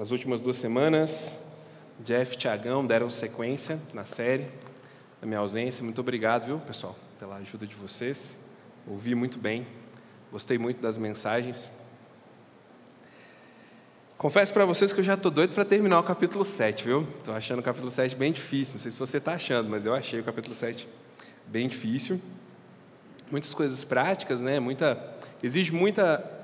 nas 0.00 0.12
últimas 0.12 0.40
duas 0.40 0.56
semanas, 0.56 1.38
Jeff 2.02 2.34
e 2.34 2.38
Tiagão 2.38 2.86
deram 2.86 3.10
sequência 3.10 3.78
na 3.92 4.02
série, 4.06 4.46
na 5.20 5.28
minha 5.28 5.40
ausência. 5.40 5.84
Muito 5.84 6.00
obrigado, 6.00 6.46
viu, 6.46 6.58
pessoal, 6.58 6.96
pela 7.18 7.36
ajuda 7.36 7.66
de 7.66 7.74
vocês. 7.74 8.40
Ouvi 8.88 9.14
muito 9.14 9.38
bem, 9.38 9.66
gostei 10.32 10.56
muito 10.56 10.80
das 10.80 10.96
mensagens. 10.96 11.70
Confesso 14.16 14.54
para 14.54 14.64
vocês 14.64 14.90
que 14.90 15.00
eu 15.00 15.04
já 15.04 15.12
estou 15.12 15.30
doido 15.30 15.54
para 15.54 15.66
terminar 15.66 16.00
o 16.00 16.02
capítulo 16.02 16.46
7, 16.46 16.82
viu? 16.82 17.06
Estou 17.18 17.34
achando 17.34 17.58
o 17.58 17.62
capítulo 17.62 17.92
7 17.92 18.16
bem 18.16 18.32
difícil. 18.32 18.76
Não 18.76 18.80
sei 18.80 18.90
se 18.90 18.98
você 18.98 19.18
está 19.18 19.34
achando, 19.34 19.68
mas 19.68 19.84
eu 19.84 19.94
achei 19.94 20.18
o 20.18 20.24
capítulo 20.24 20.54
7 20.54 20.88
bem 21.46 21.68
difícil. 21.68 22.18
Muitas 23.30 23.52
coisas 23.52 23.84
práticas, 23.84 24.40
né? 24.40 24.58
Muita, 24.60 24.98
exige 25.42 25.74
muita 25.74 26.39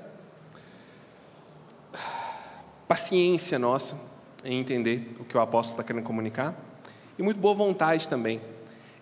paciência 2.87 3.59
nossa 3.59 3.99
em 4.43 4.59
entender 4.59 5.15
o 5.19 5.25
que 5.25 5.35
o 5.35 5.41
apóstolo 5.41 5.79
está 5.79 5.83
querendo 5.83 6.05
comunicar 6.05 6.55
e 7.17 7.23
muito 7.23 7.39
boa 7.39 7.53
vontade 7.53 8.07
também 8.07 8.41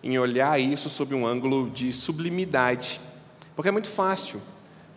em 0.04 0.18
olhar 0.20 0.60
isso 0.60 0.90
sob 0.90 1.16
um 1.16 1.26
ângulo 1.26 1.70
de 1.70 1.92
sublimidade, 1.92 3.02
porque 3.56 3.70
é 3.70 3.72
muito 3.72 3.90
fácil 3.90 4.40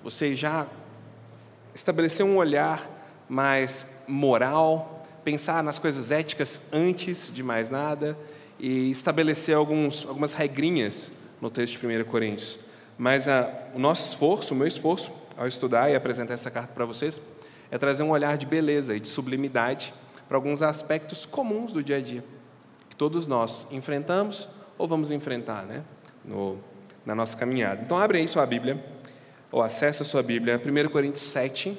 você 0.05 0.37
já 0.37 0.67
estabelecer 1.75 2.25
um 2.27 2.37
olhar 2.37 2.89
mais 3.29 3.87
moral, 4.07 5.07
pensar 5.25 5.63
nas 5.63 5.79
coisas 5.79 6.11
éticas 6.11 6.61
antes 6.71 7.33
de 7.33 7.43
mais 7.43 7.71
nada 7.71 8.19
e 8.59 8.91
estabelecer 8.91 9.55
alguns, 9.55 10.07
algumas 10.07 10.35
regrinhas 10.35 11.11
no 11.41 11.51
texto 11.51 11.81
de 11.81 11.87
1 11.87 12.05
Coríntios. 12.05 12.59
Mas 12.99 13.27
a, 13.29 13.51
o 13.75 13.79
nosso 13.79 14.09
esforço, 14.09 14.53
o 14.53 14.57
meu 14.57 14.67
esforço, 14.67 15.11
ao 15.37 15.47
estudar 15.47 15.91
e 15.91 15.95
apresentar 15.95 16.35
essa 16.35 16.51
carta 16.51 16.73
para 16.75 16.85
vocês, 16.85 17.21
é 17.71 17.79
trazer 17.79 18.03
um 18.03 18.11
olhar 18.11 18.37
de 18.37 18.47
beleza 18.47 18.97
e 18.97 19.01
de 19.01 19.09
sublimidade 19.09 19.93
para 20.29 20.37
alguns 20.37 20.63
aspectos 20.63 21.25
comuns 21.25 21.73
do 21.73 21.83
dia 21.83 21.97
a 21.97 22.01
dia, 22.01 22.25
que 22.89 22.97
todos 22.97 23.27
nós 23.27 23.67
enfrentamos 23.71 24.49
ou 24.77 24.87
vamos 24.87 25.11
enfrentar 25.11 25.65
né, 25.65 25.83
no, 26.25 26.59
na 27.05 27.15
nossa 27.15 27.37
caminhada. 27.37 27.83
Então, 27.83 27.99
abre 27.99 28.19
aí 28.19 28.29
sua 28.29 28.47
Bíblia, 28.47 28.83
ou 29.51 29.63
acessa 29.63 30.03
a 30.03 30.07
sua 30.07 30.23
Bíblia, 30.23 30.61
1 30.63 30.89
Coríntios 30.91 31.25
7, 31.25 31.77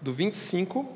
do 0.00 0.12
25 0.12 0.88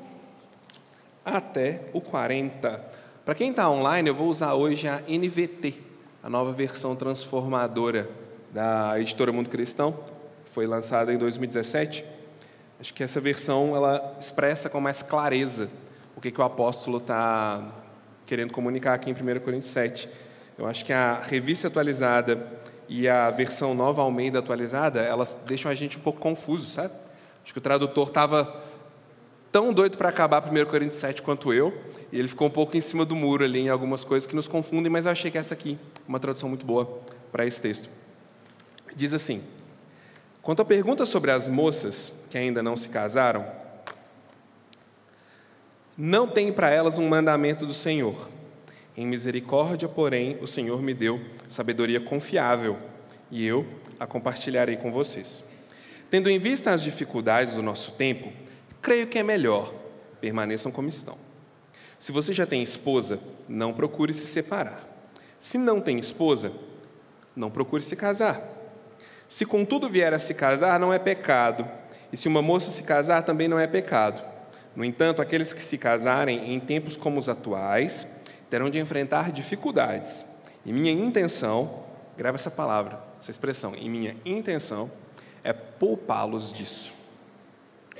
até 1.25 1.89
o 1.93 1.99
40. 2.01 2.83
Para 3.25 3.35
quem 3.35 3.51
está 3.51 3.69
online, 3.69 4.09
eu 4.09 4.15
vou 4.15 4.27
usar 4.27 4.53
hoje 4.53 4.87
a 4.87 5.01
NVT, 5.07 5.75
a 6.23 6.29
nova 6.29 6.51
versão 6.51 6.95
transformadora 6.95 8.09
da 8.51 8.99
editora 8.99 9.31
Mundo 9.31 9.49
Cristão, 9.49 9.99
foi 10.45 10.65
lançada 10.65 11.13
em 11.13 11.17
2017. 11.17 12.18
Acho 12.79 12.93
que 12.93 13.03
essa 13.03 13.19
versão 13.19 13.75
ela 13.75 14.15
expressa 14.17 14.69
com 14.69 14.79
mais 14.79 15.01
clareza 15.01 15.69
o 16.15 16.21
que, 16.21 16.31
que 16.31 16.39
o 16.39 16.43
apóstolo 16.43 16.97
está 16.97 17.61
querendo 18.25 18.53
comunicar 18.53 18.93
aqui 18.93 19.09
em 19.09 19.13
1 19.13 19.39
Coríntios 19.41 19.71
7. 19.71 20.07
Eu 20.57 20.65
acho 20.65 20.85
que 20.85 20.93
a 20.93 21.19
revista 21.19 21.67
atualizada 21.67 22.47
e 22.87 23.07
a 23.07 23.29
versão 23.31 23.73
nova 23.73 24.01
Almeida 24.01 24.39
atualizada, 24.39 25.01
elas 25.01 25.37
deixam 25.45 25.69
a 25.69 25.73
gente 25.73 25.97
um 25.97 26.01
pouco 26.01 26.19
confuso, 26.19 26.67
sabe? 26.67 26.93
Acho 27.43 27.51
que 27.51 27.59
o 27.59 27.61
tradutor 27.61 28.07
estava 28.07 28.63
tão 29.51 29.73
doido 29.73 29.97
para 29.97 30.07
acabar 30.07 30.41
1 30.41 30.65
Coríntios 30.65 31.01
7 31.01 31.21
quanto 31.21 31.53
eu, 31.53 31.77
e 32.11 32.17
ele 32.17 32.27
ficou 32.27 32.47
um 32.47 32.51
pouco 32.51 32.77
em 32.77 32.81
cima 32.81 33.03
do 33.03 33.15
muro 33.15 33.43
ali 33.43 33.59
em 33.59 33.69
algumas 33.69 34.05
coisas 34.05 34.25
que 34.25 34.35
nos 34.35 34.47
confundem, 34.47 34.89
mas 34.89 35.05
eu 35.05 35.11
achei 35.11 35.29
que 35.29 35.37
essa 35.37 35.53
aqui 35.53 35.77
é 35.97 36.07
uma 36.07 36.19
tradução 36.19 36.47
muito 36.47 36.65
boa 36.65 36.99
para 37.31 37.45
esse 37.45 37.61
texto. 37.61 37.89
Diz 38.95 39.13
assim: 39.13 39.41
Quanto 40.41 40.61
à 40.61 40.65
pergunta 40.65 41.05
sobre 41.05 41.31
as 41.31 41.47
moças 41.47 42.13
que 42.29 42.37
ainda 42.37 42.63
não 42.63 42.75
se 42.75 42.89
casaram, 42.89 43.45
não 45.97 46.27
tem 46.27 46.51
para 46.51 46.69
elas 46.69 46.97
um 46.97 47.07
mandamento 47.07 47.65
do 47.65 47.73
Senhor. 47.73 48.29
Em 48.95 49.05
misericórdia, 49.05 49.87
porém, 49.89 50.37
o 50.41 50.47
Senhor 50.47 50.81
me 50.81 50.93
deu 50.93 51.19
sabedoria 51.49 51.99
confiável 51.99 52.77
e 53.29 53.45
eu 53.45 53.65
a 53.99 54.07
compartilharei 54.07 54.77
com 54.77 54.91
vocês. 54.91 55.43
Tendo 56.09 56.29
em 56.29 56.39
vista 56.39 56.71
as 56.71 56.81
dificuldades 56.81 57.55
do 57.55 57.61
nosso 57.61 57.91
tempo, 57.91 58.31
creio 58.81 59.07
que 59.07 59.19
é 59.19 59.23
melhor 59.23 59.73
permaneçam 60.21 60.71
como 60.71 60.87
estão. 60.87 61.17
Se 61.97 62.11
você 62.11 62.33
já 62.33 62.45
tem 62.45 62.63
esposa, 62.63 63.19
não 63.47 63.73
procure 63.73 64.13
se 64.13 64.25
separar. 64.25 64.87
Se 65.39 65.57
não 65.57 65.81
tem 65.81 65.99
esposa, 65.99 66.51
não 67.35 67.51
procure 67.51 67.83
se 67.83 67.95
casar 67.95 68.58
se 69.29 69.45
contudo 69.45 69.87
vier 69.87 70.11
a 70.11 70.17
se 70.17 70.33
casar, 70.33 70.79
não 70.79 70.91
é 70.91 70.97
pecado, 70.97 71.65
e 72.11 72.17
se 72.17 72.27
uma 72.27 72.41
moça 72.41 72.71
se 72.71 72.81
casar, 72.81 73.21
também 73.21 73.47
não 73.47 73.59
é 73.59 73.67
pecado. 73.67 74.23
No 74.75 74.83
entanto, 74.83 75.21
aqueles 75.21 75.53
que 75.53 75.61
se 75.61 75.77
casarem 75.77 76.51
em 76.51 76.59
tempos 76.59 76.97
como 76.97 77.19
os 77.19 77.29
atuais 77.29 78.07
terão 78.49 78.71
de 78.71 78.79
enfrentar 78.79 79.31
dificuldades. 79.31 80.25
E 80.65 80.73
minha 80.73 80.91
intenção, 80.91 81.83
grava 82.17 82.35
essa 82.35 82.49
palavra, 82.49 82.99
essa 83.21 83.29
expressão, 83.29 83.75
e 83.75 83.87
minha 83.87 84.15
intenção 84.25 84.89
é 85.43 85.53
poupá-los 85.53 86.51
disso. 86.51 86.91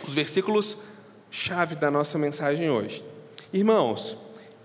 Os 0.04 0.16
versículos 0.16 0.80
chave 1.30 1.76
da 1.76 1.92
nossa 1.92 2.18
mensagem 2.18 2.72
hoje. 2.72 3.06
Irmãos, 3.54 4.18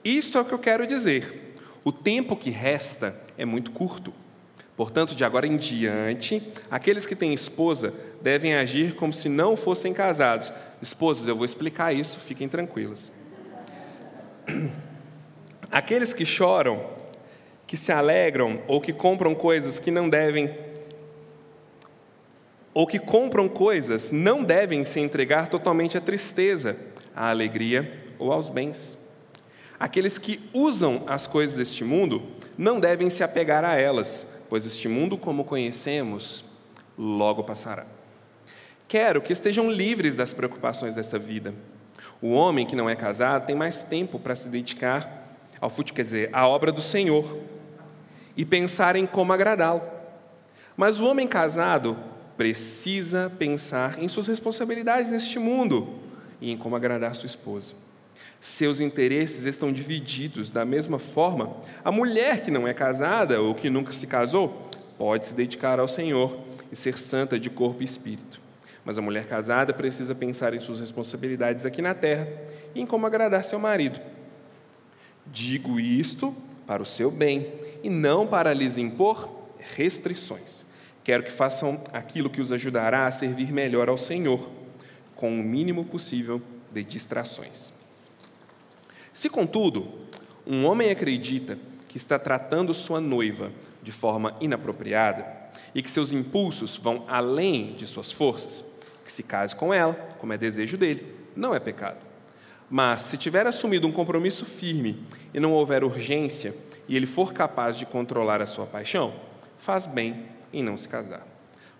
isto 0.02 0.38
é 0.38 0.40
o 0.40 0.44
que 0.46 0.54
eu 0.54 0.58
quero 0.58 0.86
dizer. 0.86 1.56
O 1.84 1.92
tempo 1.92 2.36
que 2.36 2.48
resta 2.48 3.20
é 3.36 3.44
muito 3.44 3.70
curto. 3.70 4.14
Portanto, 4.76 5.14
de 5.14 5.24
agora 5.24 5.46
em 5.46 5.56
diante, 5.56 6.42
aqueles 6.68 7.06
que 7.06 7.14
têm 7.14 7.32
esposa 7.32 7.94
devem 8.20 8.54
agir 8.54 8.94
como 8.96 9.12
se 9.12 9.28
não 9.28 9.56
fossem 9.56 9.92
casados. 9.92 10.52
Esposas, 10.82 11.28
eu 11.28 11.36
vou 11.36 11.44
explicar 11.44 11.92
isso, 11.92 12.18
fiquem 12.18 12.48
tranquilas. 12.48 13.12
Aqueles 15.70 16.12
que 16.12 16.26
choram, 16.26 16.84
que 17.66 17.76
se 17.76 17.90
alegram 17.90 18.60
ou 18.66 18.80
que 18.80 18.92
compram 18.92 19.34
coisas 19.34 19.78
que 19.78 19.90
não 19.90 20.08
devem, 20.08 20.56
ou 22.72 22.86
que 22.86 22.98
compram 22.98 23.48
coisas, 23.48 24.10
não 24.10 24.42
devem 24.42 24.84
se 24.84 24.98
entregar 24.98 25.48
totalmente 25.48 25.96
à 25.96 26.00
tristeza, 26.00 26.76
à 27.14 27.30
alegria 27.30 27.92
ou 28.18 28.32
aos 28.32 28.48
bens. 28.48 28.98
Aqueles 29.78 30.18
que 30.18 30.40
usam 30.52 31.04
as 31.06 31.26
coisas 31.26 31.56
deste 31.56 31.84
mundo 31.84 32.22
não 32.58 32.78
devem 32.80 33.08
se 33.10 33.22
apegar 33.22 33.64
a 33.64 33.76
elas 33.76 34.26
pois 34.54 34.64
este 34.64 34.86
mundo 34.86 35.18
como 35.18 35.42
conhecemos 35.44 36.44
logo 36.96 37.42
passará. 37.42 37.84
Quero 38.86 39.20
que 39.20 39.32
estejam 39.32 39.68
livres 39.68 40.14
das 40.14 40.32
preocupações 40.32 40.94
dessa 40.94 41.18
vida. 41.18 41.52
O 42.22 42.30
homem 42.30 42.64
que 42.64 42.76
não 42.76 42.88
é 42.88 42.94
casado 42.94 43.46
tem 43.46 43.56
mais 43.56 43.82
tempo 43.82 44.16
para 44.16 44.36
se 44.36 44.46
dedicar 44.46 45.36
ao 45.60 45.68
futebol, 45.68 45.96
quer 45.96 46.04
dizer, 46.04 46.30
à 46.32 46.46
obra 46.46 46.70
do 46.70 46.80
Senhor 46.80 47.36
e 48.36 48.44
pensar 48.44 48.94
em 48.94 49.08
como 49.08 49.32
agradá-lo. 49.32 49.82
Mas 50.76 51.00
o 51.00 51.06
homem 51.06 51.26
casado 51.26 51.98
precisa 52.36 53.32
pensar 53.36 54.00
em 54.00 54.06
suas 54.06 54.28
responsabilidades 54.28 55.10
neste 55.10 55.36
mundo 55.36 55.98
e 56.40 56.52
em 56.52 56.56
como 56.56 56.76
agradar 56.76 57.12
sua 57.16 57.26
esposa. 57.26 57.74
Seus 58.44 58.78
interesses 58.78 59.46
estão 59.46 59.72
divididos 59.72 60.50
da 60.50 60.66
mesma 60.66 60.98
forma. 60.98 61.56
A 61.82 61.90
mulher 61.90 62.42
que 62.42 62.50
não 62.50 62.68
é 62.68 62.74
casada 62.74 63.40
ou 63.40 63.54
que 63.54 63.70
nunca 63.70 63.90
se 63.90 64.06
casou 64.06 64.68
pode 64.98 65.24
se 65.24 65.32
dedicar 65.32 65.80
ao 65.80 65.88
Senhor 65.88 66.38
e 66.70 66.76
ser 66.76 66.98
santa 66.98 67.40
de 67.40 67.48
corpo 67.48 67.80
e 67.80 67.86
espírito. 67.86 68.38
Mas 68.84 68.98
a 68.98 69.00
mulher 69.00 69.26
casada 69.26 69.72
precisa 69.72 70.14
pensar 70.14 70.52
em 70.52 70.60
suas 70.60 70.78
responsabilidades 70.78 71.64
aqui 71.64 71.80
na 71.80 71.94
terra 71.94 72.28
e 72.74 72.82
em 72.82 72.86
como 72.86 73.06
agradar 73.06 73.42
seu 73.44 73.58
marido. 73.58 73.98
Digo 75.26 75.80
isto 75.80 76.36
para 76.66 76.82
o 76.82 76.86
seu 76.86 77.10
bem 77.10 77.50
e 77.82 77.88
não 77.88 78.26
para 78.26 78.52
lhes 78.52 78.76
impor 78.76 79.26
restrições. 79.74 80.66
Quero 81.02 81.22
que 81.22 81.32
façam 81.32 81.82
aquilo 81.94 82.28
que 82.28 82.42
os 82.42 82.52
ajudará 82.52 83.06
a 83.06 83.12
servir 83.12 83.50
melhor 83.50 83.88
ao 83.88 83.96
Senhor, 83.96 84.50
com 85.16 85.32
o 85.32 85.42
mínimo 85.42 85.86
possível 85.86 86.42
de 86.70 86.84
distrações. 86.84 87.72
Se, 89.14 89.30
contudo, 89.30 89.86
um 90.44 90.66
homem 90.66 90.90
acredita 90.90 91.56
que 91.86 91.96
está 91.96 92.18
tratando 92.18 92.74
sua 92.74 93.00
noiva 93.00 93.52
de 93.80 93.92
forma 93.92 94.36
inapropriada 94.40 95.24
e 95.72 95.80
que 95.80 95.90
seus 95.90 96.12
impulsos 96.12 96.76
vão 96.76 97.04
além 97.06 97.74
de 97.74 97.86
suas 97.86 98.10
forças, 98.10 98.64
que 99.04 99.12
se 99.12 99.22
case 99.22 99.54
com 99.54 99.72
ela, 99.72 99.94
como 100.18 100.32
é 100.32 100.36
desejo 100.36 100.76
dele, 100.76 101.14
não 101.36 101.54
é 101.54 101.60
pecado. 101.60 101.98
Mas, 102.68 103.02
se 103.02 103.16
tiver 103.16 103.46
assumido 103.46 103.86
um 103.86 103.92
compromisso 103.92 104.44
firme 104.44 105.06
e 105.32 105.38
não 105.38 105.52
houver 105.52 105.84
urgência, 105.84 106.52
e 106.88 106.96
ele 106.96 107.06
for 107.06 107.32
capaz 107.32 107.76
de 107.76 107.86
controlar 107.86 108.42
a 108.42 108.46
sua 108.46 108.66
paixão, 108.66 109.14
faz 109.58 109.86
bem 109.86 110.26
em 110.52 110.60
não 110.60 110.76
se 110.76 110.88
casar. 110.88 111.24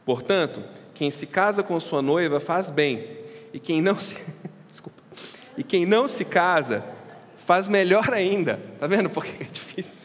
Portanto, 0.04 0.62
quem 0.94 1.10
se 1.10 1.26
casa 1.26 1.64
com 1.64 1.80
sua 1.80 2.00
noiva 2.00 2.38
faz 2.38 2.70
bem, 2.70 3.18
e 3.52 3.58
quem 3.58 3.82
não 3.82 3.98
se, 3.98 4.16
Desculpa. 4.70 5.02
E 5.58 5.64
quem 5.64 5.84
não 5.84 6.06
se 6.06 6.24
casa 6.24 6.84
faz 7.44 7.68
melhor 7.68 8.12
ainda. 8.12 8.60
Está 8.74 8.86
vendo 8.86 9.10
por 9.10 9.24
que 9.24 9.42
é 9.42 9.46
difícil? 9.46 10.02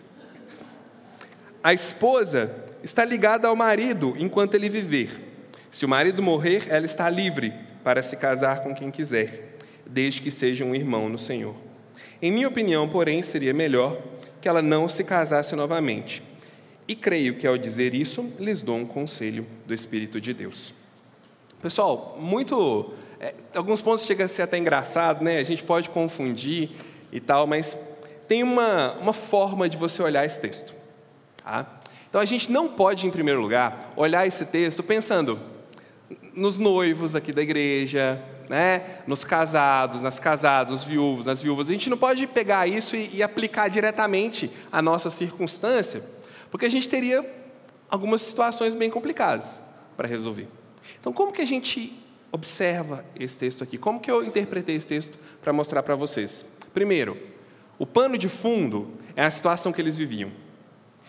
A 1.63 1.74
esposa 1.74 2.53
está 2.83 3.03
ligada 3.03 3.47
ao 3.47 3.56
marido 3.56 4.15
enquanto 4.18 4.56
ele 4.56 4.69
viver. 4.69 5.27
Se 5.71 5.86
o 5.86 5.89
marido 5.89 6.21
morrer, 6.21 6.68
ela 6.69 6.86
está 6.86 7.09
livre 7.09 7.53
para 7.83 8.01
se 8.01 8.15
casar 8.15 8.62
com 8.62 8.74
quem 8.74 8.91
quiser. 8.91 9.57
desde 9.91 10.21
que 10.21 10.30
seja 10.30 10.63
um 10.63 10.75
irmão 10.75 11.09
no 11.09 11.18
Senhor. 11.18 11.56
Em 12.21 12.31
minha 12.31 12.47
opinião, 12.47 12.88
porém, 12.88 13.24
seria 13.24 13.56
melhor 13.56 14.00
que 14.39 14.47
ela 14.47 14.62
não 14.62 14.88
se 14.88 15.03
casasse 15.03 15.56
novamente. 15.56 16.21
E 16.88 16.95
creio 16.95 17.36
que 17.38 17.47
ao 17.47 17.57
dizer 17.57 17.95
isso, 17.95 18.31
lhes 18.39 18.62
dou 18.62 18.77
um 18.77 18.86
conselho 18.86 19.47
do 19.65 19.74
Espírito 19.74 20.21
de 20.21 20.31
Deus. 20.31 20.75
Pessoal, 21.62 22.18
muito. 22.19 22.94
É, 23.19 23.33
alguns 23.56 23.81
pontos 23.81 24.06
chegam 24.06 24.25
a 24.25 24.30
ser 24.30 24.44
até 24.44 24.57
engraçado, 24.57 25.24
né? 25.24 25.39
A 25.39 25.44
gente 25.44 25.63
pode 25.63 25.89
confundir 25.89 26.69
e 27.11 27.19
tal, 27.19 27.47
mas 27.47 27.77
tem 28.27 28.44
uma, 28.44 28.94
uma 28.94 29.13
forma 29.13 29.67
de 29.67 29.75
você 29.75 30.01
olhar 30.01 30.25
esse 30.25 30.39
texto. 30.39 30.73
Tá? 31.44 31.65
Então 32.09 32.21
a 32.21 32.25
gente 32.25 32.51
não 32.51 32.67
pode, 32.67 33.06
em 33.07 33.11
primeiro 33.11 33.41
lugar, 33.41 33.91
olhar 33.95 34.25
esse 34.25 34.45
texto 34.45 34.83
pensando 34.83 35.39
nos 36.33 36.57
noivos 36.57 37.15
aqui 37.15 37.31
da 37.31 37.41
igreja, 37.41 38.21
né? 38.50 39.00
nos 39.06 39.23
casados, 39.23 40.01
nas 40.01 40.19
casadas, 40.19 40.71
nos 40.71 40.83
viúvos, 40.83 41.25
nas 41.25 41.41
viúvas. 41.41 41.69
A 41.69 41.71
gente 41.71 41.89
não 41.89 41.97
pode 41.97 42.25
pegar 42.27 42.67
isso 42.67 42.95
e, 42.95 43.09
e 43.15 43.23
aplicar 43.23 43.67
diretamente 43.67 44.51
à 44.71 44.81
nossa 44.81 45.09
circunstância, 45.09 46.03
porque 46.50 46.65
a 46.65 46.71
gente 46.71 46.89
teria 46.89 47.27
algumas 47.89 48.21
situações 48.21 48.75
bem 48.75 48.89
complicadas 48.89 49.62
para 49.95 50.07
resolver. 50.07 50.47
Então, 51.00 51.12
como 51.12 51.31
que 51.31 51.41
a 51.41 51.47
gente 51.47 51.94
observa 52.31 53.03
esse 53.15 53.38
texto 53.38 53.63
aqui? 53.63 53.77
Como 53.77 54.00
que 54.00 54.09
eu 54.09 54.23
interpretei 54.23 54.75
esse 54.75 54.88
texto 54.88 55.17
para 55.41 55.51
mostrar 55.51 55.83
para 55.83 55.95
vocês? 55.95 56.45
Primeiro, 56.74 57.18
o 57.77 57.86
pano 57.86 58.18
de 58.18 58.30
fundo 58.30 58.94
é 59.16 59.24
a 59.24 59.31
situação 59.31 59.71
que 59.71 59.81
eles 59.81 59.98
viviam. 59.98 60.31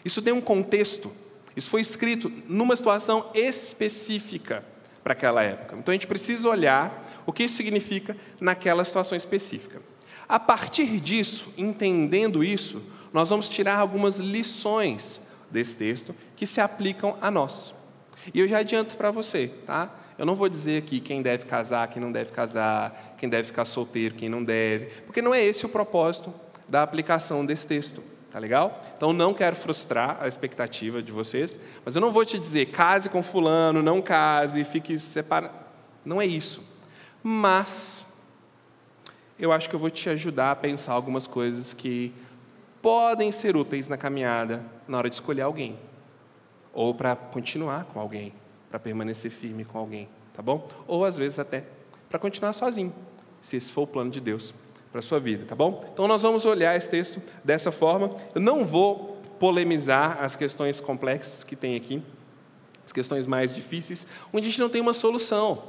Isso 0.05 0.23
tem 0.23 0.33
um 0.33 0.41
contexto. 0.41 1.12
Isso 1.57 1.69
foi 1.69 1.81
escrito 1.81 2.33
numa 2.49 2.77
situação 2.77 3.31
específica 3.35 4.65
para 5.03 5.12
aquela 5.12 5.43
época. 5.43 5.77
Então 5.77 5.93
a 5.93 5.95
gente 5.95 6.07
precisa 6.07 6.49
olhar 6.49 7.23
o 7.27 7.33
que 7.33 7.45
isso 7.45 7.57
significa 7.57 8.17
naquela 8.41 8.85
situação 8.85 9.17
específica. 9.17 9.83
A 10.29 10.39
partir 10.39 11.01
disso, 11.01 11.53
entendendo 11.57 12.45
isso, 12.45 12.81
nós 13.13 13.31
vamos 13.31 13.49
tirar 13.49 13.79
algumas 13.79 14.19
lições 14.19 15.21
desse 15.51 15.77
texto 15.77 16.15
que 16.37 16.47
se 16.47 16.61
aplicam 16.61 17.17
a 17.21 17.31
nós. 17.31 17.75
E 18.33 18.39
eu 18.39 18.47
já 18.47 18.59
adianto 18.59 18.97
para 18.97 19.11
você, 19.11 19.49
tá? 19.67 19.91
Eu 20.20 20.26
não 20.26 20.34
vou 20.34 20.50
dizer 20.50 20.82
aqui 20.82 21.00
quem 21.00 21.22
deve 21.22 21.46
casar, 21.46 21.88
quem 21.88 22.02
não 22.02 22.12
deve 22.12 22.31
casar, 22.31 23.14
quem 23.17 23.26
deve 23.26 23.44
ficar 23.44 23.64
solteiro, 23.64 24.14
quem 24.14 24.28
não 24.28 24.44
deve, 24.44 24.84
porque 25.06 25.22
não 25.22 25.34
é 25.34 25.43
esse 25.43 25.64
o 25.64 25.69
propósito 25.70 26.31
da 26.69 26.82
aplicação 26.82 27.46
desse 27.46 27.67
texto. 27.67 28.05
Tá 28.31 28.38
legal? 28.38 28.82
Então 28.99 29.14
não 29.14 29.32
quero 29.32 29.56
frustrar 29.56 30.19
a 30.20 30.28
expectativa 30.28 31.02
de 31.02 31.11
vocês, 31.11 31.58
mas 31.82 31.94
eu 31.94 32.02
não 32.02 32.11
vou 32.11 32.22
te 32.26 32.38
dizer 32.38 32.67
case 32.67 33.08
com 33.08 33.22
fulano, 33.22 33.82
não 33.82 34.02
case, 34.02 34.62
fique 34.62 34.99
separado. 34.99 35.55
Não 36.05 36.20
é 36.20 36.26
isso. 36.26 36.62
Mas 37.22 38.06
eu 39.38 39.50
acho 39.52 39.70
que 39.70 39.75
eu 39.75 39.81
vou 39.81 39.88
te 39.88 40.11
ajudar 40.11 40.50
a 40.50 40.56
pensar 40.56 40.93
algumas 40.93 41.26
coisas 41.26 41.72
que 41.72 42.12
podem 42.82 43.32
ser 43.32 43.56
úteis 43.56 43.88
na 43.88 43.96
caminhada 43.96 44.62
na 44.87 44.99
hora 44.99 45.08
de 45.08 45.14
escolher 45.14 45.40
alguém 45.40 45.78
ou 46.75 46.94
para 46.94 47.17
continuar 47.17 47.84
com 47.87 47.99
alguém, 47.99 48.34
para 48.70 48.78
permanecer 48.78 49.31
firme 49.31 49.64
com 49.64 49.78
alguém, 49.78 50.08
tá 50.32 50.40
bom? 50.40 50.67
Ou 50.87 51.05
às 51.05 51.19
vezes 51.19 51.38
até 51.38 51.64
para 52.08 52.19
continuar 52.19 52.52
sozinho, 52.52 52.94
se 53.43 53.56
esse 53.56 53.70
for 53.70 53.82
o 53.82 53.87
plano 53.87 54.11
de 54.11 54.20
Deus 54.20 54.55
para 54.90 55.00
a 55.00 55.02
sua 55.02 55.20
vida, 55.20 55.44
tá 55.46 55.55
bom? 55.55 55.84
Então 55.93 56.08
nós 56.08 56.22
vamos 56.22 56.46
olhar 56.46 56.76
esse 56.76 56.88
texto 56.88 57.22
dessa 57.44 57.70
forma. 57.70 58.11
Eu 58.34 58.40
não 58.40 58.64
vou 58.64 59.20
polemizar 59.38 60.22
as 60.22 60.37
questões 60.37 60.81
complexas 60.81 61.44
que 61.44 61.55
tem 61.55 61.76
aqui, 61.76 62.02
as 62.84 62.93
questões 62.93 63.26
mais 63.26 63.55
difíceis, 63.55 64.06
onde 64.32 64.46
a 64.46 64.50
gente 64.50 64.61
não 64.61 64.69
tem 64.69 64.81
uma 64.81 64.93
solução. 64.93 65.62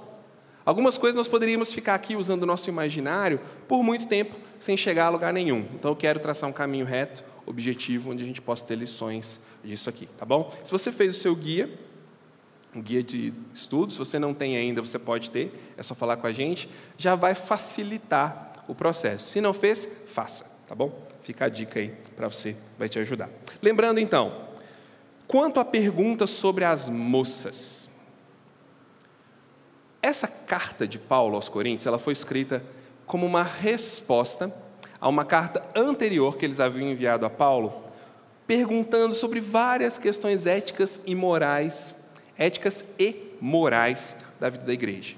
Algumas 0.66 0.98
coisas 0.98 1.18
nós 1.18 1.28
poderíamos 1.28 1.74
ficar 1.74 1.96
aqui 1.96 2.16
usando 2.16 2.44
o 2.44 2.46
nosso 2.46 2.70
imaginário 2.70 3.40
por 3.68 3.84
muito 3.84 4.08
tempo 4.08 4.36
sem 4.60 4.78
chegar 4.78 5.06
a 5.06 5.10
lugar 5.10 5.34
nenhum. 5.34 5.66
Então 5.74 5.92
eu 5.92 5.96
quero 5.96 6.20
traçar 6.20 6.50
um 6.50 6.54
caminho 6.54 6.86
reto, 6.86 7.24
objetivo, 7.46 8.12
onde 8.12 8.24
a 8.24 8.28
gente 8.28 8.42
possa 8.42 8.66
ter 8.66 8.76
lições 8.76 9.40
disso 9.64 9.90
aqui, 9.90 10.08
tá 10.18 10.26
bom? 10.26 10.52
Se 10.64 10.72
você 10.72 10.92
fez 10.92 11.18
o 11.18 11.20
seu 11.20 11.36
guia, 11.36 11.70
um 12.74 12.82
guia 12.82 13.04
de 13.04 13.34
estudos, 13.54 13.96
se 13.96 14.00
você 14.00 14.18
não 14.18 14.34
tem 14.34 14.56
ainda, 14.56 14.82
você 14.82 14.98
pode 14.98 15.30
ter, 15.30 15.74
é 15.78 15.84
só 15.84 15.94
falar 15.94 16.18
com 16.18 16.28
a 16.28 16.32
gente, 16.32 16.70
já 16.98 17.16
vai 17.16 17.36
facilitar 17.36 18.54
o 18.68 18.74
processo. 18.74 19.28
Se 19.28 19.42
não 19.42 19.54
fez, 19.54 19.88
faça, 20.08 20.46
tá 20.68 20.74
bom? 20.74 20.92
Fica 21.22 21.46
a 21.46 21.50
dica 21.50 21.80
aí 21.80 21.94
para 22.16 22.28
você, 22.30 22.56
vai 22.80 22.88
te 22.88 22.98
ajudar. 23.00 23.30
Lembrando 23.62 24.00
então, 24.00 24.48
quanto 25.28 25.60
à 25.60 25.66
pergunta 25.66 26.26
sobre 26.26 26.64
as 26.64 26.90
moças. 26.90 27.90
Essa 30.02 30.28
carta 30.28 30.88
de 30.88 30.98
Paulo 30.98 31.36
aos 31.36 31.48
Coríntios, 31.48 31.86
ela 31.86 32.00
foi 32.00 32.14
escrita 32.14 32.64
como 33.06 33.26
uma 33.26 33.44
resposta 33.44 34.54
a 35.00 35.10
uma 35.10 35.26
carta 35.26 35.64
anterior 35.76 36.38
que 36.38 36.46
eles 36.46 36.60
haviam 36.60 36.90
enviado 36.90 37.26
a 37.26 37.30
Paulo, 37.30 37.84
perguntando 38.48 39.14
sobre 39.14 39.40
várias 39.40 39.98
questões 39.98 40.46
éticas 40.46 41.02
e 41.06 41.14
morais, 41.14 41.94
éticas 42.38 42.84
e 42.98 43.32
morais 43.40 44.16
da 44.40 44.50
vida 44.50 44.66
da 44.66 44.74
igreja. 44.74 45.16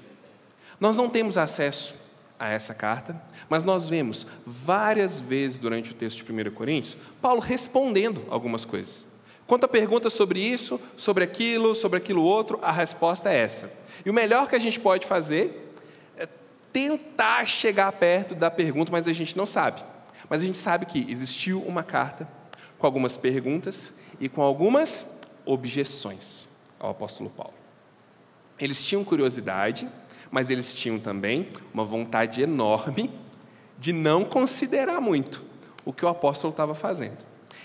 Nós 0.80 0.96
não 0.96 1.08
temos 1.08 1.38
acesso 1.38 1.94
a 2.38 2.48
essa 2.48 2.74
carta, 2.74 3.20
mas 3.48 3.64
nós 3.64 3.88
vemos 3.88 4.26
várias 4.44 5.20
vezes 5.20 5.58
durante 5.58 5.92
o 5.92 5.94
texto 5.94 6.24
de 6.24 6.32
1 6.32 6.50
Coríntios 6.52 6.96
Paulo 7.22 7.40
respondendo 7.40 8.24
algumas 8.28 8.64
coisas. 8.64 9.06
Quanto 9.46 9.64
a 9.64 9.68
perguntas 9.68 10.12
sobre 10.12 10.40
isso, 10.40 10.80
sobre 10.96 11.22
aquilo, 11.22 11.74
sobre 11.74 11.98
aquilo 11.98 12.22
outro, 12.22 12.58
a 12.62 12.72
resposta 12.72 13.30
é 13.30 13.36
essa. 13.36 13.70
E 14.04 14.10
o 14.10 14.14
melhor 14.14 14.48
que 14.48 14.56
a 14.56 14.58
gente 14.58 14.80
pode 14.80 15.06
fazer 15.06 15.74
é 16.16 16.26
tentar 16.72 17.46
chegar 17.46 17.92
perto 17.92 18.34
da 18.34 18.50
pergunta, 18.50 18.90
mas 18.90 19.06
a 19.06 19.12
gente 19.12 19.36
não 19.36 19.44
sabe. 19.44 19.82
Mas 20.28 20.42
a 20.42 20.46
gente 20.46 20.56
sabe 20.56 20.86
que 20.86 21.06
existiu 21.10 21.60
uma 21.62 21.82
carta 21.82 22.26
com 22.78 22.86
algumas 22.86 23.16
perguntas 23.16 23.92
e 24.18 24.28
com 24.28 24.40
algumas 24.40 25.06
objeções 25.44 26.48
ao 26.84 26.90
apóstolo 26.90 27.30
Paulo. 27.30 27.54
Eles 28.58 28.84
tinham 28.84 29.04
curiosidade, 29.04 29.88
mas 30.30 30.50
eles 30.50 30.74
tinham 30.74 30.98
também 30.98 31.48
uma 31.72 31.84
vontade 31.84 32.42
enorme 32.42 33.10
de 33.78 33.92
não 33.92 34.24
considerar 34.24 35.00
muito 35.00 35.44
o 35.84 35.92
que 35.92 36.04
o 36.04 36.08
apóstolo 36.08 36.50
estava 36.50 36.74
fazendo. 36.74 37.18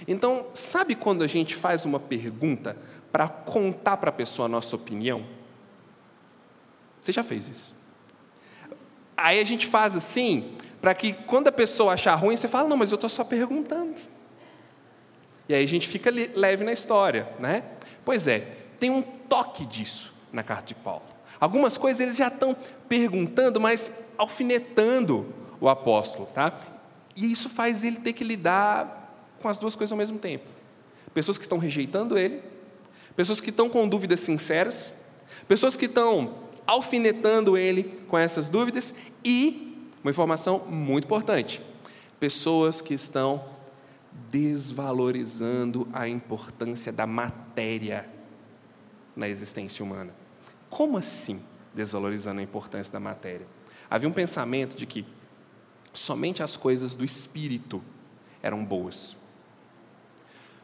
Então, 0.07 0.47
sabe 0.53 0.95
quando 0.95 1.23
a 1.23 1.27
gente 1.27 1.55
faz 1.55 1.85
uma 1.85 1.99
pergunta 1.99 2.77
para 3.11 3.27
contar 3.27 3.97
para 3.97 4.09
a 4.09 4.13
pessoa 4.13 4.45
a 4.45 4.49
nossa 4.49 4.75
opinião? 4.75 5.25
Você 7.01 7.11
já 7.11 7.23
fez 7.23 7.47
isso? 7.47 7.75
Aí 9.15 9.39
a 9.39 9.45
gente 9.45 9.67
faz 9.67 9.95
assim, 9.95 10.55
para 10.81 10.93
que 10.93 11.13
quando 11.13 11.49
a 11.49 11.51
pessoa 11.51 11.93
achar 11.93 12.15
ruim, 12.15 12.37
você 12.37 12.47
fala, 12.47 12.67
não, 12.67 12.77
mas 12.77 12.91
eu 12.91 12.95
estou 12.95 13.09
só 13.09 13.23
perguntando. 13.23 13.99
E 15.47 15.53
aí 15.53 15.63
a 15.63 15.67
gente 15.67 15.87
fica 15.87 16.09
leve 16.09 16.63
na 16.63 16.71
história, 16.71 17.27
né? 17.39 17.63
Pois 18.05 18.27
é, 18.27 18.58
tem 18.79 18.89
um 18.89 19.01
toque 19.01 19.65
disso 19.65 20.13
na 20.31 20.43
carta 20.43 20.67
de 20.67 20.75
Paulo. 20.75 21.03
Algumas 21.39 21.77
coisas 21.77 21.99
eles 21.99 22.17
já 22.17 22.27
estão 22.27 22.55
perguntando, 22.87 23.59
mas 23.59 23.91
alfinetando 24.17 25.33
o 25.61 25.69
apóstolo, 25.69 26.27
tá? 26.27 26.57
E 27.15 27.31
isso 27.31 27.49
faz 27.49 27.83
ele 27.83 27.97
ter 27.97 28.13
que 28.13 28.23
lidar 28.23 29.35
com 29.41 29.47
as 29.47 29.57
duas 29.57 29.75
coisas 29.75 29.91
ao 29.91 29.97
mesmo 29.97 30.19
tempo. 30.19 30.45
Pessoas 31.13 31.37
que 31.37 31.45
estão 31.45 31.57
rejeitando 31.57 32.17
ele, 32.17 32.41
pessoas 33.15 33.41
que 33.41 33.49
estão 33.49 33.69
com 33.69 33.87
dúvidas 33.87 34.19
sinceras, 34.19 34.93
pessoas 35.47 35.75
que 35.75 35.85
estão 35.85 36.35
alfinetando 36.67 37.57
ele 37.57 37.83
com 38.07 38.17
essas 38.17 38.47
dúvidas 38.47 38.93
e 39.23 39.89
uma 40.03 40.11
informação 40.11 40.59
muito 40.67 41.05
importante: 41.05 41.61
pessoas 42.19 42.81
que 42.81 42.93
estão 42.93 43.43
desvalorizando 44.29 45.87
a 45.93 46.07
importância 46.07 46.91
da 46.91 47.07
matéria 47.07 48.18
na 49.19 49.27
existência 49.27 49.83
humana. 49.83 50.13
Como 50.69 50.97
assim 50.97 51.41
desvalorizando 51.73 52.39
a 52.39 52.43
importância 52.43 52.91
da 52.91 52.99
matéria? 52.99 53.45
Havia 53.89 54.09
um 54.09 54.13
pensamento 54.13 54.75
de 54.75 54.85
que 54.85 55.05
somente 55.93 56.41
as 56.41 56.55
coisas 56.55 56.95
do 56.95 57.03
espírito 57.03 57.83
eram 58.41 58.63
boas. 58.63 59.17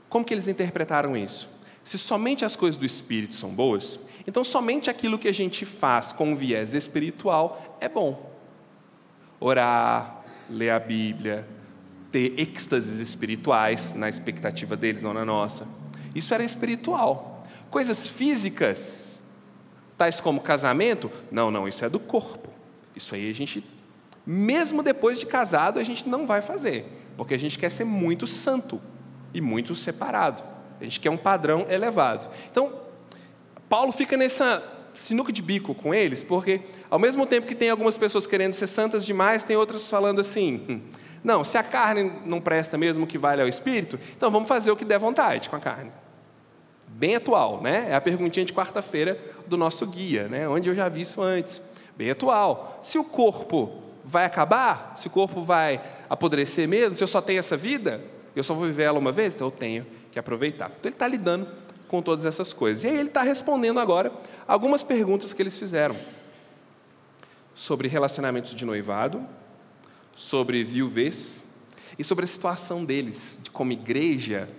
Como 0.10 0.24
que 0.24 0.34
eles 0.34 0.48
interpretaram 0.48 1.18
isso? 1.18 1.50
Se 1.84 1.98
somente 1.98 2.46
as 2.46 2.56
coisas 2.56 2.78
do 2.78 2.86
espírito 2.86 3.36
são 3.36 3.54
boas, 3.54 4.00
então 4.26 4.44
somente 4.44 4.90
aquilo 4.90 5.20
que 5.20 5.28
a 5.28 5.34
gente 5.34 5.66
faz 5.66 6.14
com 6.14 6.36
viés 6.36 6.74
espiritual 6.74 7.78
é 7.80 7.90
bom. 7.90 8.34
Orar, 9.40 10.24
ler 10.50 10.70
a 10.70 10.80
Bíblia, 10.80 11.48
ter 12.12 12.40
êxtases 12.40 13.00
espirituais 13.00 13.94
na 13.94 14.08
expectativa 14.08 14.78
deles, 14.78 15.04
não 15.04 15.14
na 15.14 15.26
nossa. 15.26 15.68
Isso 16.16 16.34
era 16.34 16.44
espiritual. 16.44 17.35
Coisas 17.76 18.08
físicas 18.08 19.20
tais 19.98 20.22
como 20.22 20.40
casamento, 20.40 21.12
não, 21.30 21.52
não, 21.52 21.68
isso 21.68 21.84
é 21.84 21.90
do 21.90 22.00
corpo. 22.00 22.48
Isso 22.96 23.14
aí 23.14 23.30
a 23.30 23.34
gente, 23.34 23.66
mesmo 24.26 24.82
depois 24.82 25.20
de 25.20 25.26
casado, 25.26 25.78
a 25.78 25.84
gente 25.84 26.08
não 26.08 26.26
vai 26.26 26.42
fazer, 26.42 26.86
porque 27.18 27.34
a 27.34 27.38
gente 27.38 27.60
quer 27.60 27.70
ser 27.70 27.84
muito 27.84 28.26
santo 28.28 28.82
e 29.34 29.42
muito 29.42 29.76
separado. 29.76 30.42
A 30.80 30.86
gente 30.86 31.02
quer 31.02 31.10
um 31.10 31.18
padrão 31.18 31.66
elevado. 31.70 32.30
Então, 32.50 32.80
Paulo 33.68 33.92
fica 33.92 34.16
nessa, 34.16 34.64
sinuca 34.94 35.34
de 35.34 35.42
bico 35.42 35.76
com 35.76 35.94
eles, 35.94 36.24
porque 36.24 36.62
ao 36.90 36.98
mesmo 36.98 37.26
tempo 37.26 37.46
que 37.46 37.56
tem 37.56 37.70
algumas 37.70 37.98
pessoas 37.98 38.26
querendo 38.26 38.54
ser 38.54 38.68
santas 38.68 39.06
demais, 39.06 39.44
tem 39.44 39.58
outras 39.58 39.90
falando 39.90 40.22
assim: 40.22 40.66
hum, 40.70 40.82
não, 41.22 41.44
se 41.44 41.58
a 41.58 41.64
carne 41.64 42.10
não 42.26 42.40
presta 42.40 42.78
mesmo, 42.78 43.04
o 43.04 43.08
que 43.08 43.18
vale 43.18 43.42
é 43.42 43.44
o 43.44 43.50
espírito, 43.50 44.00
então 44.16 44.32
vamos 44.32 44.48
fazer 44.48 44.72
o 44.72 44.78
que 44.78 44.86
der 44.86 44.98
vontade 44.98 45.50
com 45.50 45.58
a 45.58 45.60
carne. 45.60 45.92
Bem 46.88 47.16
atual, 47.16 47.62
né? 47.62 47.88
É 47.90 47.96
a 47.96 48.02
perguntinha 48.02 48.46
de 48.46 48.54
quarta-feira 48.54 49.20
do 49.48 49.58
nosso 49.58 49.86
guia, 49.86 50.28
né? 50.28 50.48
Onde 50.48 50.70
eu 50.70 50.76
já 50.76 50.88
vi 50.88 51.02
isso 51.02 51.22
antes. 51.22 51.62
Bem 51.98 52.10
atual. 52.10 52.80
Se 52.82 52.98
o 52.98 53.04
corpo 53.04 53.82
vai 54.04 54.26
acabar, 54.26 54.94
se 54.96 55.08
o 55.08 55.10
corpo 55.10 55.42
vai 55.42 55.82
apodrecer 56.10 56.68
mesmo, 56.68 56.96
se 56.96 57.04
eu 57.04 57.08
só 57.08 57.22
tenho 57.22 57.40
essa 57.40 57.58
vida, 57.58 58.04
eu 58.36 58.44
só 58.44 58.54
vou 58.54 58.66
viver 58.66 58.84
ela 58.84 59.00
uma 59.00 59.12
vez, 59.12 59.34
então 59.34 59.48
eu 59.48 59.52
tenho 59.52 59.86
que 60.12 60.20
aproveitar. 60.20 60.68
Então 60.68 60.90
ele 60.90 60.96
está 60.96 61.08
lidando 61.08 61.48
com 61.88 62.02
todas 62.02 62.26
essas 62.26 62.54
coisas. 62.54 62.84
E 62.84 62.88
aí 62.88 62.98
ele 62.98 63.10
está 63.10 63.24
respondendo 63.24 63.80
agora 63.80 64.12
algumas 64.48 64.84
perguntas 64.84 65.34
que 65.34 65.42
eles 65.42 65.58
fizeram 65.58 65.98
sobre 67.54 67.88
relacionamentos 67.88 68.54
de 68.54 68.66
noivado, 68.66 69.26
sobre 70.16 70.64
viuvez 70.64 71.44
e 71.98 72.04
sobre 72.04 72.26
a 72.26 72.28
situação 72.28 72.84
deles 72.84 73.38
de 73.42 73.50
como 73.50 73.72
igreja 73.72 74.50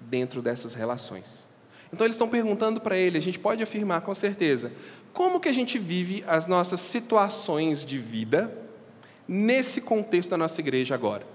dentro 0.00 0.40
dessas 0.40 0.74
relações. 0.74 1.44
Então 1.92 2.06
eles 2.06 2.14
estão 2.14 2.28
perguntando 2.28 2.80
para 2.80 2.96
ele, 2.96 3.18
a 3.18 3.22
gente 3.22 3.38
pode 3.38 3.62
afirmar 3.62 4.02
com 4.02 4.14
certeza, 4.14 4.72
como 5.12 5.40
que 5.40 5.48
a 5.48 5.52
gente 5.52 5.78
vive 5.78 6.24
as 6.26 6.46
nossas 6.46 6.80
situações 6.80 7.84
de 7.84 7.98
vida 7.98 8.56
nesse 9.26 9.80
contexto 9.80 10.30
da 10.30 10.36
nossa 10.36 10.60
igreja 10.60 10.94
agora? 10.94 11.26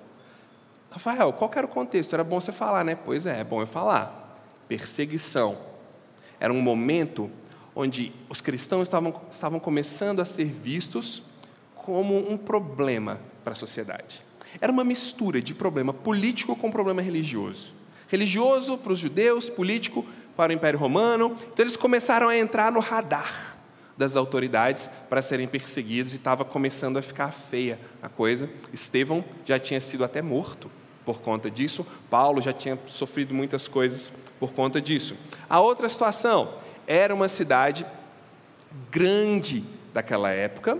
Rafael, 0.89 1.33
qual 1.33 1.51
era 1.55 1.65
o 1.65 1.69
contexto? 1.69 2.13
Era 2.13 2.23
bom 2.23 2.39
você 2.39 2.53
falar, 2.53 2.85
né? 2.85 2.95
Pois 2.95 3.25
é, 3.25 3.41
é 3.41 3.43
bom 3.43 3.61
eu 3.61 3.67
falar 3.67 4.25
perseguição. 4.67 5.57
Era 6.39 6.51
um 6.51 6.61
momento 6.61 7.29
onde 7.75 8.11
os 8.29 8.41
cristãos 8.41 8.87
estavam, 8.87 9.21
estavam 9.29 9.59
começando 9.59 10.19
a 10.19 10.25
ser 10.25 10.45
vistos 10.45 11.23
como 11.75 12.29
um 12.29 12.37
problema 12.37 13.19
para 13.43 13.53
a 13.53 13.55
sociedade. 13.55 14.23
Era 14.59 14.71
uma 14.71 14.83
mistura 14.83 15.41
de 15.41 15.53
problema 15.53 15.93
político 15.93 16.55
com 16.55 16.71
problema 16.71 17.01
religioso. 17.01 17.73
Religioso 18.07 18.77
para 18.77 18.91
os 18.91 18.99
judeus, 18.99 19.49
político 19.49 20.05
para 20.35 20.51
o 20.51 20.55
Império 20.55 20.79
Romano. 20.79 21.37
Então 21.51 21.63
eles 21.63 21.77
começaram 21.77 22.29
a 22.29 22.37
entrar 22.37 22.71
no 22.71 22.79
radar 22.79 23.57
das 23.97 24.15
autoridades 24.15 24.89
para 25.09 25.21
serem 25.21 25.47
perseguidos 25.47 26.13
e 26.13 26.17
estava 26.17 26.43
começando 26.43 26.97
a 26.97 27.01
ficar 27.01 27.31
feia 27.31 27.79
a 28.01 28.09
coisa. 28.09 28.49
Estevão 28.73 29.23
já 29.45 29.57
tinha 29.57 29.79
sido 29.79 30.03
até 30.03 30.21
morto 30.21 30.69
por 31.05 31.21
conta 31.21 31.49
disso. 31.49 31.85
Paulo 32.09 32.41
já 32.41 32.51
tinha 32.51 32.77
sofrido 32.87 33.33
muitas 33.33 33.67
coisas 33.67 34.11
por 34.39 34.51
conta 34.51 34.81
disso. 34.81 35.15
A 35.49 35.59
outra 35.61 35.87
situação 35.87 36.55
era 36.87 37.13
uma 37.13 37.29
cidade 37.29 37.85
grande 38.91 39.63
daquela 39.93 40.29
época, 40.29 40.77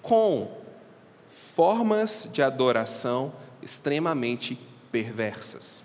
com 0.00 0.50
formas 1.28 2.28
de 2.32 2.42
adoração 2.42 3.32
extremamente 3.60 4.58
perversas. 4.92 5.82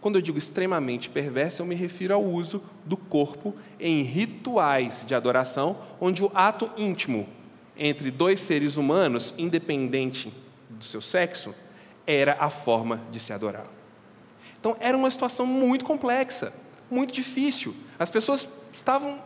Quando 0.00 0.16
eu 0.16 0.22
digo 0.22 0.38
extremamente 0.38 1.10
perversa, 1.10 1.62
eu 1.62 1.66
me 1.66 1.74
refiro 1.74 2.14
ao 2.14 2.24
uso 2.24 2.62
do 2.84 2.96
corpo 2.96 3.54
em 3.80 4.02
rituais 4.02 5.04
de 5.06 5.14
adoração, 5.14 5.76
onde 6.00 6.22
o 6.22 6.30
ato 6.34 6.70
íntimo 6.76 7.28
entre 7.76 8.10
dois 8.10 8.40
seres 8.40 8.76
humanos, 8.76 9.34
independente 9.36 10.32
do 10.70 10.84
seu 10.84 11.00
sexo, 11.00 11.54
era 12.06 12.36
a 12.38 12.48
forma 12.48 13.02
de 13.10 13.18
se 13.18 13.32
adorar. 13.32 13.66
Então, 14.58 14.76
era 14.80 14.96
uma 14.96 15.10
situação 15.10 15.44
muito 15.44 15.84
complexa, 15.84 16.52
muito 16.90 17.12
difícil. 17.12 17.74
As 17.98 18.10
pessoas 18.10 18.48
estavam 18.72 19.20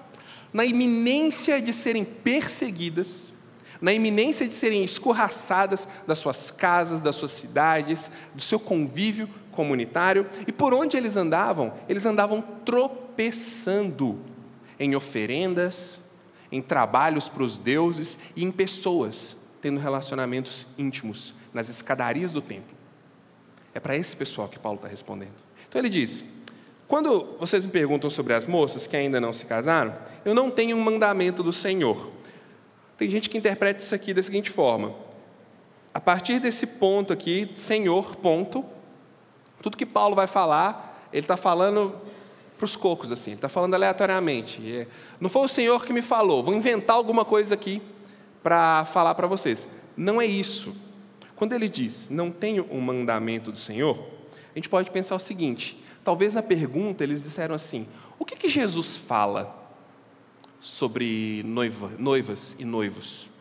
na 0.53 0.65
iminência 0.65 1.61
de 1.61 1.73
serem 1.73 2.05
perseguidas, 2.05 3.33
na 3.81 3.93
iminência 3.93 4.47
de 4.47 4.55
serem 4.55 4.85
escorraçadas 4.85 5.89
das 6.07 6.19
suas 6.19 6.51
casas, 6.51 7.01
das 7.01 7.17
suas 7.17 7.33
cidades, 7.33 8.11
do 8.35 8.41
seu 8.43 8.61
convívio 8.61 9.29
comunitário, 9.53 10.27
e 10.47 10.53
por 10.53 10.75
onde 10.75 10.97
eles 10.97 11.17
andavam? 11.17 11.73
Eles 11.89 12.05
andavam 12.05 12.43
tropeçando 12.65 14.19
em 14.81 14.97
oferendas, 14.97 16.01
em 16.51 16.61
trabalhos 16.61 17.29
para 17.29 17.43
os 17.43 17.59
deuses 17.59 18.19
e 18.35 18.45
em 18.45 18.51
pessoas 18.51 19.37
tendo 19.63 19.79
relacionamentos 19.79 20.67
íntimos 20.77 21.33
nas 21.55 21.69
escadarias 21.69 22.33
do 22.33 22.43
templo. 22.43 22.77
É 23.73 23.79
para 23.79 23.97
esse 23.97 24.15
pessoal 24.17 24.49
que 24.49 24.59
Paulo 24.59 24.77
está 24.77 24.89
respondendo. 24.89 25.33
Então 25.69 25.81
ele 25.81 25.89
diz: 25.89 26.25
quando 26.89 27.37
vocês 27.39 27.65
me 27.65 27.73
perguntam 27.73 28.11
sobre 28.11 28.35
as 28.35 28.47
moças 28.47 28.87
que 28.87 28.97
ainda 28.97 29.21
não 29.21 29.33
se 29.33 29.47
casaram, 29.47 29.97
eu 30.25 30.35
não 30.35 30.51
tenho 30.51 30.77
um 30.77 30.81
mandamento 30.83 31.43
do 31.43 31.53
Senhor. 31.53 32.11
Tem 32.99 33.09
gente 33.09 33.31
que 33.31 33.39
interpreta 33.39 33.83
isso 33.83 33.95
aqui 33.95 34.13
da 34.13 34.23
seguinte 34.23 34.51
forma: 34.51 34.95
a 35.95 36.01
partir 36.01 36.39
desse 36.39 36.67
ponto 36.67 37.13
aqui, 37.13 37.51
Senhor, 37.55 38.17
ponto, 38.17 38.65
tudo 39.63 39.77
que 39.77 39.87
Paulo 39.87 40.15
vai 40.15 40.27
falar, 40.27 41.09
ele 41.13 41.25
está 41.25 41.37
falando 41.37 41.95
para 42.59 42.65
os 42.65 42.77
cocos, 42.77 43.11
assim, 43.11 43.31
ele 43.31 43.39
está 43.39 43.49
falando 43.49 43.75
aleatoriamente. 43.75 44.87
Não 45.21 45.31
foi 45.31 45.43
o 45.43 45.49
Senhor 45.49 45.85
que 45.85 45.93
me 45.93 46.03
falou, 46.03 46.43
vou 46.43 46.55
inventar 46.55 46.97
alguma 46.97 47.25
coisa 47.25 47.55
aqui 47.55 47.81
para 48.43 48.85
falar 48.85 49.15
para 49.15 49.27
vocês. 49.27 49.67
Não 49.97 50.21
é 50.21 50.27
isso. 50.27 50.75
Quando 51.37 51.55
ele 51.55 51.69
diz, 51.69 52.09
não 52.11 52.31
tenho 52.31 52.67
um 52.71 52.81
mandamento 52.81 53.51
do 53.51 53.59
Senhor, 53.59 53.99
a 54.55 54.59
gente 54.59 54.69
pode 54.69 54.91
pensar 54.91 55.17
o 55.17 55.19
seguinte: 55.19 55.83
talvez 56.05 56.35
na 56.35 56.43
pergunta 56.43 57.03
eles 57.03 57.23
disseram 57.23 57.55
assim, 57.55 57.87
o 58.19 58.25
que, 58.25 58.37
que 58.37 58.49
Jesus 58.49 58.97
fala 58.97 59.61
sobre 60.61 61.43
noiva, 61.45 61.91
noivas 61.99 62.57
e 62.59 62.65
noivos? 62.65 63.32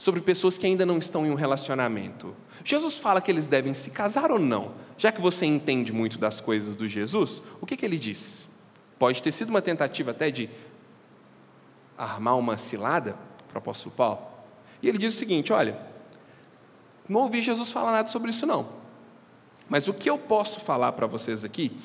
Sobre 0.00 0.22
pessoas 0.22 0.56
que 0.56 0.64
ainda 0.64 0.86
não 0.86 0.96
estão 0.96 1.26
em 1.26 1.30
um 1.30 1.34
relacionamento. 1.34 2.34
Jesus 2.64 2.96
fala 2.96 3.20
que 3.20 3.30
eles 3.30 3.46
devem 3.46 3.74
se 3.74 3.90
casar 3.90 4.32
ou 4.32 4.38
não? 4.38 4.72
Já 4.96 5.12
que 5.12 5.20
você 5.20 5.44
entende 5.44 5.92
muito 5.92 6.16
das 6.16 6.40
coisas 6.40 6.74
do 6.74 6.88
Jesus, 6.88 7.42
o 7.60 7.66
que, 7.66 7.76
que 7.76 7.84
ele 7.84 7.98
diz? 7.98 8.48
Pode 8.98 9.22
ter 9.22 9.30
sido 9.30 9.50
uma 9.50 9.60
tentativa 9.60 10.12
até 10.12 10.30
de 10.30 10.48
armar 11.98 12.38
uma 12.38 12.56
cilada 12.56 13.14
para 13.46 13.56
o 13.56 13.58
apóstolo 13.58 13.94
Paulo. 13.94 14.22
E 14.82 14.88
ele 14.88 14.96
diz 14.96 15.14
o 15.14 15.18
seguinte: 15.18 15.52
olha, 15.52 15.78
não 17.06 17.20
ouvi 17.20 17.42
Jesus 17.42 17.70
falar 17.70 17.92
nada 17.92 18.08
sobre 18.08 18.30
isso, 18.30 18.46
não. 18.46 18.70
Mas 19.68 19.86
o 19.86 19.92
que 19.92 20.08
eu 20.08 20.16
posso 20.16 20.60
falar 20.60 20.92
para 20.92 21.06
vocês 21.06 21.44
aqui, 21.44 21.76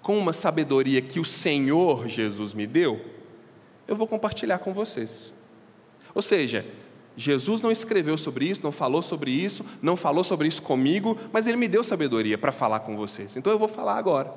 com 0.00 0.16
uma 0.16 0.32
sabedoria 0.32 1.02
que 1.02 1.20
o 1.20 1.24
Senhor 1.24 2.08
Jesus 2.08 2.54
me 2.54 2.66
deu, 2.66 2.98
eu 3.86 3.94
vou 3.94 4.06
compartilhar 4.06 4.58
com 4.58 4.72
vocês. 4.72 5.34
Ou 6.14 6.22
seja, 6.22 6.64
Jesus 7.18 7.60
não 7.60 7.72
escreveu 7.72 8.16
sobre 8.16 8.44
isso, 8.44 8.62
não 8.62 8.70
falou 8.70 9.02
sobre 9.02 9.32
isso, 9.32 9.66
não 9.82 9.96
falou 9.96 10.22
sobre 10.22 10.46
isso 10.46 10.62
comigo, 10.62 11.18
mas 11.32 11.48
Ele 11.48 11.56
me 11.56 11.66
deu 11.66 11.82
sabedoria 11.82 12.38
para 12.38 12.52
falar 12.52 12.78
com 12.80 12.96
vocês. 12.96 13.36
Então 13.36 13.52
eu 13.52 13.58
vou 13.58 13.66
falar 13.66 13.98
agora. 13.98 14.32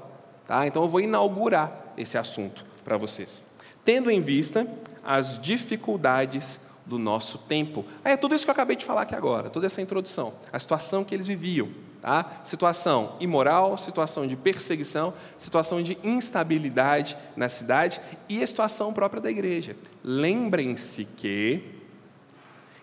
Tá? 0.48 0.66
Então 0.66 0.82
eu 0.82 0.90
vou 0.90 1.00
inaugurar 1.00 1.94
esse 1.96 2.18
assunto 2.18 2.66
para 2.84 2.98
vocês. 2.98 3.44
Tendo 3.86 4.10
em 4.10 4.20
vista 4.20 4.68
as 5.04 5.40
dificuldades 5.40 6.60
do 6.84 6.98
nosso 6.98 7.38
tempo. 7.38 7.86
é 8.04 8.18
tudo 8.18 8.34
isso 8.34 8.44
que 8.44 8.50
eu 8.50 8.54
acabei 8.54 8.76
de 8.76 8.84
falar 8.84 9.04
aqui 9.04 9.14
agora, 9.14 9.52
toda 9.52 9.68
essa 9.68 9.80
introdução, 9.80 10.34
a 10.52 10.58
situação 10.58 11.04
que 11.04 11.14
eles 11.14 11.28
viviam. 11.28 11.70
Tá? 12.02 12.42
Situação 12.44 13.16
imoral, 13.20 13.78
situação 13.78 14.26
de 14.26 14.36
perseguição, 14.36 15.14
situação 15.38 15.84
de 15.84 16.00
instabilidade 16.04 17.16
na 17.36 17.48
cidade 17.48 18.02
e 18.28 18.42
a 18.42 18.48
situação 18.48 18.92
própria 18.92 19.22
da 19.22 19.30
igreja. 19.30 19.76
Lembrem-se 20.04 21.06
que 21.06 21.80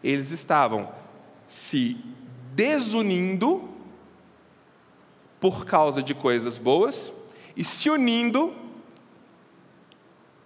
eles 0.02 0.30
estavam 0.30 0.88
se 1.46 1.96
desunindo 2.54 3.68
por 5.40 5.64
causa 5.64 6.02
de 6.02 6.14
coisas 6.14 6.58
boas 6.58 7.12
e 7.56 7.64
se 7.64 7.88
unindo 7.90 8.54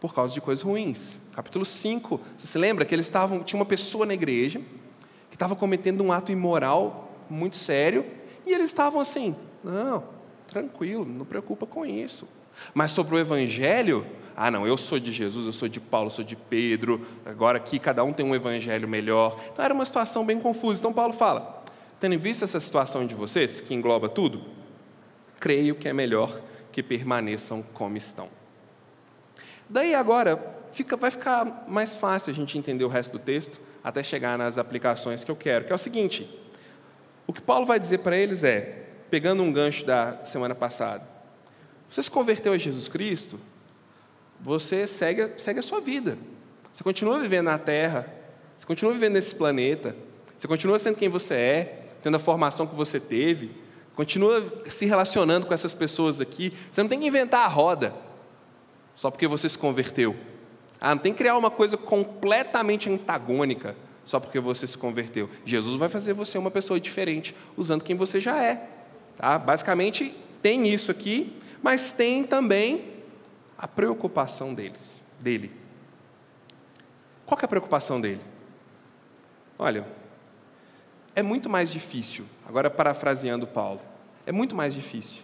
por 0.00 0.14
causa 0.14 0.34
de 0.34 0.40
coisas 0.40 0.62
ruins. 0.62 1.18
Capítulo 1.34 1.64
5, 1.64 2.20
você 2.36 2.46
se 2.46 2.58
lembra 2.58 2.84
que 2.84 2.94
eles 2.94 3.06
estavam, 3.06 3.42
tinha 3.42 3.58
uma 3.58 3.64
pessoa 3.64 4.04
na 4.04 4.14
igreja 4.14 4.60
que 5.30 5.36
estava 5.36 5.56
cometendo 5.56 6.02
um 6.04 6.12
ato 6.12 6.30
imoral 6.30 7.10
muito 7.30 7.56
sério, 7.56 8.04
e 8.46 8.52
eles 8.52 8.66
estavam 8.66 9.00
assim: 9.00 9.34
não, 9.64 10.04
tranquilo, 10.46 11.04
não 11.06 11.24
preocupa 11.24 11.66
com 11.66 11.86
isso. 11.86 12.28
Mas 12.74 12.90
sobre 12.90 13.14
o 13.14 13.18
evangelho, 13.18 14.06
ah, 14.36 14.50
não, 14.50 14.66
eu 14.66 14.76
sou 14.76 14.98
de 14.98 15.12
Jesus, 15.12 15.46
eu 15.46 15.52
sou 15.52 15.68
de 15.68 15.80
Paulo, 15.80 16.06
eu 16.06 16.10
sou 16.12 16.24
de 16.24 16.36
Pedro, 16.36 17.06
agora 17.24 17.58
aqui 17.58 17.78
cada 17.78 18.02
um 18.02 18.12
tem 18.12 18.24
um 18.24 18.34
evangelho 18.34 18.88
melhor. 18.88 19.38
Então 19.52 19.64
era 19.64 19.74
uma 19.74 19.84
situação 19.84 20.24
bem 20.24 20.40
confusa. 20.40 20.80
Então 20.80 20.92
Paulo 20.92 21.12
fala: 21.12 21.62
tendo 22.00 22.18
visto 22.18 22.44
essa 22.44 22.58
situação 22.60 23.06
de 23.06 23.14
vocês, 23.14 23.60
que 23.60 23.74
engloba 23.74 24.08
tudo, 24.08 24.42
creio 25.38 25.74
que 25.74 25.88
é 25.88 25.92
melhor 25.92 26.40
que 26.70 26.82
permaneçam 26.82 27.62
como 27.74 27.96
estão. 27.96 28.28
Daí 29.68 29.94
agora 29.94 30.40
fica, 30.72 30.96
vai 30.96 31.10
ficar 31.10 31.64
mais 31.68 31.94
fácil 31.94 32.30
a 32.30 32.34
gente 32.34 32.58
entender 32.58 32.84
o 32.84 32.88
resto 32.88 33.12
do 33.12 33.18
texto 33.18 33.60
até 33.84 34.02
chegar 34.02 34.38
nas 34.38 34.58
aplicações 34.58 35.24
que 35.24 35.30
eu 35.30 35.36
quero, 35.36 35.64
que 35.64 35.72
é 35.72 35.74
o 35.74 35.78
seguinte: 35.78 36.28
o 37.26 37.32
que 37.32 37.42
Paulo 37.42 37.66
vai 37.66 37.78
dizer 37.78 37.98
para 37.98 38.16
eles 38.16 38.44
é, 38.44 38.86
pegando 39.10 39.42
um 39.42 39.52
gancho 39.52 39.84
da 39.84 40.24
semana 40.24 40.54
passada, 40.54 41.06
você 41.90 42.02
se 42.02 42.10
converteu 42.10 42.52
a 42.52 42.58
Jesus 42.58 42.88
Cristo, 42.88 43.38
você 44.42 44.86
segue, 44.86 45.30
segue 45.38 45.60
a 45.60 45.62
sua 45.62 45.80
vida. 45.80 46.18
Você 46.72 46.82
continua 46.82 47.18
vivendo 47.18 47.46
na 47.46 47.58
Terra, 47.58 48.12
você 48.58 48.66
continua 48.66 48.92
vivendo 48.92 49.14
nesse 49.14 49.34
planeta, 49.34 49.94
você 50.36 50.48
continua 50.48 50.78
sendo 50.78 50.96
quem 50.96 51.08
você 51.08 51.34
é, 51.34 51.86
tendo 52.02 52.16
a 52.16 52.20
formação 52.20 52.66
que 52.66 52.74
você 52.74 52.98
teve, 52.98 53.52
continua 53.94 54.44
se 54.66 54.84
relacionando 54.86 55.46
com 55.46 55.54
essas 55.54 55.72
pessoas 55.72 56.20
aqui. 56.20 56.52
Você 56.70 56.82
não 56.82 56.88
tem 56.88 56.98
que 56.98 57.06
inventar 57.06 57.44
a 57.44 57.48
roda 57.48 57.94
só 58.96 59.10
porque 59.10 59.28
você 59.28 59.48
se 59.48 59.56
converteu. 59.56 60.16
Ah, 60.80 60.94
não 60.94 61.02
tem 61.02 61.12
que 61.12 61.18
criar 61.18 61.36
uma 61.36 61.50
coisa 61.50 61.76
completamente 61.76 62.90
antagônica 62.90 63.76
só 64.04 64.18
porque 64.18 64.40
você 64.40 64.66
se 64.66 64.76
converteu. 64.76 65.30
Jesus 65.44 65.78
vai 65.78 65.88
fazer 65.88 66.12
você 66.12 66.36
uma 66.36 66.50
pessoa 66.50 66.80
diferente 66.80 67.36
usando 67.56 67.84
quem 67.84 67.94
você 67.94 68.20
já 68.20 68.42
é. 68.42 68.68
Tá? 69.16 69.38
Basicamente, 69.38 70.12
tem 70.42 70.66
isso 70.66 70.90
aqui, 70.90 71.36
mas 71.62 71.92
tem 71.92 72.24
também 72.24 72.91
a 73.62 73.68
preocupação 73.68 74.52
deles, 74.52 75.00
dele. 75.20 75.52
Qual 77.24 77.38
é 77.40 77.44
a 77.44 77.48
preocupação 77.48 78.00
dele? 78.00 78.20
Olha, 79.56 79.86
é 81.14 81.22
muito 81.22 81.48
mais 81.48 81.70
difícil, 81.70 82.26
agora 82.44 82.68
parafraseando 82.68 83.46
Paulo, 83.46 83.80
é 84.26 84.32
muito 84.32 84.56
mais 84.56 84.74
difícil 84.74 85.22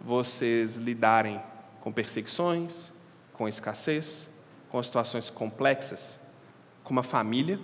vocês 0.00 0.74
lidarem 0.74 1.40
com 1.80 1.92
perseguições, 1.92 2.92
com 3.32 3.48
escassez, 3.48 4.28
com 4.68 4.82
situações 4.82 5.30
complexas, 5.30 6.18
com 6.82 6.90
uma 6.90 7.04
família, 7.04 7.60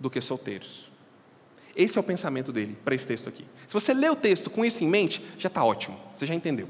do 0.00 0.10
que 0.10 0.20
solteiros. 0.20 0.90
Esse 1.74 1.98
é 1.98 2.00
o 2.00 2.04
pensamento 2.04 2.52
dele 2.52 2.76
para 2.84 2.96
esse 2.96 3.06
texto 3.06 3.28
aqui. 3.28 3.44
Se 3.66 3.74
você 3.74 3.94
lê 3.94 4.08
o 4.08 4.16
texto 4.16 4.50
com 4.50 4.64
isso 4.64 4.82
em 4.82 4.88
mente, 4.88 5.24
já 5.38 5.46
está 5.46 5.64
ótimo, 5.64 5.98
você 6.12 6.26
já 6.26 6.34
entendeu. 6.34 6.68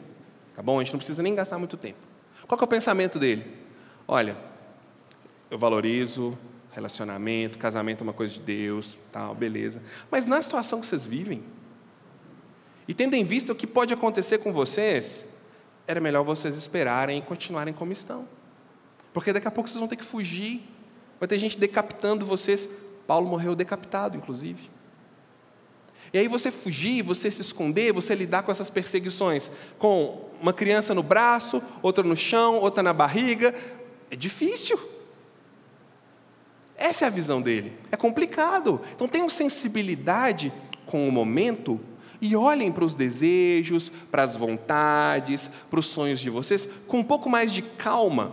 Tá 0.54 0.62
bom? 0.62 0.78
A 0.78 0.84
gente 0.84 0.92
não 0.92 0.98
precisa 0.98 1.22
nem 1.22 1.34
gastar 1.34 1.58
muito 1.58 1.76
tempo. 1.76 2.07
Qual 2.48 2.58
é 2.60 2.64
o 2.64 2.66
pensamento 2.66 3.18
dele? 3.18 3.46
Olha, 4.08 4.36
eu 5.50 5.58
valorizo 5.58 6.36
relacionamento, 6.72 7.58
casamento 7.58 8.00
é 8.00 8.04
uma 8.04 8.12
coisa 8.12 8.32
de 8.34 8.40
Deus, 8.40 8.96
tal, 9.12 9.34
beleza. 9.34 9.82
Mas 10.10 10.26
na 10.26 10.40
situação 10.40 10.80
que 10.80 10.86
vocês 10.86 11.06
vivem, 11.06 11.44
e 12.86 12.94
tendo 12.94 13.14
em 13.14 13.22
vista 13.22 13.52
o 13.52 13.54
que 13.54 13.66
pode 13.66 13.92
acontecer 13.92 14.38
com 14.38 14.52
vocês, 14.52 15.26
era 15.86 16.00
melhor 16.00 16.24
vocês 16.24 16.56
esperarem 16.56 17.18
e 17.18 17.22
continuarem 17.22 17.74
como 17.74 17.92
estão. 17.92 18.26
Porque 19.12 19.32
daqui 19.32 19.46
a 19.48 19.50
pouco 19.50 19.68
vocês 19.68 19.78
vão 19.78 19.88
ter 19.88 19.96
que 19.96 20.04
fugir. 20.04 20.62
Vai 21.18 21.28
ter 21.28 21.38
gente 21.38 21.58
decapitando 21.58 22.24
vocês. 22.24 22.68
Paulo 23.06 23.28
morreu 23.28 23.54
decapitado, 23.54 24.16
inclusive. 24.16 24.70
E 26.12 26.18
aí 26.18 26.28
você 26.28 26.50
fugir, 26.50 27.02
você 27.02 27.30
se 27.30 27.42
esconder, 27.42 27.92
você 27.92 28.14
lidar 28.14 28.42
com 28.42 28.50
essas 28.50 28.70
perseguições, 28.70 29.50
com 29.78 30.27
uma 30.40 30.52
criança 30.52 30.94
no 30.94 31.02
braço, 31.02 31.62
outra 31.82 32.04
no 32.04 32.16
chão, 32.16 32.56
outra 32.56 32.82
na 32.82 32.92
barriga, 32.92 33.54
é 34.10 34.16
difícil. 34.16 34.78
Essa 36.76 37.06
é 37.06 37.08
a 37.08 37.10
visão 37.10 37.42
dele. 37.42 37.76
É 37.90 37.96
complicado. 37.96 38.80
Então 38.94 39.08
tenham 39.08 39.28
sensibilidade 39.28 40.52
com 40.86 41.08
o 41.08 41.12
momento 41.12 41.80
e 42.20 42.34
olhem 42.34 42.72
para 42.72 42.84
os 42.84 42.94
desejos, 42.94 43.90
para 44.10 44.22
as 44.22 44.36
vontades, 44.36 45.50
para 45.70 45.80
os 45.80 45.86
sonhos 45.86 46.20
de 46.20 46.30
vocês 46.30 46.68
com 46.86 46.98
um 47.00 47.04
pouco 47.04 47.28
mais 47.28 47.52
de 47.52 47.62
calma, 47.62 48.32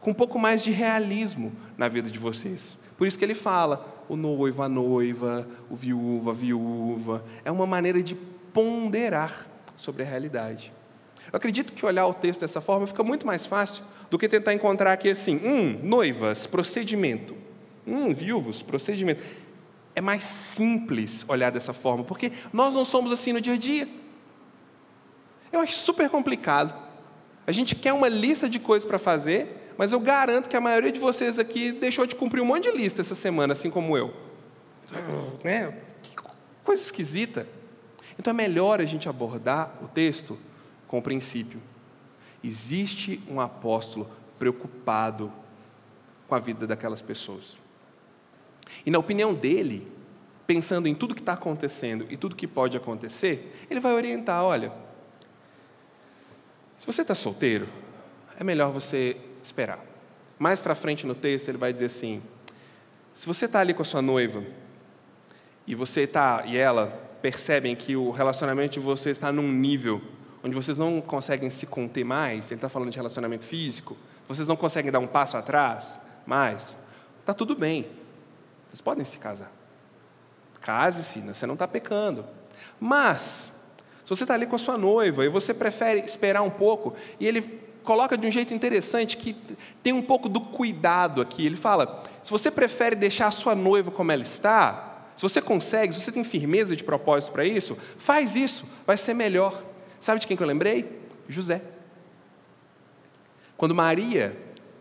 com 0.00 0.10
um 0.10 0.14
pouco 0.14 0.38
mais 0.38 0.62
de 0.62 0.70
realismo 0.70 1.52
na 1.76 1.88
vida 1.88 2.10
de 2.10 2.18
vocês. 2.18 2.76
Por 2.96 3.06
isso 3.06 3.18
que 3.18 3.24
ele 3.24 3.34
fala: 3.34 4.04
o 4.08 4.16
noivo, 4.16 4.62
a 4.62 4.68
noiva, 4.68 5.48
o 5.70 5.76
viúva, 5.76 6.30
a 6.30 6.34
viúva. 6.34 7.24
É 7.44 7.50
uma 7.50 7.66
maneira 7.66 8.02
de 8.02 8.14
ponderar 8.52 9.46
sobre 9.76 10.02
a 10.02 10.06
realidade. 10.06 10.72
Eu 11.32 11.36
acredito 11.36 11.72
que 11.72 11.84
olhar 11.84 12.06
o 12.06 12.14
texto 12.14 12.40
dessa 12.40 12.60
forma 12.60 12.86
fica 12.86 13.02
muito 13.02 13.26
mais 13.26 13.44
fácil 13.44 13.84
do 14.10 14.18
que 14.18 14.28
tentar 14.28 14.54
encontrar 14.54 14.92
aqui 14.92 15.10
assim: 15.10 15.36
hum, 15.44 15.80
noivas, 15.82 16.46
procedimento. 16.46 17.36
Hum, 17.86 18.12
viúvos, 18.14 18.62
procedimento. 18.62 19.22
É 19.94 20.00
mais 20.00 20.24
simples 20.24 21.24
olhar 21.28 21.50
dessa 21.50 21.72
forma, 21.72 22.04
porque 22.04 22.32
nós 22.52 22.74
não 22.74 22.84
somos 22.84 23.12
assim 23.12 23.32
no 23.32 23.40
dia 23.40 23.54
a 23.54 23.56
dia. 23.56 23.88
Eu 25.52 25.60
acho 25.60 25.72
super 25.72 26.08
complicado. 26.08 26.74
A 27.46 27.52
gente 27.52 27.74
quer 27.74 27.92
uma 27.92 28.08
lista 28.08 28.48
de 28.48 28.58
coisas 28.58 28.86
para 28.86 28.98
fazer, 28.98 29.72
mas 29.76 29.92
eu 29.92 30.00
garanto 30.00 30.48
que 30.48 30.56
a 30.56 30.60
maioria 30.60 30.92
de 30.92 31.00
vocês 31.00 31.38
aqui 31.38 31.72
deixou 31.72 32.06
de 32.06 32.14
cumprir 32.14 32.42
um 32.42 32.44
monte 32.44 32.70
de 32.70 32.76
lista 32.76 33.00
essa 33.00 33.14
semana, 33.14 33.54
assim 33.54 33.70
como 33.70 33.96
eu. 33.96 34.14
Né? 35.42 35.74
Que 36.02 36.12
coisa 36.62 36.82
esquisita. 36.82 37.46
Então 38.18 38.30
é 38.30 38.34
melhor 38.34 38.80
a 38.80 38.84
gente 38.84 39.08
abordar 39.08 39.78
o 39.82 39.88
texto 39.88 40.38
com 40.88 40.98
o 40.98 41.02
princípio. 41.02 41.60
Existe 42.42 43.22
um 43.28 43.40
apóstolo 43.40 44.10
preocupado 44.38 45.30
com 46.26 46.34
a 46.34 46.38
vida 46.38 46.66
daquelas 46.66 47.00
pessoas. 47.00 47.56
E 48.84 48.90
na 48.90 48.98
opinião 48.98 49.34
dele, 49.34 49.86
pensando 50.46 50.88
em 50.88 50.94
tudo 50.94 51.14
que 51.14 51.20
está 51.20 51.34
acontecendo 51.34 52.06
e 52.10 52.16
tudo 52.16 52.34
que 52.34 52.46
pode 52.46 52.76
acontecer, 52.76 53.64
ele 53.70 53.80
vai 53.80 53.92
orientar: 53.92 54.42
olha, 54.42 54.72
se 56.76 56.86
você 56.86 57.02
está 57.02 57.14
solteiro, 57.14 57.68
é 58.38 58.42
melhor 58.42 58.72
você 58.72 59.16
esperar. 59.42 59.84
Mais 60.38 60.60
para 60.60 60.74
frente 60.74 61.06
no 61.06 61.14
texto, 61.14 61.48
ele 61.48 61.58
vai 61.58 61.72
dizer 61.72 61.86
assim: 61.86 62.22
se 63.12 63.26
você 63.26 63.46
está 63.46 63.60
ali 63.60 63.74
com 63.74 63.82
a 63.82 63.84
sua 63.84 64.00
noiva 64.00 64.44
e 65.66 65.74
você 65.74 66.02
está 66.02 66.44
e 66.46 66.56
ela 66.56 66.86
percebem 67.20 67.74
que 67.74 67.96
o 67.96 68.10
relacionamento 68.10 68.74
de 68.74 68.80
vocês 68.80 69.16
está 69.16 69.32
num 69.32 69.50
nível 69.50 70.00
onde 70.42 70.54
vocês 70.54 70.78
não 70.78 71.00
conseguem 71.00 71.50
se 71.50 71.66
conter 71.66 72.04
mais, 72.04 72.50
ele 72.50 72.58
está 72.58 72.68
falando 72.68 72.90
de 72.90 72.96
relacionamento 72.96 73.44
físico, 73.46 73.96
vocês 74.26 74.46
não 74.46 74.56
conseguem 74.56 74.90
dar 74.90 74.98
um 74.98 75.06
passo 75.06 75.36
atrás 75.36 75.98
mais, 76.26 76.76
está 77.20 77.32
tudo 77.32 77.54
bem, 77.54 77.86
vocês 78.68 78.80
podem 78.80 79.04
se 79.04 79.18
casar. 79.18 79.50
Case-se, 80.60 81.20
você 81.20 81.46
não 81.46 81.54
está 81.54 81.66
pecando. 81.66 82.24
Mas, 82.78 83.52
se 84.04 84.10
você 84.10 84.24
está 84.24 84.34
ali 84.34 84.46
com 84.46 84.56
a 84.56 84.58
sua 84.58 84.76
noiva 84.76 85.24
e 85.24 85.28
você 85.28 85.54
prefere 85.54 86.00
esperar 86.00 86.42
um 86.42 86.50
pouco, 86.50 86.94
e 87.18 87.26
ele 87.26 87.66
coloca 87.88 88.18
de 88.18 88.26
um 88.26 88.30
jeito 88.30 88.52
interessante 88.52 89.16
que 89.16 89.34
tem 89.82 89.94
um 89.94 90.02
pouco 90.02 90.28
do 90.28 90.42
cuidado 90.42 91.22
aqui. 91.22 91.46
Ele 91.46 91.56
fala: 91.56 92.02
se 92.22 92.30
você 92.30 92.50
prefere 92.50 92.94
deixar 92.94 93.28
a 93.28 93.30
sua 93.30 93.54
noiva 93.54 93.90
como 93.90 94.12
ela 94.12 94.22
está, 94.22 95.06
se 95.16 95.22
você 95.22 95.40
consegue, 95.40 95.94
se 95.94 96.02
você 96.02 96.12
tem 96.12 96.22
firmeza 96.22 96.76
de 96.76 96.84
propósito 96.84 97.32
para 97.32 97.46
isso, 97.46 97.78
faz 97.96 98.36
isso, 98.36 98.66
vai 98.86 98.98
ser 98.98 99.14
melhor. 99.14 99.64
Sabe 100.00 100.20
de 100.20 100.26
quem 100.26 100.36
que 100.36 100.42
eu 100.42 100.46
lembrei? 100.46 101.00
José. 101.28 101.62
Quando 103.56 103.74
Maria 103.74 104.36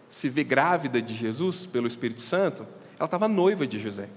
se 0.09 0.29
vê 0.29 0.43
grávida 0.43 1.01
de 1.01 1.13
Jesus 1.15 1.65
pelo 1.65 1.87
Espírito 1.87 2.21
Santo, 2.21 2.65
ela 2.97 3.05
estava 3.05 3.27
noiva 3.27 3.65
de 3.65 3.79
José. 3.79 4.07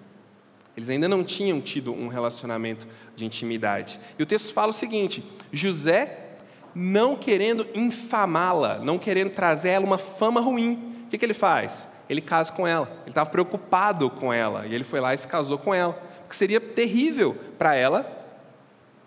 Eles 0.77 0.89
ainda 0.89 1.09
não 1.09 1.25
tinham 1.25 1.61
tido 1.61 1.93
um 1.93 2.09
relacionamento 2.09 2.87
de 3.17 3.25
intimidade. 3.25 3.99
E 4.19 4.23
o 4.23 4.27
texto 4.27 4.53
fala 4.53 4.71
o 4.71 4.75
seguinte: 4.75 5.25
José 5.53 6.31
não 6.75 7.17
querendo 7.17 7.67
infamá-la, 7.75 8.79
não 8.79 8.99
querendo 8.99 9.31
trazer 9.31 9.71
ela 9.71 9.85
uma 9.85 9.99
fama 9.99 10.41
ruim. 10.41 11.05
O 11.05 11.09
que, 11.09 11.19
que 11.19 11.25
ele 11.25 11.35
faz? 11.35 11.89
Ele 12.09 12.21
casa 12.21 12.53
com 12.53 12.67
ela. 12.67 12.87
Ele 13.03 13.11
estava 13.11 13.29
preocupado 13.29 14.09
com 14.11 14.33
ela 14.33 14.67
e 14.67 14.75
ele 14.75 14.85
foi 14.85 15.01
lá 15.01 15.15
e 15.15 15.19
se 15.19 15.27
casou 15.27 15.59
com 15.59 15.75
ela. 15.75 15.95
Porque 16.21 16.37
seria 16.37 16.61
terrível 16.61 17.37
para 17.59 17.75
ela, 17.75 18.20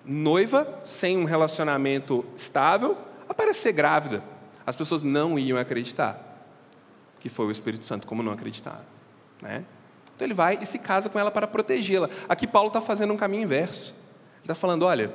noiva, 0.06 0.82
sem 0.84 1.18
um 1.18 1.24
relacionamento 1.24 2.26
estável, 2.36 2.98
aparecer 3.28 3.72
grávida. 3.72 4.24
As 4.66 4.76
pessoas 4.76 5.04
não 5.04 5.38
iam 5.38 5.58
acreditar 5.58 6.34
que 7.24 7.30
foi 7.30 7.46
o 7.46 7.52
Espírito 7.52 7.86
Santo, 7.86 8.06
como 8.06 8.22
não 8.22 8.34
acreditaram. 8.34 8.84
Né? 9.42 9.64
Então 10.14 10.28
ele 10.28 10.34
vai 10.34 10.60
e 10.62 10.66
se 10.66 10.78
casa 10.78 11.10
com 11.10 11.18
ela 11.18 11.32
para 11.32 11.48
protegê-la. 11.48 12.10
Aqui 12.28 12.46
Paulo 12.46 12.68
está 12.68 12.82
fazendo 12.82 13.14
um 13.14 13.18
caminho 13.18 13.44
inverso. 13.44 13.92
Ele 13.92 14.44
está 14.44 14.54
falando: 14.54 14.84
olha, 14.84 15.14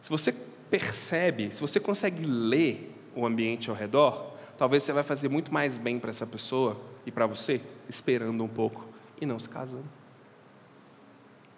se 0.00 0.08
você 0.08 0.32
percebe, 0.70 1.50
se 1.50 1.60
você 1.60 1.80
consegue 1.80 2.22
ler 2.24 2.96
o 3.16 3.26
ambiente 3.26 3.68
ao 3.68 3.74
redor, 3.74 4.34
talvez 4.56 4.84
você 4.84 4.92
vai 4.92 5.02
fazer 5.02 5.28
muito 5.28 5.52
mais 5.52 5.78
bem 5.78 5.98
para 5.98 6.10
essa 6.10 6.24
pessoa 6.24 6.80
e 7.04 7.10
para 7.10 7.26
você, 7.26 7.60
esperando 7.88 8.44
um 8.44 8.48
pouco 8.48 8.86
e 9.20 9.26
não 9.26 9.36
se 9.36 9.48
casando. 9.48 10.01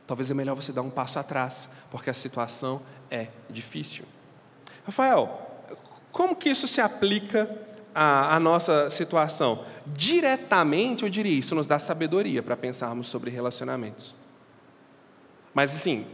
Talvez 0.07 0.31
é 0.31 0.35
melhor 0.35 0.55
você 0.55 0.73
dar 0.73 0.83
um 0.83 0.91
passo 0.91 1.19
atrás, 1.19 1.69
porque 1.91 2.11
a 2.11 2.15
situação 2.15 2.83
é 3.11 3.29
difícil. 3.49 4.05
Rafael, 4.85 5.67
como 6.13 6.37
que 6.37 6.51
isso 6.51 6.67
se 6.67 6.81
aplica 6.81 7.51
à, 7.95 8.37
à 8.37 8.41
nossa 8.41 8.91
situação? 8.91 9.65
Diretamente, 9.87 11.05
eu 11.05 11.09
diria, 11.09 11.39
isso 11.39 11.55
nos 11.55 11.67
dá 11.67 11.79
sabedoria 11.79 12.43
para 12.43 12.57
pensarmos 12.57 13.09
sobre 13.09 13.31
relacionamentos. 13.31 14.15
Mas 15.55 15.75
assim, 15.75 16.07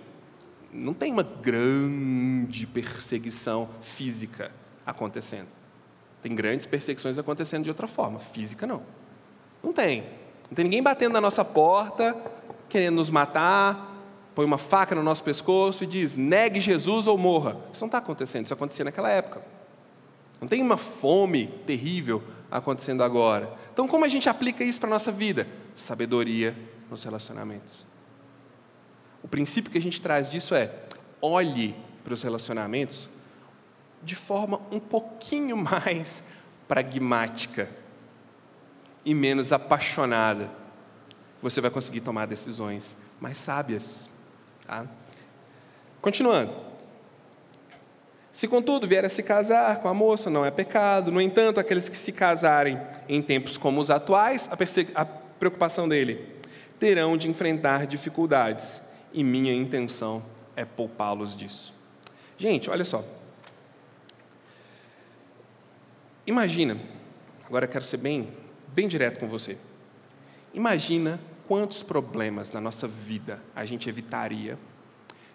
não 0.72 0.94
tem 0.94 1.12
uma 1.12 1.22
grande 1.22 2.66
perseguição 2.66 3.68
física 3.82 4.52
acontecendo. 4.86 5.48
Tem 6.22 6.34
grandes 6.34 6.66
perseguições 6.66 7.18
acontecendo 7.18 7.64
de 7.64 7.70
outra 7.70 7.88
forma, 7.88 8.18
física 8.18 8.66
não. 8.66 8.82
Não 9.62 9.72
tem. 9.72 10.02
Não 10.48 10.54
tem 10.54 10.64
ninguém 10.64 10.82
batendo 10.82 11.12
na 11.12 11.20
nossa 11.20 11.44
porta, 11.44 12.16
querendo 12.70 12.96
nos 12.96 13.10
matar, 13.10 13.96
põe 14.34 14.46
uma 14.46 14.56
faca 14.56 14.94
no 14.94 15.02
nosso 15.02 15.22
pescoço 15.22 15.84
e 15.84 15.86
diz: 15.86 16.16
negue 16.16 16.60
Jesus 16.60 17.06
ou 17.06 17.18
morra. 17.18 17.58
Isso 17.72 17.82
não 17.82 17.88
está 17.88 17.98
acontecendo, 17.98 18.46
isso 18.46 18.54
acontecia 18.54 18.84
naquela 18.84 19.10
época. 19.10 19.42
Não 20.40 20.48
tem 20.48 20.62
uma 20.62 20.78
fome 20.78 21.48
terrível 21.66 22.22
acontecendo 22.50 23.04
agora. 23.04 23.52
Então, 23.72 23.86
como 23.86 24.04
a 24.04 24.08
gente 24.08 24.28
aplica 24.28 24.64
isso 24.64 24.80
para 24.80 24.88
a 24.88 24.90
nossa 24.90 25.12
vida? 25.12 25.46
Sabedoria 25.74 26.56
nos 26.88 27.04
relacionamentos. 27.04 27.86
O 29.22 29.28
princípio 29.28 29.70
que 29.70 29.78
a 29.78 29.82
gente 29.82 30.00
traz 30.00 30.30
disso 30.30 30.54
é: 30.54 30.72
olhe 31.20 31.76
para 32.02 32.14
os 32.14 32.22
relacionamentos 32.22 33.08
de 34.02 34.14
forma 34.14 34.60
um 34.70 34.80
pouquinho 34.80 35.56
mais 35.58 36.22
pragmática 36.66 37.68
e 39.04 39.14
menos 39.14 39.52
apaixonada. 39.52 40.50
Você 41.42 41.60
vai 41.60 41.70
conseguir 41.70 42.00
tomar 42.00 42.26
decisões 42.26 42.96
mais 43.20 43.38
sábias. 43.38 44.10
Tá? 44.66 44.86
Continuando. 46.00 46.70
Se 48.32 48.46
contudo 48.46 48.86
vier 48.86 49.04
a 49.04 49.08
se 49.08 49.22
casar 49.22 49.78
com 49.78 49.88
a 49.88 49.94
moça, 49.94 50.30
não 50.30 50.44
é 50.44 50.50
pecado. 50.50 51.10
No 51.10 51.20
entanto, 51.20 51.58
aqueles 51.58 51.88
que 51.88 51.96
se 51.96 52.12
casarem 52.12 52.80
em 53.08 53.20
tempos 53.20 53.58
como 53.58 53.80
os 53.80 53.90
atuais, 53.90 54.48
a, 54.48 55.00
a 55.00 55.04
preocupação 55.04 55.88
dele, 55.88 56.26
terão 56.78 57.16
de 57.16 57.28
enfrentar 57.28 57.86
dificuldades, 57.86 58.80
e 59.12 59.24
minha 59.24 59.52
intenção 59.52 60.24
é 60.54 60.64
poupá-los 60.64 61.36
disso. 61.36 61.74
Gente, 62.38 62.70
olha 62.70 62.84
só. 62.84 63.04
Imagina, 66.26 66.78
agora 67.44 67.64
eu 67.64 67.68
quero 67.68 67.84
ser 67.84 67.96
bem, 67.96 68.28
bem 68.68 68.86
direto 68.86 69.18
com 69.18 69.26
você. 69.26 69.58
Imagina 70.54 71.20
quantos 71.50 71.82
problemas 71.82 72.52
na 72.52 72.60
nossa 72.60 72.86
vida 72.86 73.42
a 73.56 73.64
gente 73.64 73.88
evitaria 73.88 74.56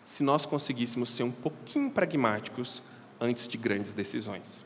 se 0.02 0.24
nós 0.24 0.46
conseguíssemos 0.46 1.10
ser 1.10 1.24
um 1.24 1.32
pouquinho 1.32 1.92
pragmáticos 1.92 2.82
antes 3.20 3.50
de 3.50 3.58
grandes 3.58 3.92
decisões. 3.92 4.64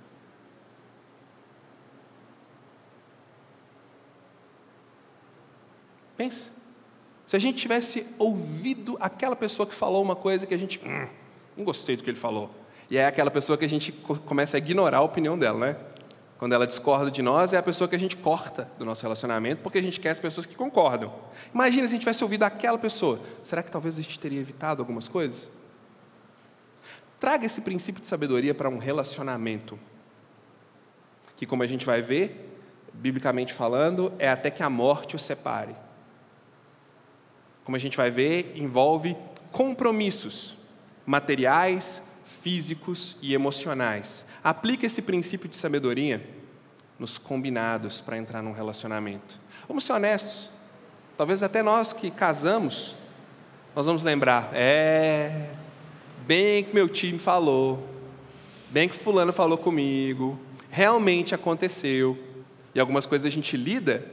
Pense. 6.15 6.51
Se 7.25 7.35
a 7.35 7.39
gente 7.39 7.57
tivesse 7.57 8.05
ouvido 8.19 8.95
aquela 8.99 9.35
pessoa 9.35 9.65
que 9.65 9.73
falou 9.73 10.03
uma 10.03 10.15
coisa 10.15 10.45
que 10.45 10.53
a 10.53 10.59
gente 10.59 10.79
hum, 10.85 11.07
não 11.57 11.65
gostei 11.65 11.97
do 11.97 12.03
que 12.03 12.11
ele 12.11 12.19
falou, 12.19 12.51
e 12.91 12.97
é 12.99 13.07
aquela 13.07 13.31
pessoa 13.31 13.57
que 13.57 13.65
a 13.65 13.69
gente 13.69 13.91
começa 13.91 14.55
a 14.55 14.59
ignorar 14.59 14.99
a 14.99 15.01
opinião 15.01 15.35
dela, 15.35 15.57
né? 15.57 15.88
Quando 16.39 16.53
ela 16.53 16.65
discorda 16.65 17.11
de 17.11 17.21
nós, 17.21 17.51
é 17.51 17.57
a 17.57 17.61
pessoa 17.61 17.85
que 17.85 17.97
a 17.97 17.99
gente 17.99 18.15
corta 18.15 18.71
do 18.79 18.85
nosso 18.85 19.03
relacionamento, 19.03 19.61
porque 19.61 19.77
a 19.77 19.83
gente 19.83 19.99
quer 19.99 20.11
as 20.11 20.21
pessoas 20.21 20.45
que 20.45 20.55
concordam. 20.55 21.13
Imagina 21.53 21.81
se 21.81 21.87
a 21.87 21.95
gente 21.95 21.99
tivesse 21.99 22.23
ouvido 22.23 22.43
aquela 22.43 22.77
pessoa. 22.77 23.19
Será 23.43 23.61
que 23.61 23.69
talvez 23.69 23.99
a 23.99 24.01
gente 24.01 24.17
teria 24.17 24.39
evitado 24.39 24.81
algumas 24.81 25.09
coisas? 25.09 25.49
Traga 27.19 27.45
esse 27.45 27.59
princípio 27.59 27.99
de 27.99 28.07
sabedoria 28.07 28.55
para 28.55 28.69
um 28.69 28.77
relacionamento. 28.77 29.77
Que, 31.35 31.45
como 31.45 31.61
a 31.61 31.67
gente 31.67 31.85
vai 31.85 32.01
ver, 32.01 32.57
biblicamente 32.93 33.53
falando, 33.53 34.13
é 34.17 34.29
até 34.29 34.49
que 34.49 34.63
a 34.63 34.69
morte 34.69 35.17
o 35.17 35.19
separe. 35.19 35.75
Como 37.65 37.75
a 37.75 37.79
gente 37.79 37.97
vai 37.97 38.09
ver, 38.09 38.53
envolve 38.55 39.17
compromissos 39.51 40.55
materiais, 41.05 42.01
físicos 42.41 43.17
e 43.21 43.33
emocionais. 43.33 44.25
Aplique 44.43 44.85
esse 44.85 45.01
princípio 45.01 45.49
de 45.49 45.55
sabedoria 45.55 46.25
nos 46.97 47.17
combinados 47.17 48.01
para 48.01 48.17
entrar 48.17 48.41
num 48.41 48.51
relacionamento. 48.51 49.39
Vamos 49.67 49.83
ser 49.83 49.93
honestos. 49.93 50.49
Talvez 51.17 51.43
até 51.43 51.61
nós 51.61 51.93
que 51.93 52.09
casamos, 52.09 52.95
nós 53.75 53.85
vamos 53.85 54.03
lembrar, 54.03 54.51
é, 54.53 55.49
bem 56.25 56.63
que 56.63 56.73
meu 56.73 56.87
time 56.87 57.19
falou, 57.19 57.87
bem 58.69 58.87
que 58.87 58.95
fulano 58.95 59.33
falou 59.33 59.57
comigo, 59.57 60.39
realmente 60.69 61.35
aconteceu. 61.35 62.17
E 62.73 62.79
algumas 62.79 63.05
coisas 63.05 63.25
a 63.25 63.29
gente 63.29 63.57
lida 63.57 64.05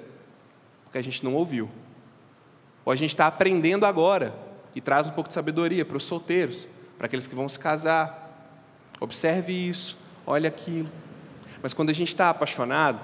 porque 0.84 0.98
a 0.98 1.02
gente 1.02 1.24
não 1.24 1.34
ouviu. 1.34 1.70
Ou 2.84 2.92
a 2.92 2.96
gente 2.96 3.10
está 3.10 3.26
aprendendo 3.26 3.84
agora 3.84 4.34
e 4.74 4.80
traz 4.80 5.08
um 5.08 5.12
pouco 5.12 5.28
de 5.28 5.34
sabedoria 5.34 5.84
para 5.84 5.96
os 5.96 6.04
solteiros 6.04 6.68
para 6.96 7.06
aqueles 7.06 7.26
que 7.26 7.34
vão 7.34 7.48
se 7.48 7.58
casar. 7.58 8.24
Observe 9.00 9.52
isso, 9.52 9.96
olhe 10.26 10.46
aquilo. 10.46 10.90
Mas 11.62 11.74
quando 11.74 11.90
a 11.90 11.92
gente 11.92 12.08
está 12.08 12.30
apaixonado, 12.30 13.00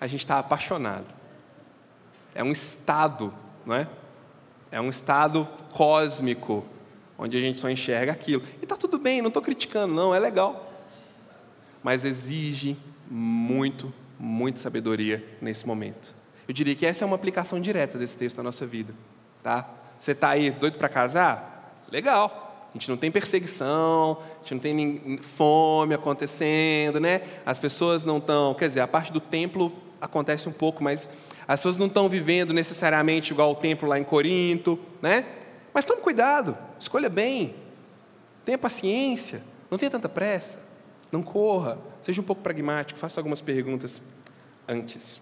a 0.00 0.06
gente 0.06 0.20
está 0.20 0.38
apaixonado. 0.38 1.08
É 2.34 2.42
um 2.42 2.52
estado, 2.52 3.32
não 3.64 3.74
é? 3.74 3.88
É 4.70 4.80
um 4.80 4.90
estado 4.90 5.48
cósmico, 5.72 6.64
onde 7.18 7.36
a 7.36 7.40
gente 7.40 7.58
só 7.58 7.70
enxerga 7.70 8.12
aquilo. 8.12 8.42
E 8.60 8.64
está 8.64 8.76
tudo 8.76 8.98
bem, 8.98 9.22
não 9.22 9.28
estou 9.28 9.42
criticando, 9.42 9.94
não, 9.94 10.14
é 10.14 10.18
legal. 10.18 10.72
Mas 11.82 12.04
exige 12.04 12.76
muito, 13.10 13.92
muita 14.18 14.58
sabedoria 14.58 15.24
nesse 15.40 15.66
momento. 15.66 16.14
Eu 16.46 16.54
diria 16.54 16.74
que 16.74 16.84
essa 16.84 17.04
é 17.04 17.06
uma 17.06 17.16
aplicação 17.16 17.60
direta 17.60 17.98
desse 17.98 18.16
texto 18.16 18.38
na 18.38 18.44
nossa 18.44 18.66
vida. 18.66 18.94
Tá? 19.42 19.68
Você 19.98 20.12
está 20.12 20.30
aí 20.30 20.50
doido 20.50 20.78
para 20.78 20.88
casar? 20.88 21.84
Legal. 21.90 22.68
A 22.70 22.72
gente 22.72 22.90
não 22.90 22.96
tem 22.96 23.10
perseguição, 23.10 24.18
a 24.20 24.42
gente 24.42 24.54
não 24.54 24.60
tem 24.60 25.18
fome 25.22 25.94
acontecendo, 25.94 27.00
né? 27.00 27.22
As 27.44 27.58
pessoas 27.58 28.04
não 28.04 28.18
estão, 28.18 28.54
quer 28.54 28.68
dizer, 28.68 28.80
a 28.80 28.88
parte 28.88 29.10
do 29.10 29.20
templo 29.20 29.72
acontece 29.98 30.46
um 30.46 30.52
pouco, 30.52 30.84
mas 30.84 31.08
as 31.48 31.60
pessoas 31.60 31.78
não 31.78 31.86
estão 31.86 32.08
vivendo 32.08 32.52
necessariamente 32.52 33.32
igual 33.32 33.52
o 33.52 33.54
templo 33.54 33.88
lá 33.88 33.98
em 33.98 34.04
Corinto, 34.04 34.78
né? 35.00 35.24
Mas 35.72 35.86
tome 35.86 36.02
cuidado, 36.02 36.56
escolha 36.78 37.08
bem, 37.08 37.54
tenha 38.44 38.58
paciência, 38.58 39.42
não 39.70 39.78
tenha 39.78 39.90
tanta 39.90 40.08
pressa, 40.08 40.58
não 41.10 41.22
corra, 41.22 41.78
seja 42.02 42.20
um 42.20 42.24
pouco 42.24 42.42
pragmático, 42.42 42.98
faça 42.98 43.20
algumas 43.20 43.40
perguntas 43.40 44.02
antes. 44.68 45.20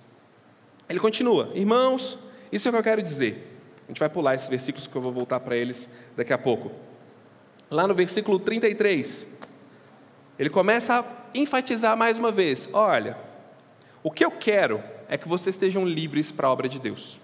Ele 0.89 0.99
continua, 0.99 1.51
irmãos, 1.55 2.19
isso 2.51 2.67
é 2.67 2.71
o 2.71 2.73
que 2.73 2.79
eu 2.79 2.83
quero 2.83 3.03
dizer. 3.03 3.54
A 3.85 3.88
gente 3.90 3.99
vai 3.99 4.09
pular 4.09 4.35
esses 4.35 4.49
versículos 4.49 4.87
que 4.87 4.97
eu 4.97 5.03
vou 5.03 5.12
voltar 5.12 5.40
para 5.40 5.57
eles 5.57 5.88
daqui 6.16 6.33
a 6.33 6.38
pouco. 6.38 6.70
Lá 7.70 7.87
no 7.87 7.94
versículo 7.94 8.38
33, 8.38 9.27
ele 10.38 10.51
começa 10.51 11.01
a 11.01 11.05
enfatizar 11.38 11.97
mais 11.97 12.18
uma 12.18 12.33
vez: 12.33 12.68
olha, 12.73 13.16
o 14.03 14.11
que 14.11 14.25
eu 14.25 14.31
quero 14.31 14.83
é 15.09 15.18
que 15.18 15.29
vocês 15.29 15.55
estejam 15.55 15.87
livres 15.87 16.33
para 16.33 16.49
a 16.49 16.51
obra 16.51 16.68
de 16.68 16.79
Deus. 16.79 17.20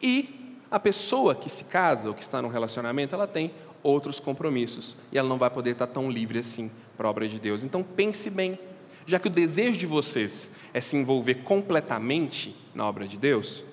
E 0.00 0.56
a 0.70 0.78
pessoa 0.78 1.34
que 1.34 1.48
se 1.48 1.64
casa 1.64 2.08
ou 2.08 2.14
que 2.14 2.22
está 2.22 2.40
num 2.42 2.48
relacionamento, 2.48 3.14
ela 3.14 3.26
tem 3.26 3.52
outros 3.82 4.18
compromissos 4.18 4.96
e 5.12 5.18
ela 5.18 5.28
não 5.28 5.38
vai 5.38 5.48
poder 5.48 5.70
estar 5.70 5.86
tão 5.86 6.10
livre 6.10 6.38
assim 6.38 6.70
para 6.96 7.06
a 7.06 7.10
obra 7.10 7.28
de 7.28 7.38
Deus. 7.38 7.62
Então 7.62 7.82
pense 7.82 8.28
bem, 8.30 8.58
já 9.06 9.18
que 9.18 9.28
o 9.28 9.30
desejo 9.30 9.78
de 9.78 9.86
vocês 9.86 10.50
é 10.74 10.80
se 10.80 10.96
envolver 10.96 11.36
completamente 11.36 12.56
na 12.74 12.86
obra 12.86 13.06
de 13.06 13.16
Deus, 13.16 13.64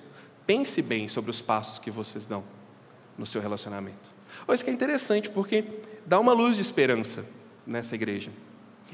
Pense 0.46 0.82
bem 0.82 1.08
sobre 1.08 1.30
os 1.30 1.40
passos 1.40 1.78
que 1.78 1.90
vocês 1.90 2.26
dão 2.26 2.44
no 3.16 3.24
seu 3.24 3.40
relacionamento. 3.40 4.12
Isso 4.52 4.64
que 4.64 4.70
é 4.70 4.72
interessante 4.72 5.30
porque 5.30 5.64
dá 6.04 6.18
uma 6.18 6.32
luz 6.32 6.56
de 6.56 6.62
esperança 6.62 7.24
nessa 7.66 7.94
igreja. 7.94 8.30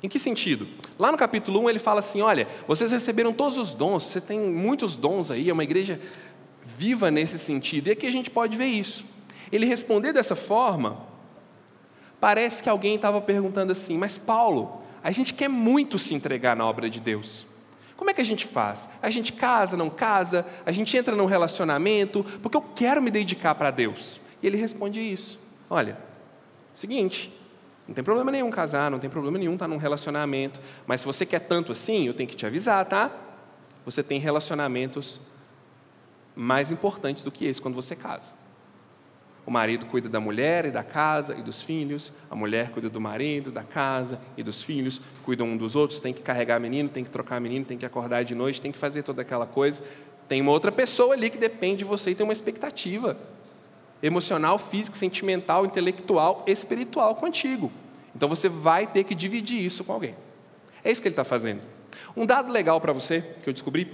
Em 0.03 0.09
que 0.09 0.19
sentido? 0.19 0.67
Lá 0.99 1.11
no 1.11 1.19
capítulo 1.19 1.61
1 1.63 1.71
ele 1.71 1.79
fala 1.79 2.01
assim: 2.01 2.21
olha, 2.21 2.49
vocês 2.67 2.93
receberam 2.93 3.33
todos 3.33 3.59
os 3.59 3.75
dons, 3.75 4.05
você 4.05 4.21
tem 4.21 4.39
muitos 4.39 4.97
dons 4.97 5.31
aí, 5.31 5.51
é 5.51 5.53
uma 5.53 5.65
igreja 5.65 6.01
viva 6.65 7.11
nesse 7.11 7.39
sentido. 7.39 7.89
E 7.89 7.91
aqui 7.91 8.07
a 8.07 8.13
gente 8.13 8.31
pode 8.31 8.57
ver 8.57 8.67
isso. 8.67 9.05
Ele 9.51 9.67
responder 9.67 10.13
dessa 10.13 10.37
forma, 10.37 11.01
parece 12.21 12.63
que 12.63 12.69
alguém 12.69 12.95
estava 12.95 13.21
perguntando 13.21 13.73
assim: 13.73 13.99
mas 13.99 14.17
Paulo, 14.17 14.81
a 15.03 15.11
gente 15.11 15.35
quer 15.35 15.49
muito 15.49 15.99
se 15.99 16.15
entregar 16.15 16.57
na 16.57 16.65
obra 16.65 16.89
de 16.89 17.01
Deus. 17.01 17.47
Como 18.01 18.09
é 18.09 18.15
que 18.15 18.21
a 18.23 18.25
gente 18.25 18.47
faz? 18.47 18.89
A 19.03 19.11
gente 19.11 19.31
casa, 19.31 19.77
não 19.77 19.91
casa? 19.91 20.47
A 20.65 20.73
gente 20.73 20.97
entra 20.97 21.15
num 21.15 21.27
relacionamento? 21.27 22.25
Porque 22.41 22.57
eu 22.57 22.63
quero 22.63 23.03
me 23.03 23.11
dedicar 23.11 23.55
para 23.55 23.71
Deus. 23.71 24.19
E 24.43 24.47
ele 24.47 24.57
responde 24.57 24.99
isso: 24.99 25.39
Olha, 25.69 25.99
seguinte, 26.73 27.31
não 27.87 27.95
tem 27.95 28.03
problema 28.03 28.33
nenhum 28.33 28.51
casar, 28.51 28.91
não 28.91 28.99
tem 28.99 29.11
problema 29.11 29.37
nenhum 29.37 29.53
estar 29.53 29.69
num 29.69 29.77
relacionamento, 29.77 30.63
mas 30.87 31.03
se 31.03 31.07
você 31.07 31.27
quer 31.27 31.41
tanto 31.41 31.73
assim, 31.73 32.07
eu 32.07 32.15
tenho 32.15 32.27
que 32.27 32.35
te 32.35 32.47
avisar, 32.47 32.83
tá? 32.87 33.11
Você 33.85 34.03
tem 34.03 34.19
relacionamentos 34.19 35.21
mais 36.35 36.71
importantes 36.71 37.23
do 37.23 37.31
que 37.31 37.45
esse 37.45 37.61
quando 37.61 37.75
você 37.75 37.95
casa. 37.95 38.33
O 39.47 39.51
marido 39.51 39.87
cuida 39.87 40.09
da 40.09 40.21
mulher 40.21 40.67
e 40.67 40.71
da 40.71 40.83
casa 40.83 41.35
e 41.37 41.43
dos 41.43 41.63
filhos, 41.63 42.13
a 42.31 42.37
mulher 42.37 42.71
cuida 42.71 42.89
do 42.89 43.01
marido, 43.01 43.51
da 43.51 43.63
casa 43.63 44.21
e 44.37 44.43
dos 44.43 44.63
filhos, 44.63 45.01
cuidam 45.25 45.47
um 45.47 45.57
dos 45.57 45.75
outros, 45.75 45.99
tem 45.99 46.13
que 46.13 46.23
carregar 46.23 46.61
menino, 46.61 46.89
tem 46.89 47.03
que 47.03 47.11
trocar 47.11 47.41
menino, 47.41 47.65
tem 47.65 47.79
que 47.79 47.87
acordar 47.87 48.23
de 48.23 48.35
noite, 48.35 48.61
tem 48.61 48.71
que 48.71 48.79
fazer 48.79 49.03
toda 49.03 49.23
aquela 49.23 49.47
coisa. 49.47 49.83
Tem 50.29 50.41
uma 50.41 50.53
outra 50.53 50.71
pessoa 50.71 51.15
ali 51.15 51.31
que 51.31 51.39
depende 51.39 51.79
de 51.79 51.85
você 51.85 52.11
e 52.11 52.15
tem 52.15 52.25
uma 52.25 52.33
expectativa 52.33 53.17
emocional, 54.03 54.59
física, 54.59 54.97
sentimental, 54.97 55.67
intelectual, 55.67 56.45
espiritual 56.47 57.15
contigo. 57.15 57.73
Então 58.15 58.29
você 58.29 58.49
vai 58.49 58.87
ter 58.87 59.05
que 59.05 59.15
dividir 59.15 59.61
isso 59.61 59.85
com 59.85 59.93
alguém. 59.93 60.15
É 60.85 60.91
isso 60.91 61.01
que 61.01 61.09
ele 61.09 61.13
está 61.13 61.25
fazendo. 61.25 61.61
Um 62.17 62.27
dado 62.27 62.53
legal 62.53 62.81
para 62.81 62.93
você 62.93 63.23
que 63.43 63.49
eu 63.49 63.53
descobri: 63.53 63.93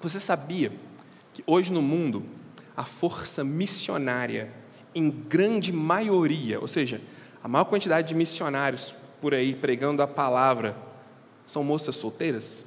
você 0.00 0.18
sabia 0.18 0.72
que 1.32 1.42
hoje 1.46 1.72
no 1.72 1.82
mundo 1.82 2.24
a 2.76 2.84
força 2.84 3.44
missionária, 3.44 4.52
em 4.94 5.10
grande 5.10 5.72
maioria, 5.72 6.60
ou 6.60 6.68
seja, 6.68 7.00
a 7.42 7.48
maior 7.48 7.64
quantidade 7.64 8.08
de 8.08 8.14
missionários 8.14 8.94
por 9.20 9.34
aí 9.34 9.54
pregando 9.54 10.02
a 10.02 10.06
palavra 10.06 10.76
são 11.46 11.64
moças 11.64 11.96
solteiras? 11.96 12.64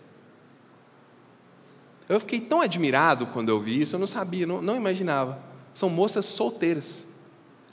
Eu 2.07 2.19
fiquei 2.19 2.39
tão 2.39 2.61
admirado 2.61 3.27
quando 3.27 3.49
eu 3.49 3.59
vi 3.59 3.81
isso, 3.81 3.95
eu 3.95 3.99
não 3.99 4.07
sabia, 4.07 4.45
não, 4.45 4.61
não 4.61 4.75
imaginava. 4.75 5.39
São 5.73 5.89
moças 5.89 6.25
solteiras 6.25 7.03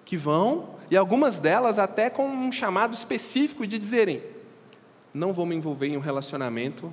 que 0.05 0.17
vão, 0.17 0.77
e 0.91 0.97
algumas 0.97 1.39
delas 1.39 1.79
até 1.79 2.11
com 2.11 2.27
um 2.27 2.51
chamado 2.51 2.95
específico 2.95 3.67
de 3.67 3.79
dizerem: 3.79 4.23
não 5.13 5.33
vou 5.33 5.45
me 5.45 5.55
envolver 5.55 5.89
em 5.89 5.97
um 5.97 6.01
relacionamento 6.01 6.93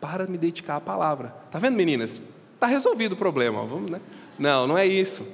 para 0.00 0.26
me 0.26 0.36
dedicar 0.36 0.76
à 0.76 0.80
palavra. 0.80 1.34
Tá 1.50 1.58
vendo, 1.58 1.76
meninas? 1.76 2.20
Tá 2.58 2.66
resolvido 2.66 3.12
o 3.12 3.16
problema, 3.16 3.64
vamos, 3.64 3.90
né? 3.90 4.00
Não, 4.38 4.66
não 4.66 4.76
é 4.76 4.86
isso. 4.86 5.26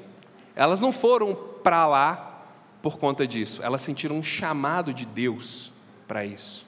Elas 0.55 0.81
não 0.81 0.93
foram 0.93 1.35
para 1.63 1.87
lá 1.87 2.45
por 2.83 2.99
conta 2.99 3.27
disso. 3.27 3.63
Elas 3.63 3.83
sentiram 3.83 4.17
um 4.17 4.23
chamado 4.23 4.93
de 4.93 5.07
Deus 5.07 5.73
para 6.07 6.25
isso. 6.25 6.67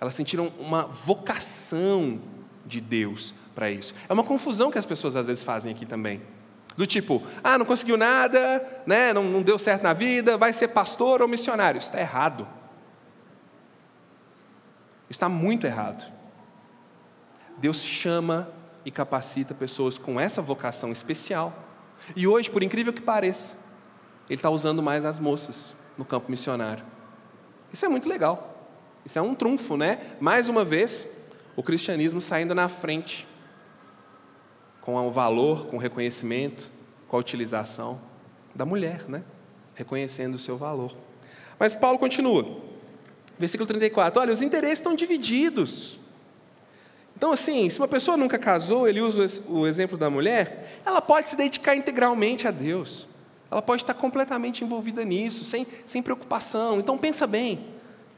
Elas 0.00 0.14
sentiram 0.14 0.52
uma 0.58 0.82
vocação 0.82 2.20
de 2.64 2.80
Deus 2.80 3.34
para 3.54 3.70
isso. 3.70 3.94
É 4.08 4.12
uma 4.12 4.24
confusão 4.24 4.70
que 4.70 4.78
as 4.78 4.86
pessoas 4.86 5.16
às 5.16 5.26
vezes 5.26 5.42
fazem 5.42 5.72
aqui 5.72 5.86
também. 5.86 6.20
Do 6.76 6.86
tipo, 6.86 7.22
ah, 7.42 7.56
não 7.56 7.64
conseguiu 7.64 7.96
nada, 7.96 8.82
né, 8.86 9.12
não, 9.12 9.24
não 9.24 9.40
deu 9.40 9.58
certo 9.58 9.82
na 9.82 9.94
vida, 9.94 10.36
vai 10.36 10.52
ser 10.52 10.68
pastor 10.68 11.22
ou 11.22 11.28
missionário. 11.28 11.78
Está 11.78 11.98
errado. 11.98 12.46
Está 15.08 15.28
muito 15.28 15.66
errado. 15.66 16.12
Deus 17.56 17.82
chama 17.82 18.50
e 18.86 18.90
capacita 18.92 19.52
pessoas 19.52 19.98
com 19.98 20.18
essa 20.20 20.40
vocação 20.40 20.92
especial. 20.92 21.52
E 22.14 22.24
hoje, 22.26 22.48
por 22.48 22.62
incrível 22.62 22.92
que 22.92 23.02
pareça, 23.02 23.56
Ele 24.30 24.38
está 24.38 24.48
usando 24.48 24.80
mais 24.80 25.04
as 25.04 25.18
moças 25.18 25.74
no 25.98 26.04
campo 26.04 26.30
missionário. 26.30 26.84
Isso 27.72 27.84
é 27.84 27.88
muito 27.88 28.08
legal. 28.08 28.70
Isso 29.04 29.18
é 29.18 29.22
um 29.22 29.34
trunfo, 29.34 29.76
né? 29.76 30.16
Mais 30.20 30.48
uma 30.48 30.64
vez, 30.64 31.06
o 31.56 31.64
cristianismo 31.64 32.20
saindo 32.20 32.54
na 32.54 32.68
frente 32.68 33.26
com 34.80 34.94
o 34.94 35.10
valor, 35.10 35.66
com 35.66 35.76
o 35.76 35.80
reconhecimento, 35.80 36.70
com 37.08 37.16
a 37.16 37.20
utilização 37.20 38.00
da 38.54 38.64
mulher, 38.64 39.08
né? 39.08 39.24
reconhecendo 39.74 40.36
o 40.36 40.38
seu 40.38 40.56
valor. 40.56 40.96
Mas 41.58 41.74
Paulo 41.74 41.98
continua, 41.98 42.62
versículo 43.36 43.66
34: 43.66 44.20
olha, 44.20 44.32
os 44.32 44.42
interesses 44.42 44.78
estão 44.78 44.94
divididos. 44.94 45.98
Então, 47.16 47.32
assim, 47.32 47.68
se 47.70 47.78
uma 47.78 47.88
pessoa 47.88 48.16
nunca 48.16 48.38
casou, 48.38 48.86
ele 48.86 49.00
usa 49.00 49.42
o 49.48 49.66
exemplo 49.66 49.96
da 49.96 50.10
mulher, 50.10 50.80
ela 50.84 51.00
pode 51.00 51.30
se 51.30 51.36
dedicar 51.36 51.74
integralmente 51.74 52.46
a 52.46 52.50
Deus. 52.50 53.08
Ela 53.50 53.62
pode 53.62 53.82
estar 53.82 53.94
completamente 53.94 54.62
envolvida 54.62 55.04
nisso, 55.04 55.42
sem, 55.42 55.66
sem 55.86 56.02
preocupação. 56.02 56.78
Então, 56.78 56.98
pensa 56.98 57.26
bem. 57.26 57.66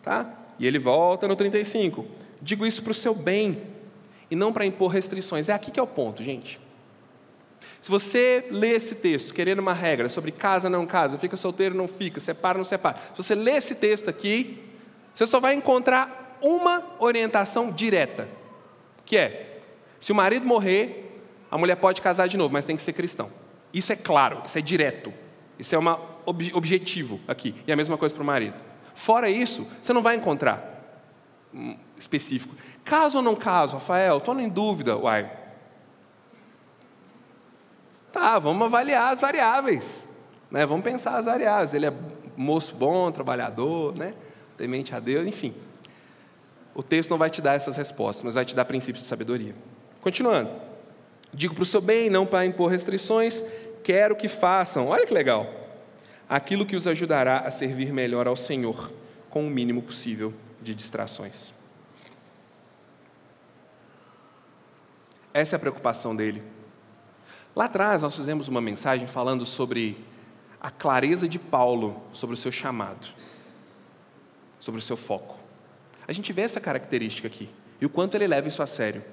Tá? 0.03 0.29
E 0.59 0.67
ele 0.67 0.79
volta 0.79 1.29
no 1.29 1.37
35. 1.37 2.05
Digo 2.43 2.67
isso 2.67 2.83
para 2.83 2.91
o 2.91 2.95
seu 2.95 3.15
bem, 3.15 3.63
e 4.31 4.37
não 4.37 4.53
para 4.53 4.67
impor 4.67 4.91
restrições. 4.91 5.49
É 5.49 5.53
aqui 5.53 5.71
que 5.71 5.79
é 5.79 5.83
o 5.83 5.87
ponto, 5.87 6.23
gente. 6.23 6.61
Se 7.81 7.91
você 7.91 8.47
lê 8.51 8.73
esse 8.73 8.97
texto 8.97 9.33
querendo 9.33 9.61
uma 9.61 9.73
regra 9.73 10.09
sobre 10.09 10.33
casa, 10.33 10.69
não 10.69 10.87
casa, 10.87 11.19
fica 11.19 11.37
solteiro, 11.37 11.75
não 11.75 11.87
fica, 11.87 12.19
separa, 12.21 12.59
não 12.59 12.65
separa. 12.65 12.99
Se 13.15 13.23
você 13.23 13.35
lê 13.35 13.53
esse 13.53 13.77
texto 13.77 14.11
aqui, 14.11 14.63
você 15.15 15.27
só 15.27 15.39
vai 15.39 15.55
encontrar 15.55 16.39
uma 16.41 16.85
orientação 16.99 17.71
direta, 17.71 18.29
que 19.09 19.17
é: 19.17 19.61
se 19.99 20.13
o 20.13 20.15
marido 20.15 20.47
morrer, 20.47 21.23
a 21.51 21.57
mulher 21.57 21.77
pode 21.77 22.03
casar 22.03 22.29
de 22.29 22.37
novo, 22.37 22.53
mas 22.53 22.67
tem 22.67 22.77
que 22.77 22.83
ser 22.83 22.93
cristão. 22.93 23.31
Isso 23.73 23.91
é 23.91 23.97
claro, 23.97 24.43
isso 24.45 24.59
é 24.59 24.61
direto, 24.61 25.13
isso 25.59 25.75
é 25.75 25.79
um 25.79 25.89
ob 26.27 26.53
objetivo 26.55 27.19
aqui. 27.27 27.55
E 27.67 27.73
a 27.73 27.77
mesma 27.77 27.97
coisa 27.97 28.15
para 28.15 28.23
o 28.23 28.27
marido. 28.27 28.57
Fora 28.95 29.31
isso, 29.31 29.67
você 29.81 29.93
não 29.95 30.03
vai 30.03 30.17
encontrar 30.17 30.77
específico. 31.97 32.55
Caso 32.85 33.19
ou 33.19 33.25
não 33.25 33.35
caso, 33.35 33.75
Rafael, 33.75 34.19
estou 34.19 34.39
em 34.39 34.49
dúvida. 34.49 34.97
Uai. 34.97 35.31
Tá, 38.13 38.39
vamos 38.39 38.67
avaliar 38.67 39.13
as 39.13 39.21
variáveis. 39.21 40.07
Né? 40.51 40.67
Vamos 40.67 40.85
pensar 40.85 41.17
as 41.17 41.27
variáveis. 41.27 41.73
Ele 41.73 41.87
é 41.87 41.93
moço 42.37 42.75
bom, 42.75 43.11
trabalhador, 43.11 43.97
né? 43.97 44.15
temente 44.57 44.95
a 44.95 45.01
Deus, 45.01 45.27
enfim. 45.27 45.55
O 46.79 46.83
texto 46.85 47.11
não 47.11 47.19
vai 47.19 47.29
te 47.29 47.43
dar 47.43 47.55
essas 47.55 47.77
respostas, 47.77 48.23
mas 48.23 48.35
vai 48.37 48.45
te 48.45 48.55
dar 48.55 48.65
princípios 48.65 49.03
de 49.03 49.09
sabedoria. 49.09 49.53
Continuando. 50.01 50.49
Digo 51.35 51.53
para 51.53 51.65
o 51.65 51.67
seu 51.67 51.81
bem, 51.81 52.09
não 52.09 52.25
para 52.25 52.47
impor 52.47 52.71
restrições, 52.71 53.43
quero 53.83 54.15
que 54.15 54.29
façam, 54.29 54.87
olha 54.87 55.05
que 55.05 55.13
legal, 55.13 55.53
aquilo 56.29 56.65
que 56.65 56.77
os 56.77 56.87
ajudará 56.87 57.39
a 57.39 57.51
servir 57.51 57.93
melhor 57.93 58.29
ao 58.29 58.37
Senhor, 58.37 58.93
com 59.29 59.45
o 59.45 59.51
mínimo 59.51 59.83
possível 59.83 60.33
de 60.63 60.73
distrações. 60.73 61.53
Essa 65.35 65.57
é 65.57 65.59
a 65.59 65.61
preocupação 65.61 66.15
dele. 66.15 66.45
Lá 67.57 67.65
atrás, 67.65 68.05
nós 68.05 68.15
fizemos 68.15 68.47
uma 68.47 68.61
mensagem 68.61 69.09
falando 69.09 69.45
sobre 69.45 69.99
a 70.61 70.71
clareza 70.71 71.29
de 71.29 71.41
Paulo 71.41 72.01
sobre 72.13 72.35
o 72.35 72.37
seu 72.37 72.53
chamado, 72.53 73.09
sobre 74.61 74.79
o 74.79 74.83
seu 74.83 74.97
foco. 74.97 75.38
A 76.09 76.13
gente 76.13 76.33
vê 76.33 76.43
essa 76.43 76.59
característica 76.59 77.29
aqui 77.29 77.51
e 77.81 77.85
o 77.85 77.91
quanto 77.91 78.15
ele 78.15 78.27
leva 78.27 78.49
isso 78.49 78.63
a 78.63 78.67
sério. 78.67 79.05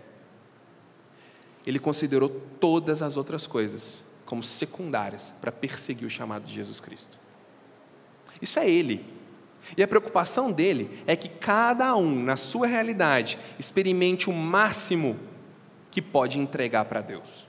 Ele 1.67 1.77
considerou 1.77 2.29
todas 2.59 3.01
as 3.01 3.17
outras 3.17 3.45
coisas 3.45 4.03
como 4.25 4.41
secundárias 4.41 5.33
para 5.41 5.51
perseguir 5.51 6.07
o 6.07 6.09
chamado 6.09 6.45
de 6.45 6.53
Jesus 6.53 6.79
Cristo. 6.79 7.19
Isso 8.41 8.57
é 8.59 8.69
ele. 8.69 9.05
E 9.75 9.83
a 9.83 9.87
preocupação 9.87 10.51
dele 10.51 11.03
é 11.05 11.15
que 11.15 11.27
cada 11.27 11.95
um, 11.95 12.23
na 12.23 12.37
sua 12.37 12.65
realidade, 12.67 13.37
experimente 13.59 14.29
o 14.29 14.33
máximo 14.33 15.19
que 15.91 16.01
pode 16.01 16.39
entregar 16.39 16.85
para 16.85 17.01
Deus. 17.01 17.47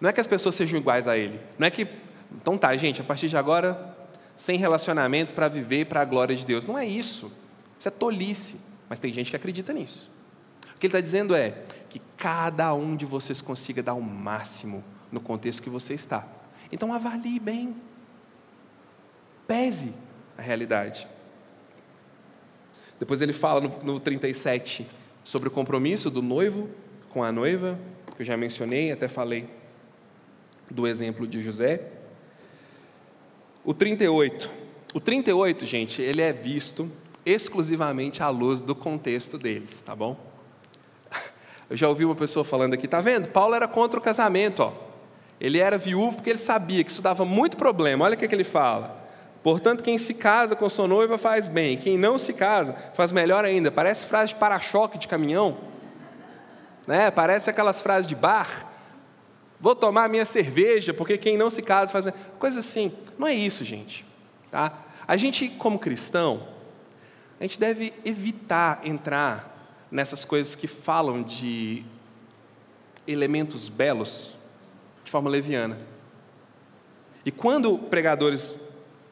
Não 0.00 0.08
é 0.08 0.12
que 0.12 0.20
as 0.20 0.26
pessoas 0.26 0.54
sejam 0.54 0.78
iguais 0.78 1.08
a 1.08 1.16
ele. 1.16 1.40
Não 1.58 1.66
é 1.66 1.70
que, 1.70 1.86
então 2.36 2.56
tá, 2.56 2.74
gente, 2.76 3.00
a 3.00 3.04
partir 3.04 3.28
de 3.28 3.36
agora, 3.36 3.96
sem 4.36 4.56
relacionamento 4.56 5.34
para 5.34 5.48
viver 5.48 5.86
para 5.86 6.00
a 6.00 6.04
glória 6.04 6.36
de 6.36 6.46
Deus. 6.46 6.64
Não 6.64 6.78
é 6.78 6.86
isso. 6.86 7.32
Isso 7.78 7.88
é 7.88 7.90
tolice. 7.90 8.60
Mas 8.88 8.98
tem 8.98 9.12
gente 9.12 9.30
que 9.30 9.36
acredita 9.36 9.72
nisso. 9.72 10.10
O 10.74 10.78
que 10.78 10.86
ele 10.86 10.92
está 10.92 11.00
dizendo 11.00 11.34
é 11.34 11.64
que 11.88 12.00
cada 12.16 12.72
um 12.74 12.96
de 12.96 13.04
vocês 13.04 13.42
consiga 13.42 13.82
dar 13.82 13.94
o 13.94 14.02
máximo 14.02 14.84
no 15.10 15.20
contexto 15.20 15.62
que 15.62 15.70
você 15.70 15.94
está. 15.94 16.26
Então 16.70 16.92
avalie 16.92 17.38
bem. 17.38 17.76
Pese 19.46 19.94
a 20.36 20.42
realidade. 20.42 21.06
Depois 22.98 23.20
ele 23.20 23.32
fala 23.32 23.60
no, 23.60 23.78
no 23.82 24.00
37 24.00 24.86
sobre 25.24 25.48
o 25.48 25.50
compromisso 25.50 26.10
do 26.10 26.22
noivo 26.22 26.68
com 27.10 27.22
a 27.22 27.32
noiva, 27.32 27.78
que 28.16 28.22
eu 28.22 28.26
já 28.26 28.36
mencionei, 28.36 28.90
até 28.90 29.06
falei 29.06 29.48
do 30.70 30.86
exemplo 30.86 31.26
de 31.26 31.40
José. 31.40 31.92
O 33.64 33.72
38. 33.72 34.50
O 34.92 35.00
38, 35.00 35.66
gente, 35.66 36.02
ele 36.02 36.20
é 36.20 36.32
visto 36.32 36.90
exclusivamente 37.28 38.22
à 38.22 38.28
luz 38.28 38.62
do 38.62 38.74
contexto 38.74 39.36
deles, 39.36 39.82
tá 39.82 39.94
bom? 39.94 40.16
Eu 41.68 41.76
já 41.76 41.88
ouvi 41.88 42.04
uma 42.04 42.14
pessoa 42.14 42.44
falando 42.44 42.74
aqui, 42.74 42.88
tá 42.88 43.00
vendo? 43.00 43.28
Paulo 43.28 43.54
era 43.54 43.68
contra 43.68 43.98
o 43.98 44.02
casamento, 44.02 44.60
ó. 44.60 44.72
Ele 45.40 45.58
era 45.58 45.78
viúvo 45.78 46.16
porque 46.16 46.30
ele 46.30 46.38
sabia 46.38 46.82
que 46.82 46.90
isso 46.90 47.02
dava 47.02 47.24
muito 47.24 47.56
problema. 47.56 48.04
Olha 48.04 48.14
o 48.14 48.16
que, 48.16 48.24
é 48.24 48.28
que 48.28 48.34
ele 48.34 48.44
fala. 48.44 49.06
Portanto, 49.42 49.82
quem 49.82 49.96
se 49.96 50.14
casa 50.14 50.56
com 50.56 50.68
sua 50.68 50.88
noiva 50.88 51.16
faz 51.16 51.46
bem, 51.48 51.76
quem 51.76 51.96
não 51.96 52.18
se 52.18 52.32
casa 52.32 52.74
faz 52.94 53.12
melhor 53.12 53.44
ainda. 53.44 53.70
Parece 53.70 54.04
frase 54.04 54.34
de 54.34 54.40
para-choque 54.40 54.98
de 54.98 55.06
caminhão, 55.06 55.58
né? 56.86 57.10
Parece 57.10 57.48
aquelas 57.48 57.80
frases 57.80 58.06
de 58.06 58.16
bar. 58.16 58.66
Vou 59.60 59.74
tomar 59.74 60.08
minha 60.08 60.24
cerveja 60.24 60.92
porque 60.92 61.16
quem 61.16 61.36
não 61.36 61.50
se 61.50 61.62
casa 61.62 61.92
faz 61.92 62.08
coisa 62.38 62.60
assim. 62.60 62.92
Não 63.16 63.26
é 63.26 63.34
isso, 63.34 63.64
gente. 63.64 64.04
Tá? 64.50 64.72
A 65.06 65.16
gente, 65.16 65.48
como 65.48 65.78
cristão, 65.78 66.48
a 67.40 67.44
gente 67.44 67.58
deve 67.58 67.92
evitar 68.04 68.80
entrar 68.84 69.86
nessas 69.90 70.24
coisas 70.24 70.54
que 70.54 70.66
falam 70.66 71.22
de 71.22 71.84
elementos 73.06 73.68
belos 73.68 74.36
de 75.04 75.10
forma 75.10 75.30
leviana. 75.30 75.78
E 77.24 77.30
quando 77.30 77.78
pregadores 77.78 78.56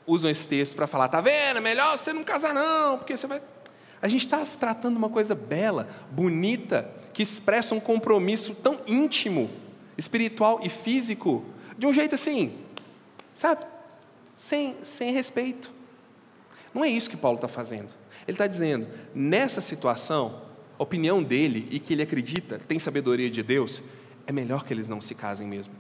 usam 0.07 0.31
esse 0.31 0.47
texto 0.47 0.77
para 0.77 0.87
falar, 0.87 1.09
tá 1.09 1.21
vendo? 1.21 1.61
Melhor 1.61 1.97
você 1.97 2.13
não 2.13 2.25
casar 2.25 2.55
não, 2.55 2.99
porque 2.99 3.17
você 3.17 3.27
vai. 3.27 3.41
A 4.01 4.09
gente 4.09 4.27
está 4.27 4.45
tratando 4.45 4.97
uma 4.97 5.09
coisa 5.09 5.35
bela, 5.35 5.89
bonita, 6.11 6.91
que 7.13 7.23
expressa 7.23 7.75
um 7.75 7.81
compromisso 7.81 8.55
tão 8.55 8.79
íntimo, 8.87 9.51
espiritual 9.97 10.61
e 10.63 10.69
físico, 10.69 11.45
de 11.79 11.87
um 11.87 11.93
jeito 11.93 12.15
assim, 12.15 12.59
sabe? 13.35 13.65
Sem, 14.37 14.77
sem 14.83 15.13
respeito. 15.13 15.71
Não 16.75 16.85
é 16.85 16.89
isso 16.89 17.09
que 17.09 17.17
Paulo 17.17 17.37
está 17.37 17.49
fazendo. 17.49 17.89
Ele 18.27 18.35
está 18.35 18.47
dizendo, 18.47 18.87
nessa 19.15 19.61
situação, 19.61 20.43
a 20.79 20.83
opinião 20.83 21.23
dele 21.23 21.69
e 21.71 21.79
que 21.79 21.93
ele 21.93 22.03
acredita, 22.03 22.59
tem 22.59 22.79
sabedoria 22.79 23.31
de 23.31 23.43
Deus, 23.43 23.83
é 24.27 24.33
melhor 24.33 24.65
que 24.65 24.73
eles 24.73 24.89
não 24.89 25.01
se 25.01 25.15
casem 25.15 25.47
mesmo. 25.47 25.75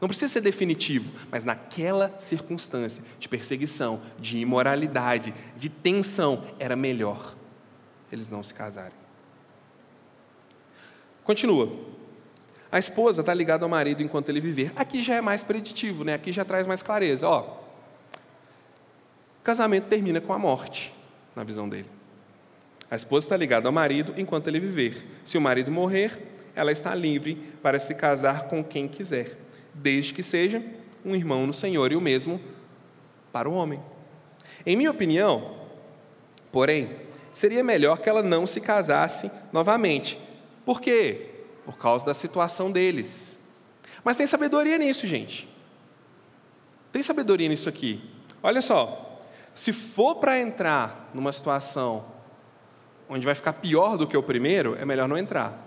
Não 0.00 0.08
precisa 0.08 0.32
ser 0.32 0.40
definitivo, 0.40 1.12
mas 1.30 1.44
naquela 1.44 2.14
circunstância 2.18 3.04
de 3.18 3.28
perseguição, 3.28 4.00
de 4.18 4.38
imoralidade, 4.38 5.34
de 5.56 5.68
tensão, 5.68 6.44
era 6.58 6.74
melhor. 6.74 7.36
eles 8.10 8.28
não 8.28 8.42
se 8.42 8.52
casarem. 8.52 8.98
Continua. 11.22 11.70
A 12.72 12.78
esposa 12.78 13.20
está 13.20 13.32
ligada 13.32 13.64
ao 13.64 13.68
marido 13.68 14.02
enquanto 14.02 14.30
ele 14.30 14.40
viver. 14.40 14.72
Aqui 14.74 15.02
já 15.02 15.14
é 15.14 15.20
mais 15.20 15.44
preditivo, 15.44 16.02
né? 16.02 16.14
Aqui 16.14 16.32
já 16.32 16.44
traz 16.44 16.66
mais 16.66 16.82
clareza. 16.82 17.28
Ó, 17.28 17.58
casamento 19.44 19.86
termina 19.86 20.20
com 20.20 20.32
a 20.32 20.38
morte, 20.38 20.92
na 21.34 21.44
visão 21.44 21.68
dele. 21.68 21.88
A 22.90 22.96
esposa 22.96 23.26
está 23.26 23.36
ligada 23.36 23.68
ao 23.68 23.72
marido 23.72 24.14
enquanto 24.16 24.48
ele 24.48 24.58
viver. 24.58 25.06
Se 25.24 25.38
o 25.38 25.40
marido 25.40 25.70
morrer, 25.70 26.18
ela 26.54 26.72
está 26.72 26.94
livre 26.94 27.36
para 27.62 27.78
se 27.78 27.94
casar 27.94 28.48
com 28.48 28.64
quem 28.64 28.88
quiser, 28.88 29.38
desde 29.72 30.12
que 30.12 30.22
seja 30.22 30.62
um 31.04 31.14
irmão 31.14 31.46
no 31.46 31.54
Senhor 31.54 31.92
e 31.92 31.96
o 31.96 32.00
mesmo 32.00 32.40
para 33.32 33.48
o 33.48 33.54
homem. 33.54 33.80
Em 34.66 34.76
minha 34.76 34.90
opinião, 34.90 35.56
porém, 36.50 36.96
seria 37.32 37.62
melhor 37.62 37.98
que 37.98 38.08
ela 38.08 38.22
não 38.22 38.46
se 38.46 38.60
casasse 38.60 39.30
novamente. 39.52 40.18
Por 40.64 40.80
quê? 40.80 41.28
Por 41.64 41.78
causa 41.78 42.04
da 42.04 42.14
situação 42.14 42.70
deles. 42.70 43.40
Mas 44.02 44.16
tem 44.16 44.26
sabedoria 44.26 44.78
nisso, 44.78 45.06
gente. 45.06 45.48
Tem 46.90 47.02
sabedoria 47.02 47.48
nisso 47.48 47.68
aqui. 47.68 48.02
Olha 48.42 48.60
só, 48.60 49.09
se 49.54 49.72
for 49.72 50.16
para 50.16 50.38
entrar 50.38 51.10
numa 51.12 51.32
situação 51.32 52.04
onde 53.08 53.26
vai 53.26 53.34
ficar 53.34 53.54
pior 53.54 53.96
do 53.96 54.06
que 54.06 54.16
o 54.16 54.22
primeiro, 54.22 54.76
é 54.76 54.84
melhor 54.84 55.08
não 55.08 55.18
entrar. 55.18 55.66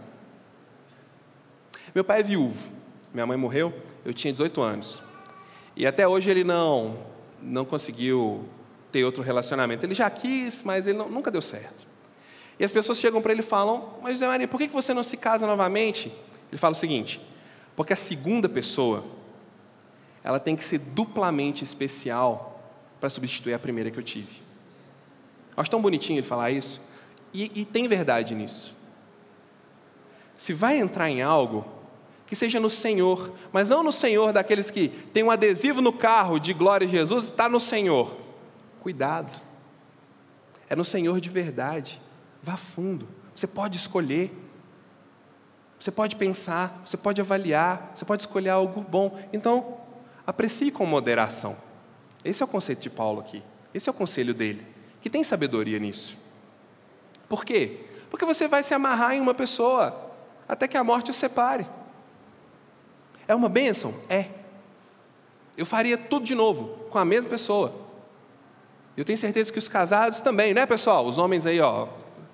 Meu 1.93 2.03
pai 2.03 2.21
é 2.21 2.23
viúvo, 2.23 2.71
minha 3.13 3.25
mãe 3.25 3.37
morreu, 3.37 3.73
eu 4.05 4.13
tinha 4.13 4.31
18 4.31 4.61
anos. 4.61 5.03
E 5.75 5.85
até 5.85 6.07
hoje 6.07 6.29
ele 6.29 6.43
não, 6.43 6.97
não 7.41 7.65
conseguiu 7.65 8.45
ter 8.91 9.03
outro 9.03 9.21
relacionamento. 9.21 9.85
Ele 9.85 9.93
já 9.93 10.09
quis, 10.09 10.63
mas 10.63 10.87
ele 10.87 10.97
não, 10.97 11.09
nunca 11.09 11.29
deu 11.29 11.41
certo. 11.41 11.85
E 12.57 12.63
as 12.63 12.71
pessoas 12.71 12.99
chegam 12.99 13.21
para 13.21 13.31
ele 13.31 13.41
e 13.41 13.43
falam: 13.45 13.95
Mas 14.01 14.13
José 14.13 14.27
Maria, 14.27 14.47
por 14.47 14.59
que 14.59 14.67
você 14.67 14.93
não 14.93 15.03
se 15.03 15.17
casa 15.17 15.45
novamente? 15.45 16.13
Ele 16.51 16.57
fala 16.57 16.71
o 16.71 16.75
seguinte: 16.75 17.19
Porque 17.75 17.91
a 17.91 17.95
segunda 17.95 18.47
pessoa, 18.47 19.03
ela 20.23 20.39
tem 20.39 20.55
que 20.55 20.63
ser 20.63 20.77
duplamente 20.77 21.63
especial 21.63 22.52
para 23.03 23.09
substituir 23.09 23.53
a 23.53 23.59
primeira 23.59 23.91
que 23.91 23.99
eu 23.99 24.03
tive. 24.03 24.41
Acho 25.57 25.69
tão 25.69 25.81
bonitinho 25.81 26.19
ele 26.19 26.25
falar 26.25 26.51
isso. 26.51 26.81
E, 27.33 27.51
e 27.53 27.65
tem 27.65 27.85
verdade 27.85 28.33
nisso. 28.33 28.73
Se 30.37 30.53
vai 30.53 30.77
entrar 30.77 31.09
em 31.09 31.21
algo, 31.21 31.65
que 32.25 32.33
seja 32.33 32.61
no 32.61 32.69
Senhor, 32.69 33.33
mas 33.51 33.67
não 33.67 33.83
no 33.83 33.91
Senhor 33.91 34.31
daqueles 34.31 34.71
que 34.71 34.87
tem 34.87 35.21
um 35.21 35.29
adesivo 35.29 35.81
no 35.81 35.91
carro 35.91 36.39
de 36.39 36.53
glória 36.53 36.87
a 36.87 36.89
Jesus, 36.89 37.25
está 37.25 37.49
no 37.49 37.59
Senhor. 37.59 38.15
Cuidado. 38.79 39.37
É 40.69 40.73
no 40.73 40.85
Senhor 40.85 41.19
de 41.19 41.27
verdade. 41.27 42.01
Vá 42.41 42.55
fundo. 42.55 43.05
Você 43.35 43.47
pode 43.47 43.75
escolher. 43.75 44.31
Você 45.77 45.91
pode 45.91 46.15
pensar, 46.15 46.81
você 46.85 46.95
pode 46.95 47.19
avaliar, 47.19 47.91
você 47.93 48.05
pode 48.05 48.21
escolher 48.21 48.51
algo 48.51 48.79
bom. 48.79 49.19
Então, 49.33 49.77
aprecie 50.25 50.71
com 50.71 50.85
moderação. 50.85 51.57
Esse 52.23 52.41
é 52.41 52.45
o 52.45 52.49
conceito 52.49 52.81
de 52.81 52.89
Paulo 52.89 53.19
aqui. 53.19 53.43
Esse 53.73 53.89
é 53.89 53.91
o 53.91 53.95
conselho 53.95 54.33
dele, 54.33 54.65
que 55.01 55.09
tem 55.09 55.23
sabedoria 55.23 55.79
nisso. 55.79 56.17
Por 57.27 57.43
quê? 57.43 57.79
Porque 58.09 58.25
você 58.25 58.47
vai 58.47 58.63
se 58.63 58.73
amarrar 58.73 59.15
em 59.15 59.19
uma 59.19 59.33
pessoa 59.33 60.11
até 60.47 60.67
que 60.67 60.77
a 60.77 60.83
morte 60.83 61.09
o 61.09 61.13
separe. 61.13 61.65
É 63.27 63.33
uma 63.33 63.49
bênção? 63.49 63.95
É. 64.07 64.27
Eu 65.57 65.65
faria 65.65 65.97
tudo 65.97 66.25
de 66.25 66.35
novo, 66.35 66.85
com 66.89 66.97
a 66.97 67.05
mesma 67.05 67.29
pessoa. 67.29 67.73
Eu 68.95 69.03
tenho 69.03 69.17
certeza 69.17 69.51
que 69.51 69.57
os 69.57 69.67
casados 69.67 70.21
também, 70.21 70.53
né, 70.53 70.65
pessoal? 70.65 71.05
Os 71.05 71.17
homens 71.17 71.45
aí, 71.45 71.59
ó. 71.59 71.87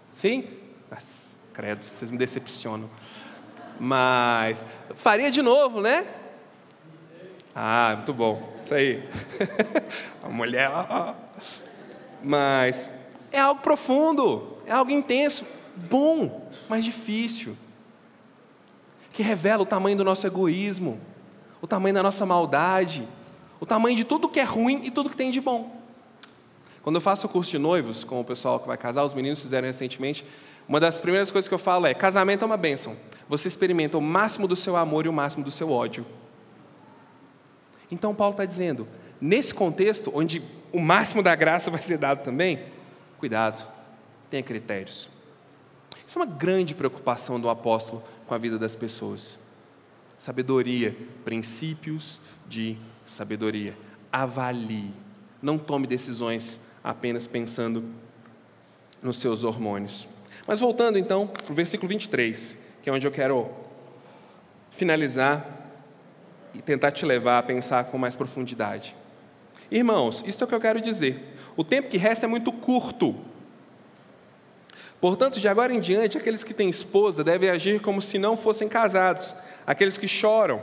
Sim? 0.10 0.46
Nossa, 0.92 1.30
credo, 1.54 1.84
vocês 1.84 2.12
me 2.12 2.18
decepcionam. 2.18 2.90
Mas 3.80 4.66
faria 4.96 5.32
de 5.32 5.42
novo, 5.42 5.80
né? 5.80 6.06
Ah, 7.54 7.94
muito 7.96 8.14
bom. 8.14 8.54
Isso 8.62 8.74
aí. 8.74 9.08
a 10.24 10.30
mulher. 10.30 10.70
Mas 12.24 12.90
é 13.32 13.40
algo 13.40 13.62
profundo, 13.62 14.58
é 14.66 14.72
algo 14.72 14.92
intenso, 14.92 15.46
bom, 15.76 16.50
mas 16.68 16.84
difícil. 16.84 17.56
Que 19.14 19.24
revela 19.24 19.64
o 19.64 19.66
tamanho 19.66 19.98
do 19.98 20.04
nosso 20.04 20.26
egoísmo, 20.26 21.00
o 21.62 21.68
tamanho 21.68 21.96
da 21.96 22.04
nossa 22.04 22.26
maldade, 22.26 23.08
o 23.60 23.66
tamanho 23.66 23.96
de 23.96 24.04
tudo 24.04 24.30
que 24.30 24.40
é 24.40 24.44
ruim 24.44 24.82
e 24.84 24.92
tudo 24.92 25.10
que 25.10 25.18
tem 25.18 25.32
de 25.32 25.42
bom. 25.42 25.78
Quando 26.82 26.96
eu 26.96 27.02
faço 27.02 27.28
o 27.28 27.30
curso 27.30 27.52
de 27.52 27.58
noivos 27.58 28.04
com 28.04 28.20
o 28.22 28.24
pessoal 28.24 28.60
que 28.60 28.68
vai 28.68 28.78
casar, 28.78 29.04
os 29.04 29.14
meninos 29.14 29.42
fizeram 29.42 29.68
recentemente, 29.68 30.26
uma 30.68 30.80
das 30.80 30.98
primeiras 30.98 31.30
coisas 31.30 31.48
que 31.48 31.54
eu 31.54 31.60
falo 31.60 31.86
é: 31.86 31.94
casamento 31.94 32.44
é 32.44 32.46
uma 32.46 32.58
bênção. 32.58 32.96
Você 33.28 33.48
experimenta 33.48 33.98
o 33.98 34.02
máximo 34.02 34.48
do 34.48 34.56
seu 34.56 34.76
amor 34.76 35.06
e 35.06 35.10
o 35.10 35.14
máximo 35.14 35.44
do 35.44 35.52
seu 35.52 35.72
ódio. 35.72 36.06
Então, 37.92 38.14
Paulo 38.14 38.34
está 38.34 38.46
dizendo, 38.46 38.88
nesse 39.20 39.54
contexto, 39.54 40.12
onde 40.14 40.42
o 40.72 40.80
máximo 40.80 41.24
da 41.24 41.36
graça 41.36 41.70
vai 41.72 41.82
ser 41.82 41.98
dado 41.98 42.24
também, 42.24 42.60
cuidado, 43.18 43.66
tenha 44.30 44.44
critérios. 44.44 45.10
Isso 46.06 46.18
é 46.18 46.24
uma 46.24 46.32
grande 46.32 46.74
preocupação 46.74 47.40
do 47.40 47.50
apóstolo 47.50 48.04
com 48.26 48.34
a 48.34 48.38
vida 48.38 48.58
das 48.58 48.76
pessoas. 48.76 49.38
Sabedoria, 50.18 50.98
princípios 51.24 52.20
de 52.48 52.78
sabedoria. 53.06 53.76
Avalie, 54.12 54.92
não 55.42 55.58
tome 55.58 55.86
decisões 55.86 56.60
apenas 56.84 57.28
pensando 57.28 57.84
nos 59.02 59.18
seus 59.18 59.44
hormônios. 59.44 60.08
Mas 60.48 60.60
voltando 60.60 60.98
então 60.98 61.28
para 61.28 61.52
o 61.52 61.56
versículo 61.56 61.88
23, 61.90 62.58
que 62.82 62.90
é 62.90 62.94
onde 62.94 63.06
eu 63.06 63.12
quero 63.12 63.50
finalizar 64.72 65.59
e 66.54 66.62
tentar 66.62 66.92
te 66.92 67.06
levar 67.06 67.40
a 67.40 67.44
pensar 67.44 67.86
com 67.86 67.98
mais 67.98 68.16
profundidade. 68.16 68.96
Irmãos, 69.72 70.24
isso 70.26 70.44
é 70.44 70.46
o 70.46 70.48
que 70.48 70.56
eu 70.56 70.60
quero 70.60 70.82
dizer. 70.82 71.36
O 71.56 71.64
tempo 71.64 71.90
que 71.90 71.98
resta 71.98 72.26
é 72.26 72.30
muito 72.30 72.52
curto. 72.52 73.16
Portanto, 75.00 75.40
de 75.40 75.48
agora 75.48 75.74
em 75.74 75.80
diante, 75.80 76.18
aqueles 76.18 76.44
que 76.44 76.54
têm 76.54 76.70
esposa 76.70 77.24
devem 77.24 77.50
agir 77.50 77.80
como 77.80 78.02
se 78.02 78.18
não 78.18 78.36
fossem 78.36 78.68
casados. 78.68 79.34
Aqueles 79.66 79.98
que 79.98 80.08
choram, 80.08 80.62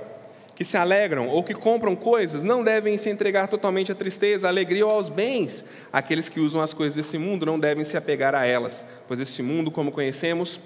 que 0.54 0.64
se 0.64 0.76
alegram 0.76 1.28
ou 1.28 1.44
que 1.44 1.54
compram 1.54 1.94
coisas 1.94 2.42
não 2.42 2.64
devem 2.64 2.98
se 2.98 3.08
entregar 3.08 3.48
totalmente 3.48 3.92
à 3.92 3.94
tristeza, 3.94 4.46
à 4.46 4.50
alegria 4.50 4.86
ou 4.86 4.92
aos 4.92 5.08
bens. 5.08 5.64
Aqueles 5.92 6.28
que 6.28 6.40
usam 6.40 6.60
as 6.60 6.74
coisas 6.74 6.96
desse 6.96 7.16
mundo 7.16 7.46
não 7.46 7.58
devem 7.58 7.84
se 7.84 7.96
apegar 7.96 8.34
a 8.34 8.44
elas, 8.44 8.84
pois 9.06 9.20
esse 9.20 9.42
mundo, 9.42 9.70
como 9.70 9.92
conhecemos, 9.92 10.58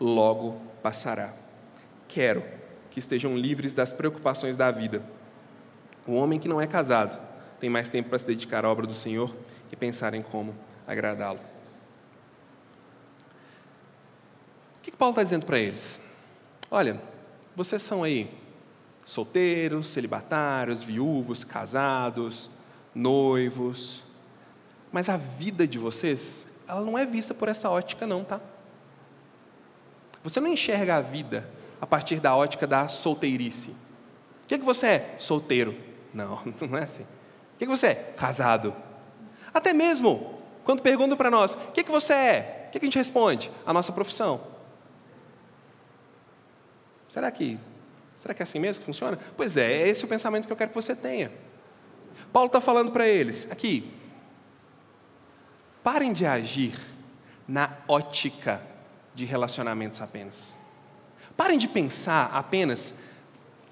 logo 0.00 0.60
passará. 0.82 1.34
Quero 2.06 2.42
que 2.98 3.00
estejam 3.00 3.36
livres 3.36 3.74
das 3.74 3.92
preocupações 3.92 4.56
da 4.56 4.72
vida. 4.72 5.00
O 6.04 6.14
homem 6.14 6.40
que 6.40 6.48
não 6.48 6.60
é 6.60 6.66
casado 6.66 7.16
tem 7.60 7.70
mais 7.70 7.88
tempo 7.88 8.08
para 8.08 8.18
se 8.18 8.26
dedicar 8.26 8.64
à 8.64 8.68
obra 8.68 8.88
do 8.88 8.94
Senhor 8.94 9.34
e 9.70 9.76
pensar 9.76 10.14
em 10.14 10.22
como 10.22 10.52
agradá-lo. 10.84 11.38
O 14.78 14.82
que 14.82 14.90
Paulo 14.90 15.12
está 15.12 15.22
dizendo 15.22 15.46
para 15.46 15.60
eles? 15.60 16.00
Olha, 16.68 17.00
vocês 17.54 17.82
são 17.82 18.02
aí 18.02 18.36
solteiros, 19.04 19.88
celibatários, 19.88 20.82
viúvos, 20.82 21.44
casados, 21.44 22.50
noivos. 22.92 24.02
Mas 24.90 25.08
a 25.08 25.16
vida 25.16 25.68
de 25.68 25.78
vocês, 25.78 26.48
ela 26.66 26.80
não 26.80 26.98
é 26.98 27.06
vista 27.06 27.32
por 27.32 27.48
essa 27.48 27.70
ótica, 27.70 28.08
não, 28.08 28.24
tá? 28.24 28.40
Você 30.24 30.40
não 30.40 30.48
enxerga 30.48 30.96
a 30.96 31.00
vida 31.00 31.57
a 31.80 31.86
partir 31.86 32.20
da 32.20 32.34
ótica 32.34 32.66
da 32.66 32.88
solteirice. 32.88 33.70
O 33.70 34.46
que, 34.48 34.54
é 34.54 34.58
que 34.58 34.64
você 34.64 34.86
é? 34.86 35.16
Solteiro. 35.18 35.76
Não, 36.12 36.40
não 36.68 36.78
é 36.78 36.82
assim. 36.82 37.02
O 37.02 37.58
que, 37.58 37.64
é 37.64 37.66
que 37.66 37.70
você 37.70 37.88
é? 37.88 37.94
Casado. 38.16 38.74
Até 39.52 39.72
mesmo, 39.72 40.40
quando 40.64 40.82
perguntam 40.82 41.16
para 41.16 41.30
nós, 41.30 41.54
o 41.54 41.72
que, 41.72 41.80
é 41.80 41.82
que 41.82 41.90
você 41.90 42.12
é? 42.12 42.66
O 42.68 42.70
que, 42.70 42.78
é 42.78 42.80
que 42.80 42.86
a 42.86 42.88
gente 42.88 42.98
responde? 42.98 43.50
A 43.64 43.72
nossa 43.72 43.92
profissão. 43.92 44.40
Será 47.08 47.30
que 47.30 47.58
Será 48.18 48.34
que 48.34 48.42
é 48.42 48.44
assim 48.44 48.58
mesmo 48.58 48.80
que 48.80 48.86
funciona? 48.86 49.16
Pois 49.36 49.56
é, 49.56 49.82
é 49.82 49.88
esse 49.88 50.04
o 50.04 50.08
pensamento 50.08 50.46
que 50.46 50.52
eu 50.52 50.56
quero 50.56 50.70
que 50.70 50.74
você 50.74 50.94
tenha. 50.94 51.30
Paulo 52.32 52.48
está 52.48 52.60
falando 52.60 52.90
para 52.90 53.06
eles, 53.06 53.48
aqui, 53.50 53.94
parem 55.84 56.12
de 56.12 56.26
agir 56.26 56.76
na 57.46 57.70
ótica 57.86 58.60
de 59.14 59.24
relacionamentos 59.24 60.02
apenas. 60.02 60.57
Parem 61.38 61.56
de 61.56 61.68
pensar 61.68 62.30
apenas 62.32 62.92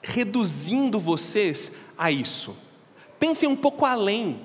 reduzindo 0.00 1.00
vocês 1.00 1.72
a 1.98 2.12
isso. 2.12 2.56
Pensem 3.18 3.48
um 3.48 3.56
pouco 3.56 3.84
além. 3.84 4.40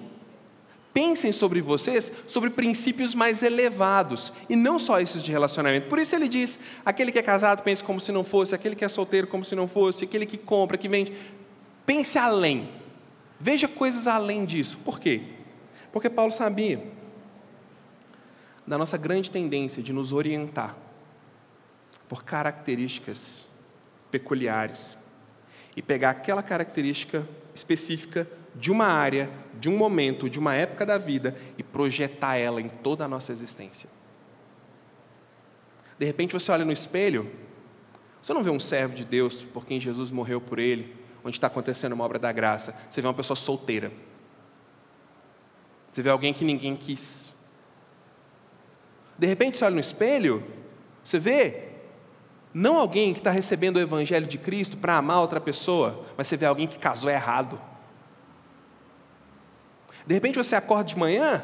Pensem 0.91 1.31
sobre 1.31 1.61
vocês, 1.61 2.11
sobre 2.25 2.49
princípios 2.49 3.13
mais 3.13 3.43
elevados, 3.43 4.33
e 4.49 4.55
não 4.55 4.79
só 4.79 4.99
esses 4.99 5.21
de 5.21 5.31
relacionamento. 5.31 5.87
Por 5.87 5.99
isso 5.99 6.15
ele 6.15 6.27
diz: 6.27 6.57
aquele 6.83 7.11
que 7.11 7.19
é 7.19 7.21
casado 7.21 7.61
pense 7.61 7.83
como 7.83 8.01
se 8.01 8.11
não 8.11 8.23
fosse, 8.23 8.55
aquele 8.55 8.75
que 8.75 8.83
é 8.83 8.89
solteiro 8.89 9.27
como 9.27 9.45
se 9.45 9.55
não 9.55 9.67
fosse, 9.67 10.03
aquele 10.03 10.25
que 10.25 10.35
compra, 10.35 10.75
que 10.75 10.89
vende. 10.89 11.13
Pense 11.85 12.17
além. 12.17 12.71
Veja 13.39 13.67
coisas 13.67 14.07
além 14.07 14.45
disso. 14.45 14.79
Por 14.83 14.99
quê? 14.99 15.21
Porque 15.91 16.09
Paulo 16.09 16.31
sabia. 16.31 16.83
da 18.65 18.79
nossa 18.79 18.97
grande 18.97 19.29
tendência 19.29 19.83
de 19.83 19.93
nos 19.93 20.11
orientar 20.11 20.75
por 22.11 22.25
características 22.25 23.45
peculiares 24.11 24.97
e 25.77 25.81
pegar 25.81 26.09
aquela 26.09 26.43
característica 26.43 27.25
específica 27.55 28.27
de 28.53 28.69
uma 28.69 28.83
área, 28.83 29.31
de 29.57 29.69
um 29.69 29.77
momento, 29.77 30.29
de 30.29 30.37
uma 30.37 30.53
época 30.53 30.85
da 30.85 30.97
vida 30.97 31.37
e 31.57 31.63
projetar 31.63 32.35
ela 32.35 32.59
em 32.59 32.67
toda 32.67 33.05
a 33.05 33.07
nossa 33.07 33.31
existência. 33.31 33.89
De 35.97 36.05
repente 36.05 36.33
você 36.33 36.51
olha 36.51 36.65
no 36.65 36.73
espelho, 36.73 37.31
você 38.21 38.33
não 38.33 38.43
vê 38.43 38.49
um 38.49 38.59
servo 38.59 38.93
de 38.93 39.05
Deus 39.05 39.45
por 39.45 39.65
quem 39.65 39.79
Jesus 39.79 40.11
morreu 40.11 40.41
por 40.41 40.59
ele, 40.59 40.93
onde 41.23 41.37
está 41.37 41.47
acontecendo 41.47 41.93
uma 41.93 42.03
obra 42.03 42.19
da 42.19 42.33
graça. 42.33 42.75
Você 42.89 42.99
vê 43.01 43.07
uma 43.07 43.13
pessoa 43.13 43.37
solteira. 43.37 43.89
Você 45.89 46.01
vê 46.01 46.09
alguém 46.09 46.33
que 46.33 46.43
ninguém 46.43 46.75
quis. 46.75 47.33
De 49.17 49.27
repente 49.27 49.57
você 49.57 49.63
olha 49.63 49.75
no 49.75 49.79
espelho, 49.79 50.43
você 51.01 51.17
vê 51.17 51.70
não 52.53 52.77
alguém 52.77 53.13
que 53.13 53.19
está 53.19 53.31
recebendo 53.31 53.77
o 53.77 53.79
Evangelho 53.79 54.27
de 54.27 54.37
Cristo 54.37 54.77
para 54.77 54.97
amar 54.97 55.19
outra 55.19 55.39
pessoa, 55.39 56.05
mas 56.17 56.27
você 56.27 56.35
vê 56.35 56.45
alguém 56.45 56.67
que 56.67 56.77
casou 56.77 57.09
errado. 57.09 57.59
De 60.05 60.13
repente 60.13 60.37
você 60.37 60.55
acorda 60.55 60.85
de 60.85 60.97
manhã, 60.97 61.43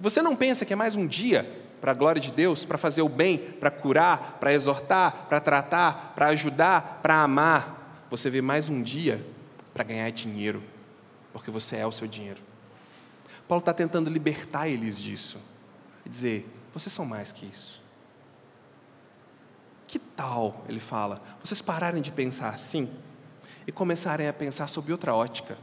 você 0.00 0.20
não 0.20 0.34
pensa 0.34 0.64
que 0.64 0.72
é 0.72 0.76
mais 0.76 0.96
um 0.96 1.06
dia 1.06 1.62
para 1.80 1.92
a 1.92 1.94
glória 1.94 2.20
de 2.20 2.32
Deus, 2.32 2.64
para 2.64 2.78
fazer 2.78 3.02
o 3.02 3.08
bem, 3.08 3.36
para 3.36 3.70
curar, 3.70 4.38
para 4.40 4.52
exortar, 4.52 5.26
para 5.28 5.38
tratar, 5.38 6.14
para 6.14 6.28
ajudar, 6.28 7.00
para 7.02 7.22
amar. 7.22 8.06
Você 8.10 8.30
vê 8.30 8.40
mais 8.40 8.68
um 8.68 8.82
dia 8.82 9.24
para 9.72 9.84
ganhar 9.84 10.10
dinheiro, 10.10 10.62
porque 11.32 11.50
você 11.50 11.76
é 11.76 11.86
o 11.86 11.92
seu 11.92 12.08
dinheiro. 12.08 12.40
Paulo 13.46 13.60
está 13.60 13.74
tentando 13.74 14.08
libertar 14.08 14.66
eles 14.66 14.98
disso 14.98 15.38
e 16.06 16.08
dizer: 16.08 16.48
vocês 16.72 16.92
são 16.92 17.04
mais 17.04 17.32
que 17.32 17.44
isso. 17.44 17.83
Que 19.86 19.98
tal, 19.98 20.64
ele 20.68 20.80
fala, 20.80 21.22
vocês 21.42 21.60
pararem 21.60 22.02
de 22.02 22.10
pensar 22.10 22.50
assim 22.50 22.88
e 23.66 23.72
começarem 23.72 24.28
a 24.28 24.32
pensar 24.32 24.68
sobre 24.68 24.92
outra 24.92 25.14
ótica? 25.14 25.56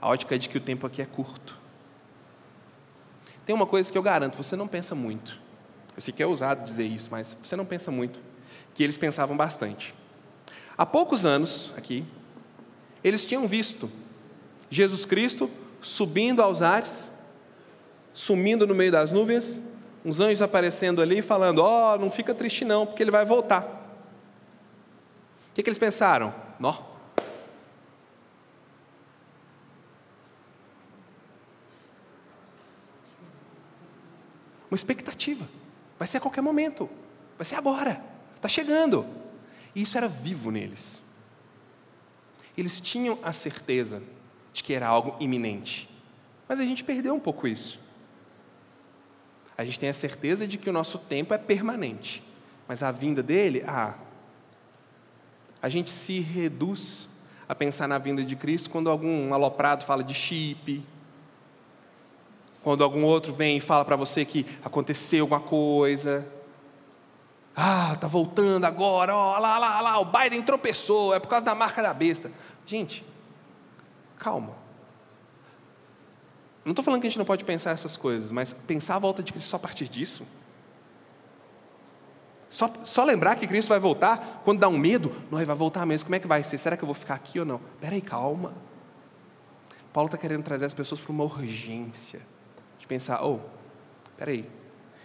A 0.00 0.08
ótica 0.08 0.38
de 0.38 0.48
que 0.48 0.58
o 0.58 0.60
tempo 0.60 0.86
aqui 0.86 1.02
é 1.02 1.06
curto. 1.06 1.58
Tem 3.44 3.54
uma 3.54 3.66
coisa 3.66 3.90
que 3.90 3.98
eu 3.98 4.02
garanto, 4.02 4.36
você 4.36 4.56
não 4.56 4.68
pensa 4.68 4.94
muito. 4.94 5.40
Eu 5.94 6.00
sei 6.00 6.12
que 6.14 6.22
é 6.22 6.26
ousado 6.26 6.64
dizer 6.64 6.84
isso, 6.84 7.08
mas 7.10 7.36
você 7.42 7.56
não 7.56 7.64
pensa 7.64 7.90
muito. 7.90 8.20
Que 8.74 8.82
eles 8.82 8.96
pensavam 8.96 9.36
bastante. 9.36 9.94
Há 10.76 10.86
poucos 10.86 11.26
anos, 11.26 11.72
aqui, 11.76 12.04
eles 13.04 13.26
tinham 13.26 13.46
visto 13.46 13.90
Jesus 14.70 15.04
Cristo 15.04 15.50
subindo 15.80 16.40
aos 16.40 16.62
ares, 16.62 17.10
sumindo 18.14 18.66
no 18.66 18.74
meio 18.74 18.90
das 18.90 19.12
nuvens, 19.12 19.60
uns 20.04 20.20
anjos 20.20 20.42
aparecendo 20.42 21.00
ali 21.00 21.18
e 21.18 21.22
falando: 21.22 21.60
Ó, 21.60 21.94
oh, 21.94 21.98
não 21.98 22.10
fica 22.10 22.34
triste 22.34 22.64
não, 22.64 22.86
porque 22.86 23.02
ele 23.02 23.10
vai 23.10 23.24
voltar. 23.24 23.62
O 25.50 25.54
que, 25.54 25.62
que 25.62 25.68
eles 25.68 25.78
pensaram? 25.78 26.34
Nó. 26.58 26.92
Uma 34.70 34.76
expectativa. 34.76 35.46
Vai 35.98 36.08
ser 36.08 36.16
a 36.16 36.20
qualquer 36.20 36.40
momento. 36.40 36.88
Vai 37.36 37.44
ser 37.44 37.56
agora. 37.56 38.02
Está 38.34 38.48
chegando. 38.48 39.04
E 39.74 39.82
isso 39.82 39.98
era 39.98 40.08
vivo 40.08 40.50
neles. 40.50 41.02
Eles 42.56 42.80
tinham 42.80 43.18
a 43.22 43.34
certeza 43.34 44.02
de 44.52 44.62
que 44.62 44.72
era 44.72 44.86
algo 44.86 45.14
iminente. 45.20 45.88
Mas 46.48 46.58
a 46.58 46.64
gente 46.64 46.82
perdeu 46.82 47.14
um 47.14 47.20
pouco 47.20 47.46
isso. 47.46 47.81
A 49.56 49.64
gente 49.64 49.78
tem 49.78 49.88
a 49.88 49.94
certeza 49.94 50.46
de 50.46 50.56
que 50.56 50.70
o 50.70 50.72
nosso 50.72 50.98
tempo 50.98 51.34
é 51.34 51.38
permanente, 51.38 52.22
mas 52.66 52.82
a 52.82 52.90
vinda 52.90 53.22
dele, 53.22 53.62
ah, 53.66 53.94
a 55.60 55.68
gente 55.68 55.90
se 55.90 56.20
reduz 56.20 57.08
a 57.48 57.54
pensar 57.54 57.86
na 57.86 57.98
vinda 57.98 58.24
de 58.24 58.34
Cristo 58.34 58.70
quando 58.70 58.90
algum 58.90 59.32
aloprado 59.34 59.84
fala 59.84 60.02
de 60.02 60.14
chip, 60.14 60.84
quando 62.62 62.82
algum 62.82 63.04
outro 63.04 63.32
vem 63.32 63.58
e 63.58 63.60
fala 63.60 63.84
para 63.84 63.96
você 63.96 64.24
que 64.24 64.46
aconteceu 64.64 65.24
alguma 65.24 65.40
coisa. 65.40 66.26
Ah, 67.54 67.96
tá 68.00 68.08
voltando 68.08 68.64
agora, 68.64 69.14
ó, 69.14 69.38
lá, 69.38 69.58
lá, 69.58 69.80
lá, 69.80 69.98
o 69.98 70.06
Biden 70.06 70.42
tropeçou, 70.42 71.14
é 71.14 71.18
por 71.20 71.28
causa 71.28 71.44
da 71.44 71.54
marca 71.54 71.82
da 71.82 71.92
besta. 71.92 72.32
Gente, 72.64 73.04
calma. 74.18 74.61
Não 76.64 76.70
estou 76.72 76.84
falando 76.84 77.00
que 77.00 77.06
a 77.06 77.10
gente 77.10 77.18
não 77.18 77.24
pode 77.24 77.44
pensar 77.44 77.70
essas 77.72 77.96
coisas, 77.96 78.30
mas 78.30 78.52
pensar 78.52 78.96
a 78.96 78.98
volta 78.98 79.22
de 79.22 79.32
Cristo 79.32 79.48
só 79.48 79.56
a 79.56 79.60
partir 79.60 79.88
disso? 79.88 80.26
Só, 82.48 82.70
só 82.84 83.02
lembrar 83.04 83.34
que 83.36 83.46
Cristo 83.46 83.70
vai 83.70 83.80
voltar, 83.80 84.42
quando 84.44 84.60
dá 84.60 84.68
um 84.68 84.76
medo, 84.76 85.12
não, 85.30 85.38
ele 85.38 85.46
vai 85.46 85.56
voltar 85.56 85.86
mesmo, 85.86 86.06
como 86.06 86.14
é 86.14 86.18
que 86.18 86.26
vai 86.26 86.42
ser? 86.42 86.58
Será 86.58 86.76
que 86.76 86.84
eu 86.84 86.86
vou 86.86 86.94
ficar 86.94 87.14
aqui 87.14 87.40
ou 87.40 87.46
não? 87.46 87.60
Espera 87.74 87.94
aí, 87.94 88.02
calma. 88.02 88.52
Paulo 89.92 90.06
está 90.06 90.18
querendo 90.18 90.42
trazer 90.42 90.66
as 90.66 90.74
pessoas 90.74 91.00
para 91.00 91.10
uma 91.10 91.24
urgência, 91.24 92.20
de 92.78 92.86
pensar, 92.86 93.24
oh, 93.24 93.40
espera 94.10 94.30
aí, 94.30 94.48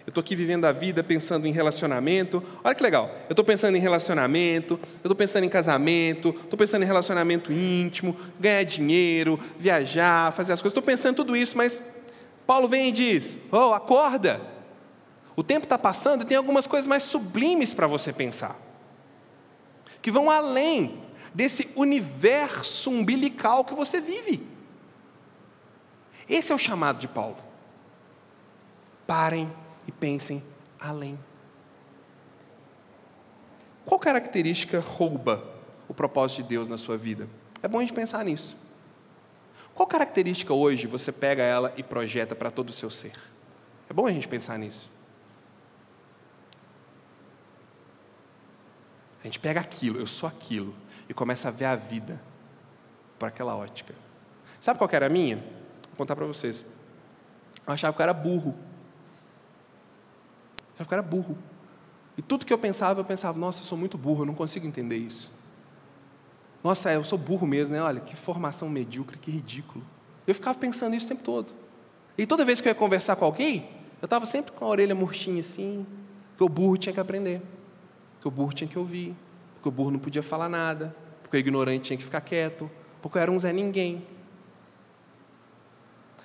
eu 0.08 0.12
estou 0.12 0.22
aqui 0.22 0.38
vivendo 0.38 0.64
a 0.64 0.72
vida 0.72 1.03
pensando 1.03 1.45
em 1.47 1.51
relacionamento. 1.51 2.41
Olha 2.64 2.74
que 2.74 2.82
legal. 2.82 3.14
Eu 3.28 3.34
estou 3.34 3.43
pensando 3.43 3.76
em 3.76 3.80
relacionamento, 3.82 4.80
eu 4.82 4.97
estou 4.99 5.16
pensando 5.16 5.43
em 5.43 5.49
casamento, 5.49 6.30
estou 6.30 6.58
pensando 6.58 6.84
em 6.84 6.86
relacionamento 6.86 7.51
íntimo, 7.51 8.16
ganhar 8.39 8.64
dinheiro, 8.64 9.38
viajar, 9.60 10.32
fazer 10.32 10.53
as 10.53 10.62
coisas. 10.62 10.72
Estou 10.72 10.82
pensando 10.82 11.12
em 11.12 11.16
tudo 11.18 11.36
isso, 11.36 11.58
mas 11.58 11.84
Paulo 12.45 12.70
vem 12.70 12.88
e 12.88 12.91
diz: 12.93 13.38
Oh, 13.51 13.74
acorda. 13.74 14.39
O 15.36 15.43
tempo 15.43 15.66
está 15.66 15.78
passando 15.78 16.22
e 16.22 16.26
tem 16.26 16.38
algumas 16.38 16.68
coisas 16.68 16.88
mais 16.88 17.03
sublimes 17.03 17.74
para 17.74 17.86
você 17.86 18.14
pensar, 18.14 18.58
que 20.01 20.10
vão 20.10 20.32
além 20.32 21.03
desse 21.34 21.70
universo 21.76 22.89
umbilical 22.89 23.66
que 23.66 23.76
você 23.76 23.99
vive. 23.99 24.41
Esse 26.30 26.53
é 26.53 26.55
o 26.55 26.58
chamado 26.58 26.97
de 26.97 27.10
Paulo. 27.10 27.38
Parem 29.05 29.51
e 29.88 29.91
pensem 29.91 30.43
além. 30.79 31.17
Qual 33.85 33.99
característica 33.99 34.79
rouba 34.79 35.43
o 35.88 35.93
propósito 35.93 36.43
de 36.43 36.49
Deus 36.49 36.69
na 36.69 36.77
sua 36.77 36.97
vida? 36.97 37.27
É 37.63 37.67
bom 37.67 37.77
a 37.77 37.81
gente 37.81 37.93
pensar 37.93 38.23
nisso. 38.25 38.57
Qual 39.73 39.88
característica 39.88 40.53
hoje 40.53 40.88
você 40.88 41.11
pega 41.11 41.41
ela 41.41 41.73
e 41.77 41.83
projeta 41.83 42.35
para 42.35 42.51
todo 42.51 42.69
o 42.69 42.73
seu 42.73 42.89
ser? 42.89 43.17
É 43.89 43.93
bom 43.93 44.05
a 44.05 44.11
gente 44.11 44.27
pensar 44.27 44.57
nisso. 44.59 44.89
A 49.21 49.23
gente 49.23 49.39
pega 49.39 49.59
aquilo, 49.59 49.99
eu 49.99 50.07
sou 50.07 50.27
aquilo, 50.27 50.75
e 51.07 51.13
começa 51.13 51.47
a 51.47 51.51
ver 51.51 51.65
a 51.65 51.75
vida 51.75 52.19
por 53.17 53.27
aquela 53.27 53.55
ótica. 53.55 53.93
Sabe 54.59 54.77
qual 54.77 54.89
era 54.91 55.05
a 55.05 55.09
minha? 55.09 55.38
Vou 55.38 55.97
contar 55.97 56.15
para 56.15 56.25
vocês. 56.25 56.65
Eu 57.65 57.73
achava 57.73 57.95
que 57.95 58.01
eu 58.01 58.03
era 58.03 58.13
burro. 58.13 58.57
Já 60.78 60.86
era 60.89 61.01
burro. 61.01 61.38
E 62.17 62.21
tudo 62.21 62.45
que 62.45 62.53
eu 62.53 62.57
pensava, 62.57 62.99
eu 62.99 63.05
pensava, 63.05 63.38
nossa, 63.38 63.61
eu 63.61 63.65
sou 63.65 63.78
muito 63.78 63.97
burro, 63.97 64.23
eu 64.23 64.25
não 64.25 64.34
consigo 64.34 64.65
entender 64.65 64.97
isso. 64.97 65.32
Nossa, 66.63 66.91
eu 66.91 67.03
sou 67.03 67.17
burro 67.17 67.45
mesmo, 67.45 67.75
né? 67.75 67.82
Olha, 67.82 67.99
que 67.99 68.15
formação 68.15 68.69
medíocre, 68.69 69.17
que 69.17 69.32
ridículo. 69.32 69.86
Eu 70.25 70.34
ficava 70.34 70.57
pensando 70.57 70.95
isso 70.95 71.05
o 71.05 71.09
tempo 71.09 71.23
todo. 71.23 71.53
E 72.17 72.25
toda 72.25 72.43
vez 72.43 72.59
que 72.59 72.67
eu 72.67 72.71
ia 72.71 72.75
conversar 72.75 73.15
com 73.15 73.25
alguém, 73.25 73.69
eu 74.01 74.05
estava 74.05 74.25
sempre 74.25 74.51
com 74.51 74.65
a 74.65 74.67
orelha 74.67 74.95
murchinha 74.95 75.39
assim, 75.39 75.86
que 76.36 76.43
o 76.43 76.49
burro 76.49 76.78
tinha 76.78 76.91
que 76.91 76.99
aprender, 76.99 77.41
que 78.19 78.28
o 78.28 78.32
burro 78.32 78.51
tinha 78.51 78.67
que 78.67 78.78
ouvir, 78.78 79.15
porque 79.55 79.69
o 79.69 79.71
burro 79.71 79.91
não 79.91 79.99
podia 79.99 80.23
falar 80.23 80.49
nada, 80.49 80.95
porque 81.21 81.38
o 81.38 81.39
ignorante 81.39 81.86
tinha 81.86 81.97
que 81.97 82.03
ficar 82.03 82.21
quieto, 82.21 82.69
porque 83.01 83.17
eu 83.17 83.21
era 83.21 83.32
um 83.32 83.38
Zé 83.38 83.53
Ninguém. 83.53 84.05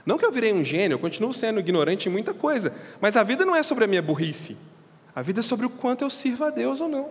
Não 0.05 0.19
que 0.19 0.25
eu 0.25 0.33
virei 0.33 0.53
um 0.53 0.65
gênio, 0.65 0.97
eu 0.97 0.99
continuo 0.99 1.33
sendo 1.33 1.61
ignorante 1.61 2.09
em 2.09 2.13
muita 2.13 2.35
coisa, 2.35 2.75
mas 3.01 3.17
a 3.17 3.23
vida 3.23 3.45
não 3.45 3.55
é 3.55 3.63
sobre 3.63 3.85
a 3.85 3.87
minha 3.87 4.03
burrice. 4.03 4.57
A 5.15 5.23
vida 5.23 5.41
é 5.41 5.43
sobre 5.43 5.67
o 5.67 5.71
quanto 5.71 6.03
eu 6.03 6.11
sirvo 6.11 6.45
a 6.45 6.51
Deus 6.51 6.81
ou 6.81 6.89
não. 6.89 7.11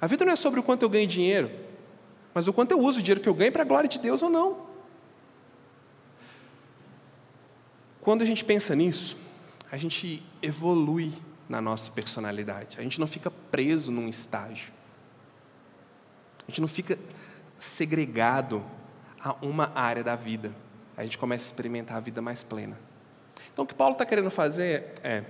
A 0.00 0.06
vida 0.06 0.24
não 0.24 0.32
é 0.32 0.36
sobre 0.36 0.60
o 0.60 0.62
quanto 0.62 0.82
eu 0.82 0.90
ganho 0.90 1.06
dinheiro, 1.06 1.50
mas 2.34 2.46
o 2.46 2.52
quanto 2.52 2.72
eu 2.72 2.80
uso 2.80 3.00
o 3.00 3.02
dinheiro 3.02 3.20
que 3.20 3.28
eu 3.28 3.34
ganho 3.34 3.50
para 3.50 3.62
a 3.62 3.64
glória 3.64 3.88
de 3.88 3.98
Deus 3.98 4.22
ou 4.22 4.28
não. 4.28 4.66
Quando 8.02 8.22
a 8.22 8.24
gente 8.26 8.44
pensa 8.44 8.74
nisso, 8.74 9.16
a 9.72 9.76
gente 9.76 10.22
evolui 10.42 11.12
na 11.48 11.60
nossa 11.60 11.90
personalidade. 11.90 12.76
A 12.78 12.82
gente 12.82 13.00
não 13.00 13.06
fica 13.06 13.30
preso 13.30 13.90
num 13.90 14.08
estágio. 14.08 14.72
A 16.46 16.50
gente 16.50 16.60
não 16.60 16.68
fica 16.68 16.98
segregado 17.56 18.62
a 19.18 19.34
uma 19.40 19.72
área 19.74 20.04
da 20.04 20.14
vida 20.14 20.54
a 20.96 21.02
gente 21.02 21.18
começa 21.18 21.44
a 21.44 21.48
experimentar 21.48 21.96
a 21.96 22.00
vida 22.00 22.22
mais 22.22 22.42
plena. 22.42 22.78
Então, 23.52 23.64
o 23.64 23.68
que 23.68 23.74
Paulo 23.74 23.92
está 23.92 24.06
querendo 24.06 24.30
fazer 24.30 24.94
é: 25.02 25.24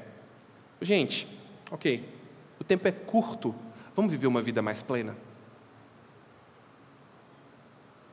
gente, 0.80 1.26
ok, 1.70 2.08
o 2.60 2.64
tempo 2.64 2.86
é 2.86 2.92
curto, 2.92 3.54
vamos 3.94 4.10
viver 4.10 4.26
uma 4.26 4.40
vida 4.40 4.62
mais 4.62 4.82
plena? 4.82 5.16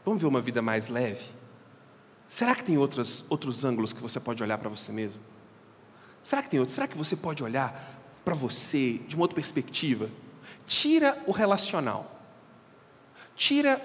Vamos 0.04 0.20
viver 0.22 0.30
uma 0.30 0.42
vida 0.42 0.62
mais 0.62 0.88
leve? 0.88 1.26
Será 2.28 2.56
que 2.56 2.64
tem 2.64 2.78
outros, 2.78 3.24
outros 3.30 3.64
ângulos 3.64 3.94
que 3.94 4.02
você 4.02 4.20
pode 4.20 4.42
olhar 4.42 4.58
para 4.58 4.70
você 4.70 4.92
mesmo? 4.92 5.22
Será 6.22 6.42
que 6.42 6.50
tem 6.50 6.60
outro? 6.60 6.74
Será 6.74 6.88
que 6.88 6.98
você 6.98 7.16
pode 7.16 7.44
olhar 7.44 8.02
para 8.26 8.34
você 8.34 9.00
de 9.08 9.16
uma 9.16 9.24
outra 9.24 9.36
perspectiva? 9.36 10.10
Tira 10.66 11.22
o 11.28 11.32
relacional. 11.32 12.20
Tira 13.36 13.82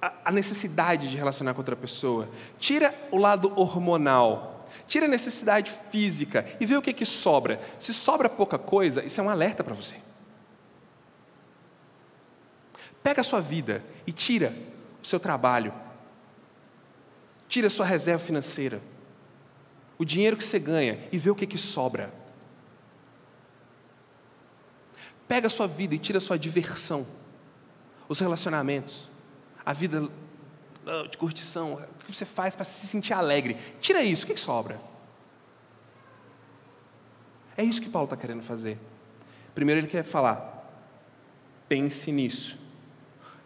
a 0.00 0.30
necessidade 0.30 1.10
de 1.10 1.16
relacionar 1.16 1.54
com 1.54 1.60
outra 1.60 1.76
pessoa. 1.76 2.28
Tira 2.58 2.94
o 3.10 3.16
lado 3.16 3.52
hormonal. 3.58 4.68
Tira 4.86 5.06
a 5.06 5.08
necessidade 5.08 5.72
física 5.90 6.46
e 6.60 6.66
vê 6.66 6.76
o 6.76 6.82
que, 6.82 6.92
que 6.92 7.04
sobra. 7.04 7.60
Se 7.78 7.92
sobra 7.92 8.28
pouca 8.28 8.58
coisa, 8.58 9.04
isso 9.04 9.20
é 9.20 9.24
um 9.24 9.30
alerta 9.30 9.64
para 9.64 9.74
você. 9.74 9.96
Pega 13.02 13.20
a 13.22 13.24
sua 13.24 13.40
vida 13.40 13.84
e 14.06 14.12
tira 14.12 14.54
o 15.02 15.06
seu 15.06 15.18
trabalho. 15.18 15.72
Tira 17.48 17.66
a 17.66 17.70
sua 17.70 17.86
reserva 17.86 18.22
financeira. 18.22 18.80
O 19.98 20.04
dinheiro 20.04 20.36
que 20.36 20.44
você 20.44 20.58
ganha 20.58 21.08
e 21.10 21.18
vê 21.18 21.30
o 21.30 21.34
que, 21.34 21.46
que 21.46 21.58
sobra. 21.58 22.12
Pega 25.26 25.46
a 25.46 25.50
sua 25.50 25.66
vida 25.66 25.94
e 25.94 25.98
tira 25.98 26.18
a 26.18 26.20
sua 26.20 26.38
diversão, 26.38 27.06
os 28.08 28.18
relacionamentos, 28.18 29.10
a 29.68 29.74
vida 29.74 30.08
ah, 30.86 31.06
de 31.10 31.18
curtição, 31.18 31.74
o 31.74 32.04
que 32.06 32.10
você 32.10 32.24
faz 32.24 32.56
para 32.56 32.64
se 32.64 32.86
sentir 32.86 33.12
alegre. 33.12 33.54
Tira 33.82 34.02
isso, 34.02 34.24
o 34.24 34.26
que, 34.26 34.34
sobra? 34.34 34.80
É 37.54 37.62
isso 37.62 37.82
que 37.82 37.90
Paulo 37.90 38.06
está 38.06 38.16
querendo 38.16 38.42
fazer. 38.42 38.78
Primeiro 39.54 39.82
ele 39.82 39.86
quer 39.86 40.04
falar, 40.04 40.66
pense 41.68 42.10
nisso 42.10 42.58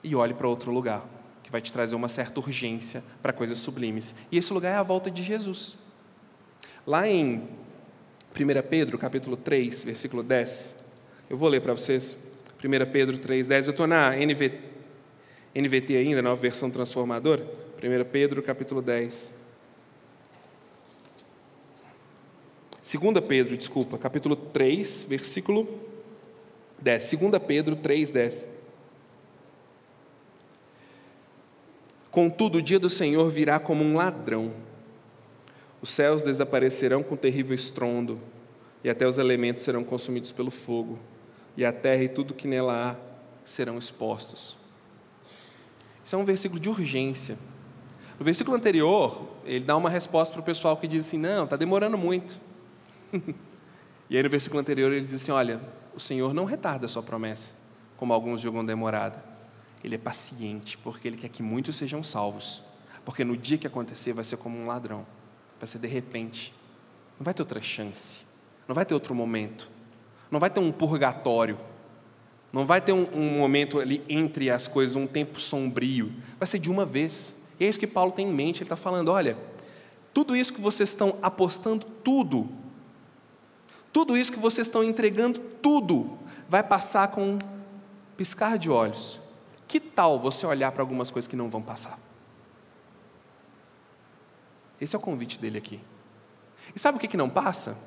e 0.05 0.14
olhe 0.14 0.33
para 0.33 0.47
outro 0.47 0.70
lugar, 0.70 1.05
que 1.43 1.51
vai 1.51 1.61
te 1.61 1.73
trazer 1.73 1.97
uma 1.97 2.07
certa 2.07 2.39
urgência 2.39 3.03
para 3.20 3.33
coisas 3.33 3.59
sublimes. 3.59 4.14
E 4.31 4.39
esse 4.39 4.53
lugar 4.53 4.70
é 4.70 4.77
a 4.77 4.83
volta 4.85 5.11
de 5.11 5.25
Jesus. 5.25 5.77
Lá 6.87 7.09
em 7.09 7.49
1 8.33 8.68
Pedro, 8.70 8.97
capítulo 8.97 9.37
3, 9.37 9.83
versículo 9.83 10.23
10, 10.23 10.77
eu 11.29 11.37
vou 11.37 11.49
ler 11.49 11.61
para 11.61 11.75
vocês. 11.75 12.16
1 12.62 12.93
Pedro 12.93 13.18
3, 13.18 13.49
10. 13.49 13.66
Eu 13.66 13.70
estou 13.73 13.89
na 13.89 14.11
NVT, 14.14 14.72
NVT 15.55 15.97
ainda, 15.97 16.23
nova 16.23 16.41
versão 16.41 16.71
transformadora. 16.71 17.47
1 17.83 18.11
Pedro, 18.11 18.43
capítulo 18.43 18.81
10. 18.81 19.35
2 22.83 23.21
Pedro, 23.27 23.57
desculpa, 23.57 23.99
capítulo 23.99 24.35
3, 24.35 25.05
versículo 25.09 25.69
10. 26.81 27.13
2 27.13 27.43
Pedro 27.47 27.77
3, 27.77 28.11
10. 28.13 28.49
Contudo, 32.11 32.59
o 32.59 32.63
dia 32.63 32.79
do 32.79 32.91
Senhor 32.91 33.31
virá 33.31 33.59
como 33.59 33.85
um 33.85 33.95
ladrão. 33.95 34.53
Os 35.81 35.91
céus 35.91 36.23
desaparecerão 36.23 37.03
com 37.03 37.17
terrível 37.17 37.55
estrondo, 37.55 38.21
e 38.85 38.91
até 38.91 39.07
os 39.07 39.19
elementos 39.19 39.65
serão 39.65 39.83
consumidos 39.85 40.33
pelo 40.33 40.51
fogo, 40.51 40.99
e 41.57 41.65
a 41.65 41.73
terra 41.73 42.05
e 42.05 42.09
tudo 42.09 42.35
que 42.35 42.47
nela 42.47 42.91
há 42.91 42.97
serão 43.45 43.79
expostos. 43.79 44.62
Isso 46.05 46.15
é 46.17 46.19
um 46.19 46.25
versículo 46.25 46.61
de 46.61 46.69
urgência. 46.69 47.39
No 48.19 48.25
versículo 48.25 48.57
anterior, 48.57 49.29
ele 49.45 49.65
dá 49.65 49.77
uma 49.77 49.91
resposta 49.91 50.33
para 50.33 50.41
o 50.41 50.45
pessoal 50.45 50.77
que 50.77 50.87
diz 50.87 51.07
assim: 51.07 51.19
não, 51.19 51.45
está 51.45 51.57
demorando 51.57 51.99
muito. 51.99 52.41
e 54.09 54.17
aí 54.17 54.23
no 54.23 54.31
versículo 54.31 54.61
anterior 54.61 54.93
ele 54.93 55.07
diz 55.07 55.17
assim: 55.17 55.33
olha, 55.33 55.61
o 55.95 56.01
Senhor 56.01 56.33
não 56.35 56.45
retarda 56.45 56.87
a 56.87 56.89
sua 56.89 57.03
promessa, 57.03 57.55
como 57.97 58.13
alguns 58.13 58.41
julgam 58.41 58.65
demorada 58.65 59.33
ele 59.85 59.97
é 59.97 59.99
paciente, 59.99 60.79
porque 60.79 61.09
ele 61.09 61.17
quer 61.17 61.29
que 61.29 61.43
muitos 61.43 61.77
sejam 61.77 62.03
salvos. 62.03 62.63
Porque 63.05 63.25
no 63.25 63.37
dia 63.37 63.59
que 63.59 63.67
acontecer, 63.67 64.13
vai 64.13 64.25
ser 64.25 64.37
como 64.37 64.57
um 64.57 64.67
ladrão. 64.67 65.05
Vai 65.59 65.67
ser 65.67 65.79
de 65.79 65.89
repente. 65.89 66.55
Não 67.19 67.25
vai 67.25 67.35
ter 67.35 67.43
outra 67.43 67.61
chance. 67.61 68.23
Não 68.69 68.75
vai 68.75 68.85
ter 68.85 68.95
outro 68.95 69.15
momento. 69.15 69.69
Não 70.31 70.39
vai 70.39 70.49
ter 70.49 70.61
um 70.61 70.71
purgatório. 70.71 71.59
Não 72.53 72.67
vai 72.67 72.81
ter 72.83 72.93
um, 72.93 73.09
um 73.15 73.39
momento 73.39 73.81
ali 73.81 74.05
entre 74.09 74.51
as 74.51 74.69
coisas, 74.69 74.95
um 74.95 75.07
tempo 75.07 75.41
sombrio. 75.41 76.13
Vai 76.39 76.47
ser 76.47 76.59
de 76.59 76.71
uma 76.71 76.85
vez. 76.85 77.35
E 77.59 77.65
é 77.65 77.69
isso 77.69 77.81
que 77.81 77.87
Paulo 77.87 78.13
tem 78.13 78.29
em 78.29 78.33
mente. 78.33 78.59
Ele 78.59 78.65
está 78.65 78.77
falando: 78.77 79.11
olha, 79.11 79.39
tudo 80.13 80.37
isso 80.37 80.53
que 80.53 80.61
vocês 80.61 80.91
estão 80.91 81.17
apostando, 81.23 81.87
tudo, 82.05 82.51
tudo 83.91 84.17
isso 84.17 84.31
que 84.31 84.39
vocês 84.39 84.67
estão 84.67 84.85
entregando, 84.85 85.41
tudo, 85.63 86.19
vai 86.47 86.63
passar 86.63 87.09
com 87.09 87.23
um 87.23 87.39
piscar 88.19 88.59
de 88.59 88.69
olhos. 88.69 89.19
Que 89.67 89.81
tal 89.81 90.21
você 90.21 90.45
olhar 90.45 90.71
para 90.73 90.83
algumas 90.83 91.11
coisas 91.11 91.27
que 91.27 91.37
não 91.37 91.49
vão 91.49 91.63
passar? 91.63 91.99
Esse 94.79 94.95
é 94.95 94.99
o 94.99 95.03
convite 95.03 95.39
dele 95.39 95.57
aqui. 95.57 95.81
E 96.77 96.79
sabe 96.79 96.99
o 96.99 97.01
que, 97.01 97.09
que 97.09 97.17
não 97.17 97.31
passa? 97.31 97.79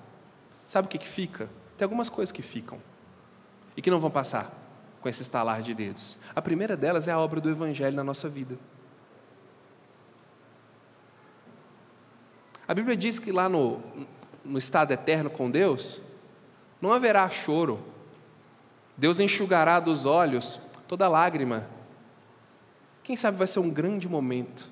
Sabe 0.65 0.87
o 0.87 0.89
que, 0.89 0.97
que 0.97 1.07
fica? 1.07 1.47
Tem 1.77 1.85
algumas 1.85 2.09
coisas 2.09 2.31
que 2.31 2.41
ficam 2.41 2.79
e 3.75 3.81
que 3.81 3.91
não 3.91 3.99
vão 3.99 4.09
passar 4.09 4.51
com 5.01 5.09
esse 5.09 5.21
estalar 5.21 5.61
de 5.61 5.73
dedos. 5.73 6.17
A 6.35 6.41
primeira 6.41 6.75
delas 6.75 7.07
é 7.07 7.11
a 7.11 7.19
obra 7.19 7.39
do 7.39 7.49
Evangelho 7.49 7.95
na 7.95 8.03
nossa 8.03 8.27
vida. 8.27 8.57
A 12.67 12.73
Bíblia 12.73 12.97
diz 12.97 13.19
que 13.19 13.31
lá 13.31 13.47
no, 13.47 13.79
no 14.43 14.57
estado 14.57 14.91
eterno 14.91 15.29
com 15.29 15.49
Deus, 15.49 16.01
não 16.81 16.91
haverá 16.91 17.29
choro. 17.29 17.79
Deus 18.97 19.19
enxugará 19.19 19.79
dos 19.79 20.05
olhos 20.05 20.59
toda 20.87 21.07
lágrima. 21.07 21.67
Quem 23.03 23.15
sabe 23.15 23.37
vai 23.37 23.47
ser 23.47 23.59
um 23.59 23.69
grande 23.69 24.09
momento 24.09 24.69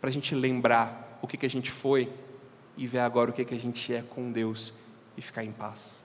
para 0.00 0.08
a 0.08 0.12
gente 0.12 0.34
lembrar 0.34 1.18
o 1.20 1.26
que, 1.26 1.36
que 1.36 1.46
a 1.46 1.50
gente 1.50 1.70
foi 1.70 2.12
e 2.76 2.86
ver 2.86 3.00
agora 3.00 3.30
o 3.30 3.34
que, 3.34 3.44
que 3.44 3.54
a 3.54 3.58
gente 3.58 3.92
é 3.92 4.02
com 4.02 4.30
Deus 4.30 4.72
e 5.16 5.20
ficar 5.20 5.44
em 5.44 5.52
paz. 5.52 6.04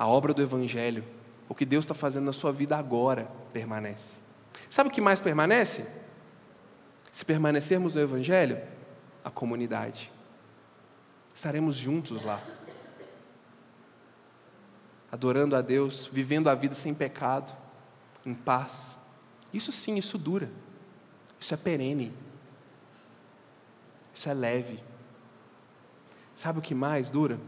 A 0.00 0.06
obra 0.06 0.32
do 0.32 0.40
Evangelho, 0.40 1.04
o 1.46 1.54
que 1.54 1.66
Deus 1.66 1.84
está 1.84 1.92
fazendo 1.92 2.24
na 2.24 2.32
sua 2.32 2.50
vida 2.50 2.74
agora, 2.74 3.30
permanece. 3.52 4.22
Sabe 4.70 4.88
o 4.88 4.90
que 4.90 4.98
mais 4.98 5.20
permanece? 5.20 5.84
Se 7.12 7.22
permanecermos 7.22 7.96
no 7.96 8.00
Evangelho, 8.00 8.58
a 9.22 9.30
comunidade. 9.30 10.10
Estaremos 11.34 11.76
juntos 11.76 12.22
lá 12.22 12.42
adorando 15.12 15.54
a 15.54 15.60
Deus, 15.60 16.06
vivendo 16.06 16.48
a 16.48 16.54
vida 16.54 16.74
sem 16.74 16.94
pecado, 16.94 17.54
em 18.24 18.32
paz. 18.32 18.96
Isso 19.52 19.70
sim, 19.70 19.96
isso 19.96 20.16
dura. 20.16 20.50
Isso 21.38 21.52
é 21.52 21.58
perene. 21.58 22.10
Isso 24.14 24.30
é 24.30 24.32
leve. 24.32 24.82
Sabe 26.34 26.58
o 26.58 26.62
que 26.62 26.74
mais 26.74 27.10
dura? 27.10 27.38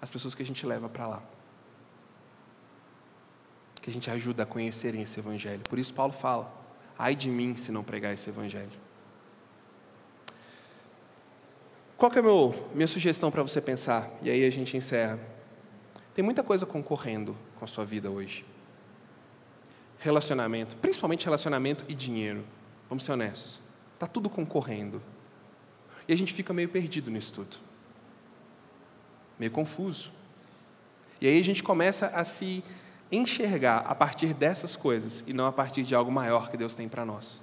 As 0.00 0.10
pessoas 0.10 0.34
que 0.34 0.42
a 0.42 0.46
gente 0.46 0.64
leva 0.66 0.88
para 0.88 1.06
lá. 1.06 1.22
Que 3.80 3.90
a 3.90 3.92
gente 3.92 4.10
ajuda 4.10 4.42
a 4.42 4.46
conhecerem 4.46 5.02
esse 5.02 5.18
Evangelho. 5.18 5.62
Por 5.68 5.78
isso, 5.78 5.94
Paulo 5.94 6.12
fala: 6.12 6.52
ai 6.98 7.14
de 7.14 7.28
mim 7.28 7.56
se 7.56 7.72
não 7.72 7.82
pregar 7.82 8.12
esse 8.12 8.28
Evangelho. 8.28 8.86
Qual 11.96 12.10
que 12.10 12.18
é 12.18 12.20
a 12.20 12.74
minha 12.74 12.86
sugestão 12.86 13.30
para 13.30 13.42
você 13.42 13.60
pensar? 13.60 14.10
E 14.22 14.30
aí 14.30 14.44
a 14.44 14.50
gente 14.50 14.76
encerra. 14.76 15.18
Tem 16.14 16.22
muita 16.22 16.42
coisa 16.42 16.66
concorrendo 16.66 17.36
com 17.58 17.64
a 17.64 17.68
sua 17.68 17.84
vida 17.84 18.10
hoje. 18.10 18.44
Relacionamento, 19.98 20.76
principalmente 20.76 21.24
relacionamento 21.24 21.84
e 21.88 21.94
dinheiro. 21.94 22.44
Vamos 22.88 23.04
ser 23.04 23.12
honestos. 23.12 23.62
Está 23.94 24.06
tudo 24.06 24.28
concorrendo. 24.28 25.02
E 26.06 26.12
a 26.12 26.16
gente 26.16 26.34
fica 26.34 26.52
meio 26.52 26.68
perdido 26.68 27.10
nisso 27.10 27.32
tudo. 27.32 27.65
Meio 29.38 29.50
confuso. 29.50 30.12
E 31.20 31.26
aí 31.26 31.40
a 31.40 31.44
gente 31.44 31.62
começa 31.62 32.06
a 32.08 32.24
se 32.24 32.62
enxergar 33.10 33.78
a 33.78 33.94
partir 33.94 34.34
dessas 34.34 34.76
coisas 34.76 35.22
e 35.26 35.32
não 35.32 35.46
a 35.46 35.52
partir 35.52 35.82
de 35.82 35.94
algo 35.94 36.10
maior 36.10 36.50
que 36.50 36.56
Deus 36.56 36.74
tem 36.74 36.88
para 36.88 37.04
nós. 37.04 37.40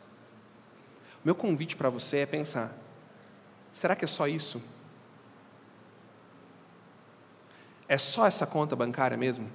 Meu 1.23 1.33
convite 1.33 1.75
para 1.75 1.89
você 1.89 2.17
é 2.19 2.25
pensar: 2.25 2.75
será 3.71 3.95
que 3.95 4.05
é 4.05 4.07
só 4.07 4.27
isso? 4.27 4.61
É 7.87 7.97
só 7.97 8.25
essa 8.25 8.45
conta 8.45 8.75
bancária 8.75 9.17
mesmo? 9.17 9.49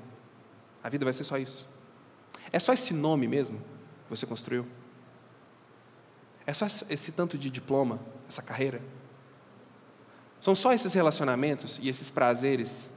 A 0.82 0.88
vida 0.88 1.04
vai 1.04 1.12
ser 1.12 1.24
só 1.24 1.36
isso? 1.38 1.66
É 2.52 2.58
só 2.58 2.72
esse 2.72 2.94
nome 2.94 3.26
mesmo 3.26 3.58
que 3.58 4.10
você 4.10 4.26
construiu? 4.26 4.66
É 6.46 6.52
só 6.54 6.66
esse 6.66 7.12
tanto 7.12 7.36
de 7.36 7.50
diploma, 7.50 8.00
essa 8.26 8.40
carreira? 8.40 8.80
São 10.40 10.54
só 10.54 10.72
esses 10.72 10.92
relacionamentos 10.92 11.78
e 11.82 11.88
esses 11.88 12.10
prazeres 12.10 12.90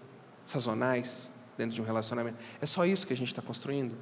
sazonais 0.46 1.30
dentro 1.58 1.76
de 1.76 1.82
um 1.82 1.86
relacionamento? 1.86 2.38
É 2.62 2.66
só 2.66 2.86
isso 2.86 3.06
que 3.06 3.14
a 3.14 3.18
gente 3.18 3.30
está 3.30 3.42
construindo? 3.42 3.96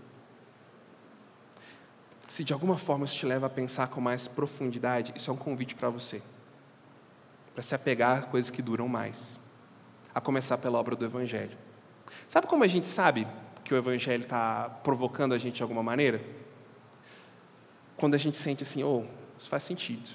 Se 2.28 2.44
de 2.44 2.54
alguma 2.54 2.78
forma 2.78 3.06
isso 3.06 3.16
te 3.16 3.26
leva 3.26 3.48
a 3.48 3.50
pensar 3.50 3.88
com 3.88 4.00
mais 4.00 4.28
profundidade, 4.28 5.14
isso 5.16 5.32
é 5.32 5.34
um 5.34 5.38
convite 5.38 5.74
para 5.74 5.90
você. 5.90 6.22
Para 7.54 7.64
se 7.64 7.74
apegar 7.74 8.20
a 8.20 8.22
coisas 8.22 8.52
que 8.52 8.62
duram 8.62 8.88
mais 8.88 9.40
a 10.14 10.22
começar 10.22 10.58
pela 10.58 10.78
obra 10.78 10.96
do 10.96 11.06
Evangelho. 11.06 11.58
Sabe 12.28 12.48
como 12.48 12.64
a 12.64 12.68
gente 12.68 12.88
sabe 12.88 13.28
que 13.64 13.74
o 13.74 13.78
Evangelho 13.78 14.24
está 14.24 14.70
provocando 14.84 15.34
a 15.34 15.38
gente 15.38 15.56
de 15.56 15.64
alguma 15.64 15.84
maneira? 15.84 16.22
Quando 17.96 18.16
a 18.16 18.18
gente 18.18 18.38
sente 18.38 18.64
assim, 18.64 18.84
oh, 18.84 19.06
isso 19.38 19.50
faz 19.50 19.64
sentido. 19.64 20.10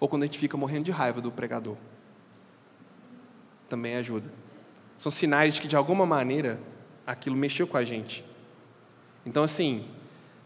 Ou 0.00 0.08
quando 0.08 0.22
a 0.22 0.26
gente 0.26 0.38
fica 0.38 0.56
morrendo 0.56 0.84
de 0.84 0.90
raiva 0.90 1.20
do 1.20 1.30
pregador. 1.30 1.76
Também 3.68 3.94
ajuda. 3.96 4.32
São 4.98 5.12
sinais 5.12 5.54
de 5.54 5.60
que, 5.60 5.68
de 5.68 5.76
alguma 5.76 6.04
maneira, 6.04 6.58
aquilo 7.06 7.36
mexeu 7.36 7.66
com 7.66 7.76
a 7.76 7.84
gente. 7.84 8.24
Então, 9.24 9.44
assim, 9.44 9.86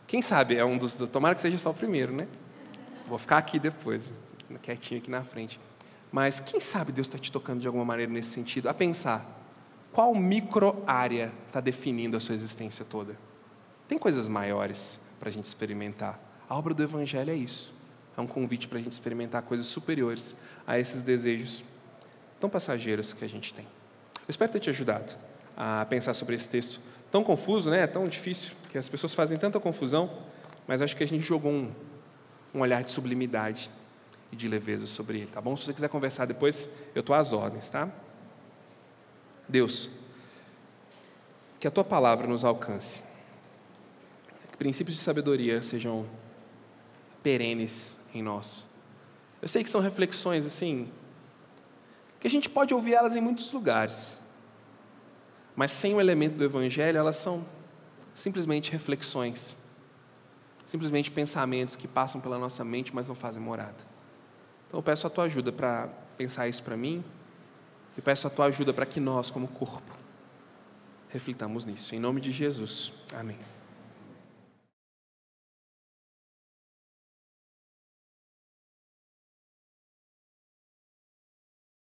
quem 0.07 0.21
sabe 0.21 0.57
é 0.57 0.65
um 0.65 0.77
dos. 0.77 0.97
Tomara 0.97 1.35
que 1.35 1.41
seja 1.41 1.57
só 1.57 1.71
o 1.71 1.75
primeiro, 1.75 2.13
né? 2.13 2.29
Vou 3.09 3.19
ficar 3.19 3.39
aqui 3.39 3.59
depois, 3.59 4.11
quietinho 4.63 5.01
aqui 5.01 5.11
na 5.11 5.23
frente. 5.23 5.61
Mas 6.11 6.41
quem 6.41 6.61
sabe 6.61 6.93
Deus 6.93 7.07
está 7.07 7.19
te 7.19 7.31
tocando 7.31 7.61
de 7.61 7.67
alguma 7.67 7.85
maneira 7.85 8.11
nesse 8.13 8.31
sentido, 8.31 8.69
a 8.69 8.75
pensar 8.75 9.27
qual 9.93 10.15
micro-área 10.15 11.33
está 11.49 11.61
definindo 11.61 12.17
a 12.17 12.21
sua 12.21 12.35
existência 12.35 12.85
toda. 12.85 13.19
Tem 13.89 13.99
coisas 13.99 14.29
maiores 14.29 15.01
para 15.19 15.29
a 15.29 15.33
gente 15.33 15.47
experimentar. 15.47 16.19
A 16.49 16.57
obra 16.57 16.73
do 16.73 16.83
Evangelho 16.83 17.31
é 17.31 17.35
isso. 17.35 17.74
É 18.17 18.21
um 18.21 18.27
convite 18.27 18.69
para 18.69 18.79
a 18.79 18.81
gente 18.81 18.93
experimentar 18.93 19.43
coisas 19.43 19.67
superiores 19.67 20.35
a 20.67 20.79
esses 20.79 21.03
desejos 21.03 21.65
tão 22.41 22.49
passageiros 22.49 23.13
que 23.13 23.25
a 23.25 23.29
gente 23.29 23.53
tem. 23.53 23.65
Eu 23.65 24.31
espero 24.31 24.53
ter 24.53 24.61
te 24.61 24.71
ajudado 24.71 25.15
a 25.57 25.87
pensar 25.89 26.15
sobre 26.15 26.35
esse 26.35 26.49
texto 26.49 26.81
tão 27.11 27.23
confuso, 27.23 27.71
né? 27.71 27.87
tão 27.87 28.07
difícil, 28.07 28.55
que 28.71 28.79
as 28.79 28.89
pessoas 28.89 29.15
fazem 29.15 29.39
tanta 29.39 29.61
confusão, 29.61 30.11
mas 30.67 30.83
acho 30.83 30.97
que 30.97 31.05
a 31.05 31.07
gente 31.07 31.23
jogou 31.23 31.53
um, 31.53 31.73
um 32.55 32.61
olhar 32.61 32.83
de 32.83 32.91
sublimidade 32.91 33.71
e 34.33 34.37
de 34.37 34.49
leveza 34.49 34.87
sobre 34.87 35.19
ele, 35.19 35.27
tá 35.27 35.41
bom? 35.41 35.57
Se 35.57 35.65
você 35.65 35.73
quiser 35.73 35.89
conversar 35.89 36.27
depois, 36.27 36.69
eu 36.95 37.01
estou 37.01 37.15
às 37.15 37.33
ordens, 37.33 37.71
tá? 37.71 37.89
Deus, 39.49 39.91
que 41.61 41.69
a 41.69 41.71
tua 41.71 41.85
palavra 41.85 42.27
nos 42.27 42.45
alcance, 42.45 43.01
que 44.51 44.57
princípios 44.57 44.97
de 44.97 45.03
sabedoria 45.03 45.63
sejam 45.63 46.07
perenes 47.23 47.97
em 48.15 48.23
nós. 48.23 48.65
Eu 49.43 49.49
sei 49.49 49.63
que 49.63 49.71
são 49.71 49.81
reflexões 49.81 50.47
assim, 50.47 50.89
que 52.21 52.27
a 52.27 52.31
gente 52.31 52.49
pode 52.49 52.73
ouvir 52.73 52.95
elas 52.95 53.15
em 53.17 53.21
muitos 53.21 53.53
lugares, 53.53 54.19
mas 55.55 55.71
sem 55.71 55.95
o 55.95 56.01
elemento 56.01 56.37
do 56.37 56.45
Evangelho, 56.45 56.97
elas 56.97 57.17
são 57.17 57.45
simplesmente 58.15 58.73
reflexões, 58.73 59.57
simplesmente 60.65 61.11
pensamentos 61.11 61.77
que 61.77 61.87
passam 61.87 62.21
pela 62.21 62.39
nossa 62.39 62.65
mente, 62.65 62.95
mas 62.95 63.09
não 63.09 63.15
fazem 63.15 63.43
morada. 63.43 63.77
Então 64.67 64.79
eu 64.79 64.83
peço 64.83 65.07
a 65.07 65.11
tua 65.11 65.25
ajuda 65.25 65.53
para 65.53 65.89
pensar 66.17 66.49
isso 66.49 66.63
para 66.63 66.77
mim, 66.77 67.05
e 67.97 68.01
peço 68.01 68.27
a 68.27 68.31
tua 68.31 68.47
ajuda 68.47 68.73
para 68.73 68.87
que 68.87 68.99
nós, 68.99 69.31
como 69.31 69.47
corpo, 69.47 69.93
reflitamos 71.09 71.65
nisso. 71.65 71.95
Em 71.95 72.01
nome 72.01 72.21
de 72.21 72.33
Jesus. 72.33 72.93
Amém. 73.13 73.54